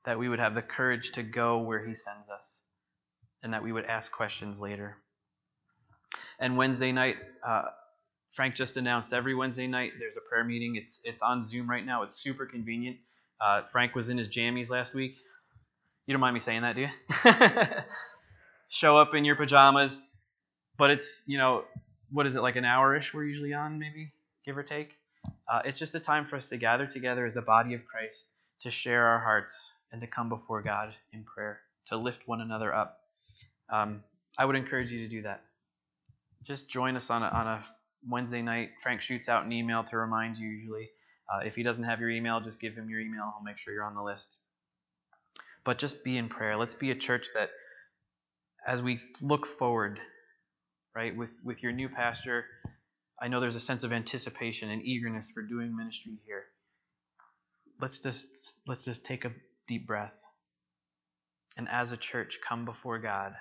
that 0.05 0.19
we 0.19 0.29
would 0.29 0.39
have 0.39 0.55
the 0.55 0.63
courage 0.63 1.13
to 1.13 1.23
go 1.23 1.59
where 1.59 1.85
He 1.85 1.95
sends 1.95 2.29
us, 2.29 2.63
and 3.43 3.53
that 3.53 3.63
we 3.63 3.73
would 3.73 3.85
ask 3.85 4.13
questions 4.13 4.61
later. 4.61 4.97
And 6.39 6.57
Wednesday 6.57 6.93
night, 6.93 7.17
uh, 7.47 7.65
Frank 8.33 8.55
just 8.55 8.77
announced 8.77 9.13
every 9.13 9.35
Wednesday 9.35 9.67
night 9.67 9.93
there's 9.99 10.17
a 10.17 10.21
prayer 10.21 10.45
meeting. 10.45 10.77
It's 10.77 11.01
it's 11.05 11.23
on 11.23 11.43
Zoom 11.43 11.69
right 11.69 11.85
now. 11.85 12.03
It's 12.03 12.15
super 12.17 12.47
convenient. 12.47 12.97
Uh, 13.41 13.63
Frank 13.65 13.95
was 13.95 14.09
in 14.09 14.19
his 14.19 14.29
jammies 14.29 14.71
last 14.71 14.95
week. 14.95 15.15
You 16.07 16.15
don't 16.15 16.21
mind 16.21 16.35
me 16.35 16.41
saying 16.41 16.63
that, 16.63 16.75
do 16.77 16.83
you? 16.83 16.89
Show 18.69 18.97
up 18.99 19.15
in 19.15 19.25
your 19.25 19.37
pajamas, 19.37 20.01
but 20.79 20.91
it's 20.91 21.23
you 21.27 21.39
know 21.39 21.65
what 22.11 22.27
is 22.27 22.37
it 22.37 22.43
like 22.43 22.57
an 22.57 22.65
hour 22.65 22.97
ish? 22.97 23.13
We're 23.13 23.25
usually 23.25 23.55
on 23.55 23.79
maybe 23.79 24.13
give 24.45 24.57
or 24.57 24.63
take. 24.63 24.97
Uh, 25.49 25.63
it's 25.65 25.79
just 25.79 25.95
a 25.95 26.01
time 26.01 26.25
for 26.25 26.37
us 26.37 26.49
to 26.49 26.57
gather 26.57 26.87
together 26.87 27.27
as 27.27 27.35
the 27.35 27.43
body 27.43 27.75
of 27.75 27.85
Christ 27.85 28.27
to 28.63 28.71
share 28.71 29.07
our 29.07 29.19
hearts 29.21 29.73
and 29.93 30.01
to 30.01 30.07
come 30.07 30.29
before 30.29 30.63
God 30.63 30.95
in 31.13 31.25
prayer, 31.25 31.61
to 31.89 31.97
lift 31.97 32.27
one 32.27 32.41
another 32.41 32.75
up. 32.75 33.02
Um, 33.73 34.05
I 34.39 34.45
would 34.45 34.55
encourage 34.55 34.93
you 34.93 35.01
to 35.01 35.09
do 35.09 35.23
that. 35.23 35.43
Just 36.43 36.69
join 36.69 36.95
us 36.95 37.11
on 37.11 37.23
a, 37.23 37.27
on 37.27 37.47
a 37.47 37.65
Wednesday 38.09 38.43
night. 38.43 38.71
Frank 38.83 39.01
shoots 39.01 39.29
out 39.29 39.45
an 39.45 39.53
email 39.53 39.83
to 39.85 39.97
remind 39.97 40.37
you 40.37 40.49
usually. 40.49 40.91
Uh, 41.33 41.41
if 41.45 41.57
he 41.57 41.63
doesn't 41.63 41.85
have 41.85 42.01
your 42.01 42.11
email, 42.11 42.41
just 42.41 42.61
give 42.61 42.75
him 42.75 42.91
your 42.91 43.01
email. 43.01 43.33
He'll 43.35 43.45
make 43.45 43.57
sure 43.57 43.73
you're 43.73 43.85
on 43.85 43.95
the 43.95 44.03
list. 44.03 44.39
But 45.65 45.79
just 45.79 46.05
be 46.05 46.19
in 46.19 46.29
prayer. 46.29 46.57
Let's 46.57 46.75
be 46.75 46.91
a 46.91 46.95
church 46.95 47.29
that, 47.35 47.51
as 48.67 48.83
we 48.83 49.01
look 49.23 49.47
forward, 49.47 49.99
right, 50.95 51.17
with, 51.17 51.33
with 51.43 51.63
your 51.63 51.73
new 51.73 51.89
pastor, 51.89 52.45
I 53.21 53.29
know 53.29 53.41
there's 53.41 53.55
a 53.55 53.61
sense 53.61 53.85
of 53.85 53.93
anticipation 53.93 54.71
and 54.71 54.83
eagerness 54.85 55.31
for 55.31 55.43
doing 55.43 55.75
ministry 55.77 56.19
here. 56.27 56.45
Let's 57.81 58.01
just 58.01 58.57
let's 58.67 58.85
just 58.85 59.05
take 59.05 59.25
a 59.25 59.33
deep 59.67 59.87
breath 59.87 60.13
and 61.57 61.69
as 61.69 61.93
a 61.93 61.97
church 61.97 62.39
come 62.47 62.65
before 62.65 62.99
God, 62.99 63.35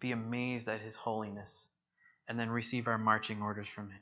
be 0.00 0.12
amazed 0.12 0.68
at 0.68 0.80
His 0.80 0.96
holiness, 0.96 1.66
and 2.28 2.38
then 2.38 2.50
receive 2.50 2.88
our 2.88 2.98
marching 2.98 3.42
orders 3.42 3.68
from 3.68 3.90
Him. 3.90 4.00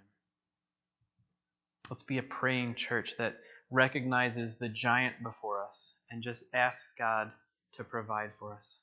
Let's 1.90 2.02
be 2.02 2.18
a 2.18 2.22
praying 2.22 2.74
church 2.74 3.14
that 3.18 3.36
recognizes 3.70 4.56
the 4.56 4.68
giant 4.68 5.22
before 5.22 5.64
us 5.64 5.94
and 6.10 6.22
just 6.22 6.44
asks 6.52 6.92
God 6.98 7.30
to 7.72 7.84
provide 7.84 8.30
for 8.38 8.54
us. 8.54 8.80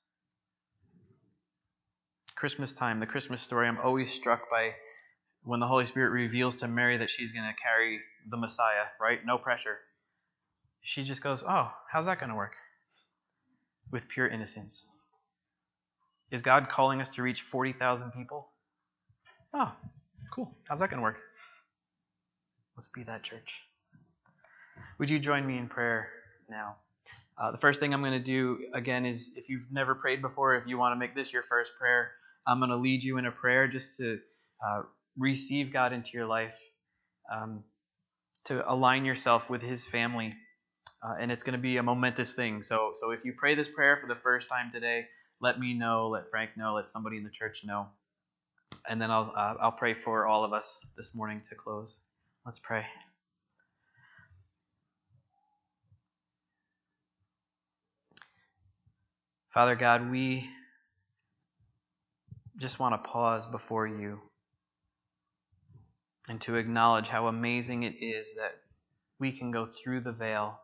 Christmas 2.36 2.74
time, 2.74 2.99
the 2.99 3.05
Christmas 3.05 3.41
story, 3.41 3.68
I'm 3.68 3.80
always 3.80 4.11
struck 4.11 4.49
by 4.49 4.72
when 5.43 5.59
the 5.59 5.68
Holy 5.68 5.86
Spirit 5.86 6.09
reveals 6.09 6.57
to 6.57 6.68
Mary 6.68 6.97
that 6.97 7.09
she's 7.09 7.32
going 7.32 7.45
to 7.45 7.61
carry 7.61 7.99
the 8.30 8.38
Messiah, 8.38 8.86
right? 8.99 9.20
No 9.26 9.38
pressure. 9.38 9.78
She 10.82 11.03
just 11.03 11.22
goes, 11.22 11.43
Oh, 11.47 11.72
how's 11.91 12.05
that 12.07 12.20
going 12.20 12.30
to 12.30 12.36
work? 12.36 12.55
With 13.91 14.07
pure 14.07 14.28
innocence. 14.28 14.86
Is 16.32 16.41
God 16.41 16.69
calling 16.69 17.01
us 17.01 17.09
to 17.09 17.24
reach 17.24 17.41
40,000 17.41 18.11
people? 18.11 18.47
Oh, 19.53 19.71
cool. 20.32 20.55
How's 20.67 20.80
that 20.80 20.89
going 20.89 20.97
to 20.97 21.03
work? 21.03 21.17
Let's 22.76 22.88
be 22.88 23.03
that 23.03 23.21
church. 23.24 23.61
Would 24.99 25.09
you 25.09 25.19
join 25.19 25.45
me 25.45 25.57
in 25.57 25.67
prayer 25.67 26.09
now? 26.49 26.76
Uh, 27.38 27.51
the 27.51 27.57
first 27.57 27.80
thing 27.80 27.93
I'm 27.93 28.01
going 28.01 28.13
to 28.13 28.19
do, 28.19 28.59
again, 28.74 29.05
is 29.05 29.32
if 29.36 29.49
you've 29.49 29.71
never 29.71 29.95
prayed 29.95 30.21
before, 30.21 30.55
if 30.55 30.67
you 30.67 30.78
want 30.78 30.93
to 30.93 30.99
make 30.99 31.15
this 31.15 31.34
your 31.34 31.43
first 31.43 31.74
prayer, 31.80 32.11
I'm 32.47 32.59
going 32.59 32.69
to 32.69 32.78
lead 32.78 33.03
you 33.03 33.17
in 33.17 33.26
a 33.26 33.32
prayer 33.32 33.67
just 33.67 33.97
to 33.97 34.19
uh, 34.65 34.84
receive 35.17 35.74
God 35.74 35.93
into 35.93 36.11
your 36.13 36.26
life, 36.26 36.53
um, 37.32 37.63
to 38.45 38.69
align 38.71 39.05
yourself 39.05 39.49
with 39.49 39.61
His 39.61 39.86
family. 39.86 40.34
Uh, 41.03 41.15
and 41.19 41.32
it's 41.32 41.43
going 41.43 41.53
to 41.53 41.61
be 41.61 41.78
a 41.78 41.84
momentous 41.84 42.34
thing. 42.34 42.61
So, 42.61 42.91
so 42.95 43.11
if 43.11 43.26
you 43.26 43.34
pray 43.38 43.55
this 43.55 43.67
prayer 43.67 43.97
for 43.97 44.07
the 44.07 44.19
first 44.21 44.47
time 44.47 44.71
today, 44.71 45.05
let 45.44 45.60
me 45.60 45.74
know, 45.74 46.08
let 46.08 46.30
Frank 46.32 46.52
know, 46.56 46.76
let 46.76 46.89
somebody 46.89 47.18
in 47.18 47.24
the 47.26 47.30
church 47.30 47.66
know, 47.66 47.88
and 48.89 49.02
then 49.02 49.12
I'll 49.12 49.34
uh, 49.36 49.56
I'll 49.62 49.74
pray 49.74 49.94
for 49.94 50.26
all 50.26 50.46
of 50.46 50.54
us 50.54 50.80
this 50.96 51.14
morning 51.14 51.41
to 51.50 51.56
close. 51.56 52.00
Let's 52.46 52.60
pray. 52.60 52.86
Father 59.54 59.76
God, 59.76 60.10
we 60.10 60.50
just 62.58 62.80
want 62.80 62.94
to 62.96 63.10
pause 63.10 63.46
before 63.46 63.86
you 63.86 64.20
and 66.30 66.39
to 66.41 66.56
acknowledge 66.56 67.10
how 67.10 67.28
amazing 67.28 67.84
it 67.84 67.96
is 68.00 68.34
that 68.36 68.56
we 69.20 69.34
can 69.34 69.52
go 69.52 69.66
through 69.66 70.00
the 70.00 70.14
veil 70.14 70.58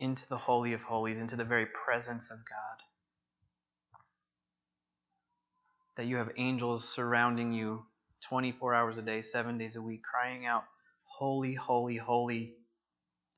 into 0.00 0.26
the 0.28 0.38
Holy 0.38 0.72
of 0.72 0.82
Holies, 0.82 1.18
into 1.18 1.36
the 1.36 1.44
very 1.44 1.66
presence 1.66 2.30
of 2.30 2.38
God. 2.38 2.87
That 5.98 6.06
you 6.06 6.18
have 6.18 6.30
angels 6.36 6.88
surrounding 6.88 7.52
you 7.52 7.84
24 8.28 8.72
hours 8.72 8.98
a 8.98 9.02
day, 9.02 9.20
seven 9.20 9.58
days 9.58 9.74
a 9.74 9.82
week, 9.82 10.02
crying 10.04 10.46
out, 10.46 10.62
Holy, 11.02 11.54
holy, 11.54 11.96
holy 11.96 12.54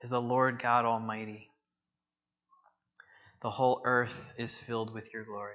is 0.02 0.10
the 0.10 0.20
Lord 0.20 0.58
God 0.58 0.84
Almighty. 0.84 1.48
The 3.40 3.48
whole 3.48 3.80
earth 3.86 4.28
is 4.36 4.58
filled 4.58 4.92
with 4.92 5.14
your 5.14 5.24
glory. 5.24 5.54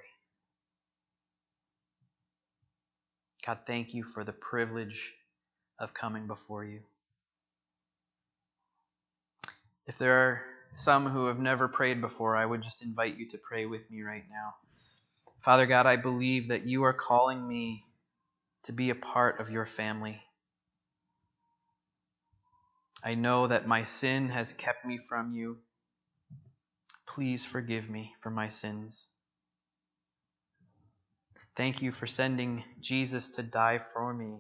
God, 3.46 3.60
thank 3.68 3.94
you 3.94 4.04
for 4.04 4.24
the 4.24 4.34
privilege 4.34 5.14
of 5.78 5.94
coming 5.94 6.26
before 6.26 6.66
you. 6.66 6.80
If 9.86 10.00
there 10.00 10.18
are 10.18 10.42
some 10.74 11.08
who 11.08 11.28
have 11.28 11.38
never 11.38 11.68
prayed 11.68 12.02
before, 12.02 12.36
I 12.36 12.48
would 12.48 12.64
just 12.64 12.82
invite 12.82 13.16
you 13.16 13.28
to 13.30 13.38
pray 13.38 13.68
with 13.68 13.92
me 13.92 14.02
right 14.02 14.26
now. 14.28 14.56
Father 15.46 15.68
God, 15.68 15.86
I 15.86 15.96
believe 15.96 16.48
that 16.48 16.66
you 16.66 16.86
are 16.86 16.94
calling 16.94 17.48
me 17.48 17.84
to 18.64 18.72
be 18.72 18.90
a 18.90 18.96
part 18.96 19.40
of 19.40 19.52
your 19.52 19.68
family. 19.68 20.20
I 23.04 23.14
know 23.14 23.46
that 23.46 23.68
my 23.68 23.84
sin 23.84 24.30
has 24.30 24.54
kept 24.54 24.84
me 24.86 24.98
from 24.98 25.34
you. 25.34 25.60
Please 27.06 27.46
forgive 27.46 27.88
me 27.88 28.16
for 28.22 28.32
my 28.32 28.48
sins. 28.48 29.06
Thank 31.56 31.84
you 31.84 31.92
for 31.92 32.08
sending 32.08 32.64
Jesus 32.80 33.30
to 33.36 33.44
die 33.44 33.78
for 33.78 34.16
me 34.16 34.40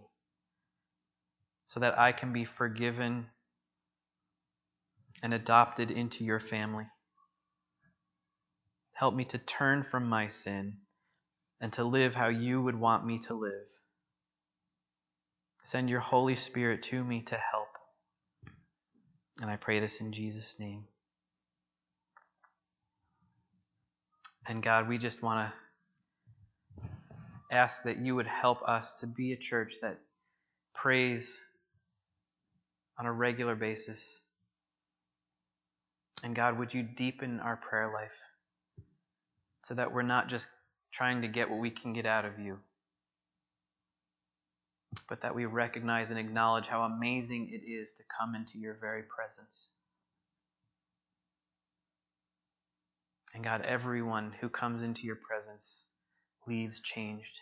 so 1.67 1.81
that 1.81 1.99
I 1.99 2.13
can 2.13 2.33
be 2.33 2.45
forgiven 2.45 3.27
and 5.21 5.35
adopted 5.35 5.91
into 5.91 6.23
your 6.23 6.39
family. 6.39 6.87
Help 8.93 9.13
me 9.13 9.25
to 9.25 9.37
turn 9.37 9.83
from 9.83 10.09
my 10.09 10.25
sin 10.25 10.77
and 11.61 11.71
to 11.73 11.83
live 11.83 12.15
how 12.15 12.27
you 12.27 12.61
would 12.61 12.75
want 12.75 13.05
me 13.05 13.19
to 13.19 13.33
live. 13.33 13.69
Send 15.63 15.89
your 15.89 15.99
Holy 15.99 16.35
Spirit 16.35 16.83
to 16.83 17.03
me 17.03 17.21
to 17.23 17.35
help. 17.35 17.67
And 19.41 19.49
I 19.49 19.55
pray 19.55 19.79
this 19.79 19.99
in 19.99 20.11
Jesus' 20.11 20.59
name. 20.59 20.85
And 24.47 24.61
God, 24.61 24.87
we 24.87 24.97
just 24.97 25.23
want 25.23 25.51
to 26.81 26.89
ask 27.51 27.83
that 27.83 27.97
you 27.97 28.15
would 28.15 28.27
help 28.27 28.61
us 28.67 28.93
to 28.99 29.07
be 29.07 29.33
a 29.33 29.37
church 29.37 29.75
that 29.81 29.97
prays 30.73 31.39
on 32.99 33.05
a 33.05 33.11
regular 33.11 33.55
basis. 33.55 34.19
And 36.23 36.35
God, 36.35 36.59
would 36.59 36.73
you 36.73 36.83
deepen 36.83 37.39
our 37.39 37.55
prayer 37.55 37.91
life 37.93 38.17
so 39.63 39.73
that 39.73 39.91
we're 39.91 40.03
not 40.03 40.27
just 40.27 40.47
trying 40.95 41.21
to 41.23 41.27
get 41.27 41.49
what 41.49 41.59
we 41.59 41.69
can 41.69 41.91
get 41.91 42.05
out 42.05 42.23
of 42.23 42.39
you, 42.39 42.57
but 45.09 45.21
that 45.21 45.35
we 45.35 45.45
recognize 45.45 46.09
and 46.09 46.17
acknowledge 46.17 46.67
how 46.67 46.83
amazing 46.83 47.49
it 47.51 47.69
is 47.69 47.93
to 47.93 48.03
come 48.17 48.33
into 48.33 48.57
your 48.57 48.77
very 48.79 49.03
presence. 49.03 49.67
And 53.33 53.43
God, 53.43 53.61
everyone 53.63 54.33
who 54.39 54.47
comes 54.47 54.81
into 54.83 55.05
your 55.05 55.17
presence 55.17 55.83
leaves 56.47 56.79
changed. 56.79 57.41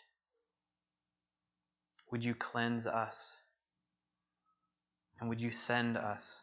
Would 2.10 2.26
you 2.26 2.34
cleanse 2.34 2.88
us? 2.88 3.38
And 5.20 5.30
would 5.30 5.39
you 5.39 5.51
send 5.51 5.95
us? 5.95 6.41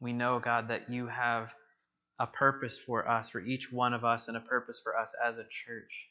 We 0.00 0.14
know, 0.14 0.38
God, 0.38 0.68
that 0.68 0.90
you 0.90 1.08
have 1.08 1.52
a 2.20 2.26
purpose 2.26 2.78
for 2.78 3.08
us, 3.08 3.30
for 3.30 3.40
each 3.40 3.72
one 3.72 3.94
of 3.94 4.04
us, 4.04 4.28
and 4.28 4.36
a 4.36 4.40
purpose 4.40 4.78
for 4.84 4.96
us 4.96 5.14
as 5.26 5.38
a 5.38 5.44
church. 5.48 6.10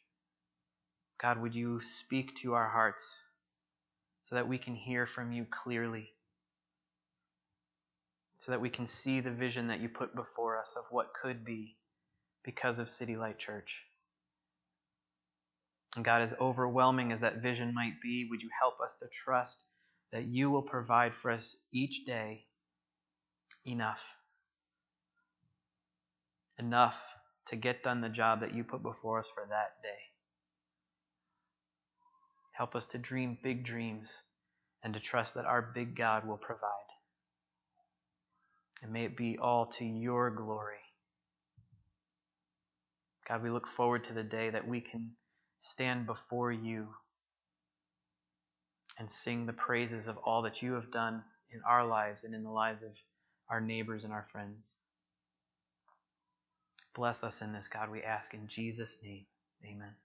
God, 1.22 1.40
would 1.40 1.54
you 1.54 1.80
speak 1.82 2.36
to 2.38 2.56
our 2.56 2.68
hearts 2.68 3.22
so 4.24 4.36
that 4.36 4.48
we 4.48 4.58
can 4.58 4.74
hear 4.74 5.06
from 5.06 5.32
you 5.32 5.46
clearly? 5.46 6.10
So 8.40 8.52
that 8.52 8.62
we 8.62 8.70
can 8.70 8.88
see 8.88 9.20
the 9.20 9.30
vision 9.30 9.68
that 9.68 9.82
you 9.82 9.88
put 9.88 10.16
before 10.16 10.60
us 10.60 10.76
of 10.76 10.86
what 10.90 11.14
could 11.14 11.46
be 11.46 11.78
because 12.44 12.80
of 12.80 12.90
City 12.90 13.16
Light 13.16 13.38
Church. 13.38 13.86
And 15.96 16.04
God, 16.04 16.24
as 16.24 16.34
overwhelming 16.42 17.12
as 17.12 17.22
that 17.22 17.42
vision 17.42 17.74
might 17.74 18.02
be, 18.02 18.28
would 18.32 18.42
you 18.42 18.50
help 18.60 18.80
us 18.84 18.96
to 18.98 19.08
trust 19.08 19.64
that 20.12 20.26
you 20.26 20.50
will 20.50 20.64
provide 20.64 21.14
for 21.14 21.30
us 21.30 21.56
each 21.72 22.06
day 22.06 22.46
enough. 23.66 24.02
Enough 26.60 27.02
to 27.48 27.56
get 27.56 27.84
done 27.84 28.02
the 28.02 28.10
job 28.10 28.42
that 28.42 28.54
you 28.54 28.64
put 28.64 28.84
before 28.84 29.20
us 29.20 29.32
for 29.34 29.46
that 29.50 29.82
day. 29.82 30.00
Help 32.52 32.76
us 32.76 32.86
to 32.88 32.98
dream 32.98 33.38
big 33.42 33.64
dreams 33.64 34.22
and 34.84 34.94
to 34.94 35.00
trust 35.00 35.36
that 35.36 35.46
our 35.46 35.72
big 35.74 35.96
God 35.96 36.28
will 36.28 36.38
provide. 36.38 36.70
And 38.82 38.92
may 38.92 39.06
it 39.06 39.18
be 39.18 39.38
all 39.42 39.68
to 39.78 39.86
your 39.86 40.30
glory. 40.30 40.76
God, 43.28 43.44
we 43.44 43.50
look 43.50 43.68
forward 43.68 44.04
to 44.06 44.14
the 44.14 44.24
day 44.24 44.50
that 44.50 44.68
we 44.68 44.82
can 44.82 45.12
stand 45.62 46.06
before 46.06 46.52
you 46.52 46.88
and 48.98 49.10
sing 49.10 49.46
the 49.46 49.54
praises 49.54 50.08
of 50.08 50.18
all 50.18 50.42
that 50.42 50.62
you 50.62 50.74
have 50.74 50.92
done 50.92 51.24
in 51.52 51.62
our 51.68 51.86
lives 51.86 52.24
and 52.24 52.36
in 52.36 52.44
the 52.44 52.50
lives 52.50 52.84
of 52.84 52.92
our 53.50 53.62
neighbors 53.62 54.04
and 54.04 54.12
our 54.12 54.28
friends. 54.32 54.76
Bless 56.96 57.24
us 57.24 57.42
in 57.42 57.54
this, 57.54 57.70
God, 57.70 57.90
we 57.92 58.04
ask 58.04 58.34
in 58.34 58.48
Jesus' 58.48 59.00
name. 59.04 59.26
Amen. 59.66 59.96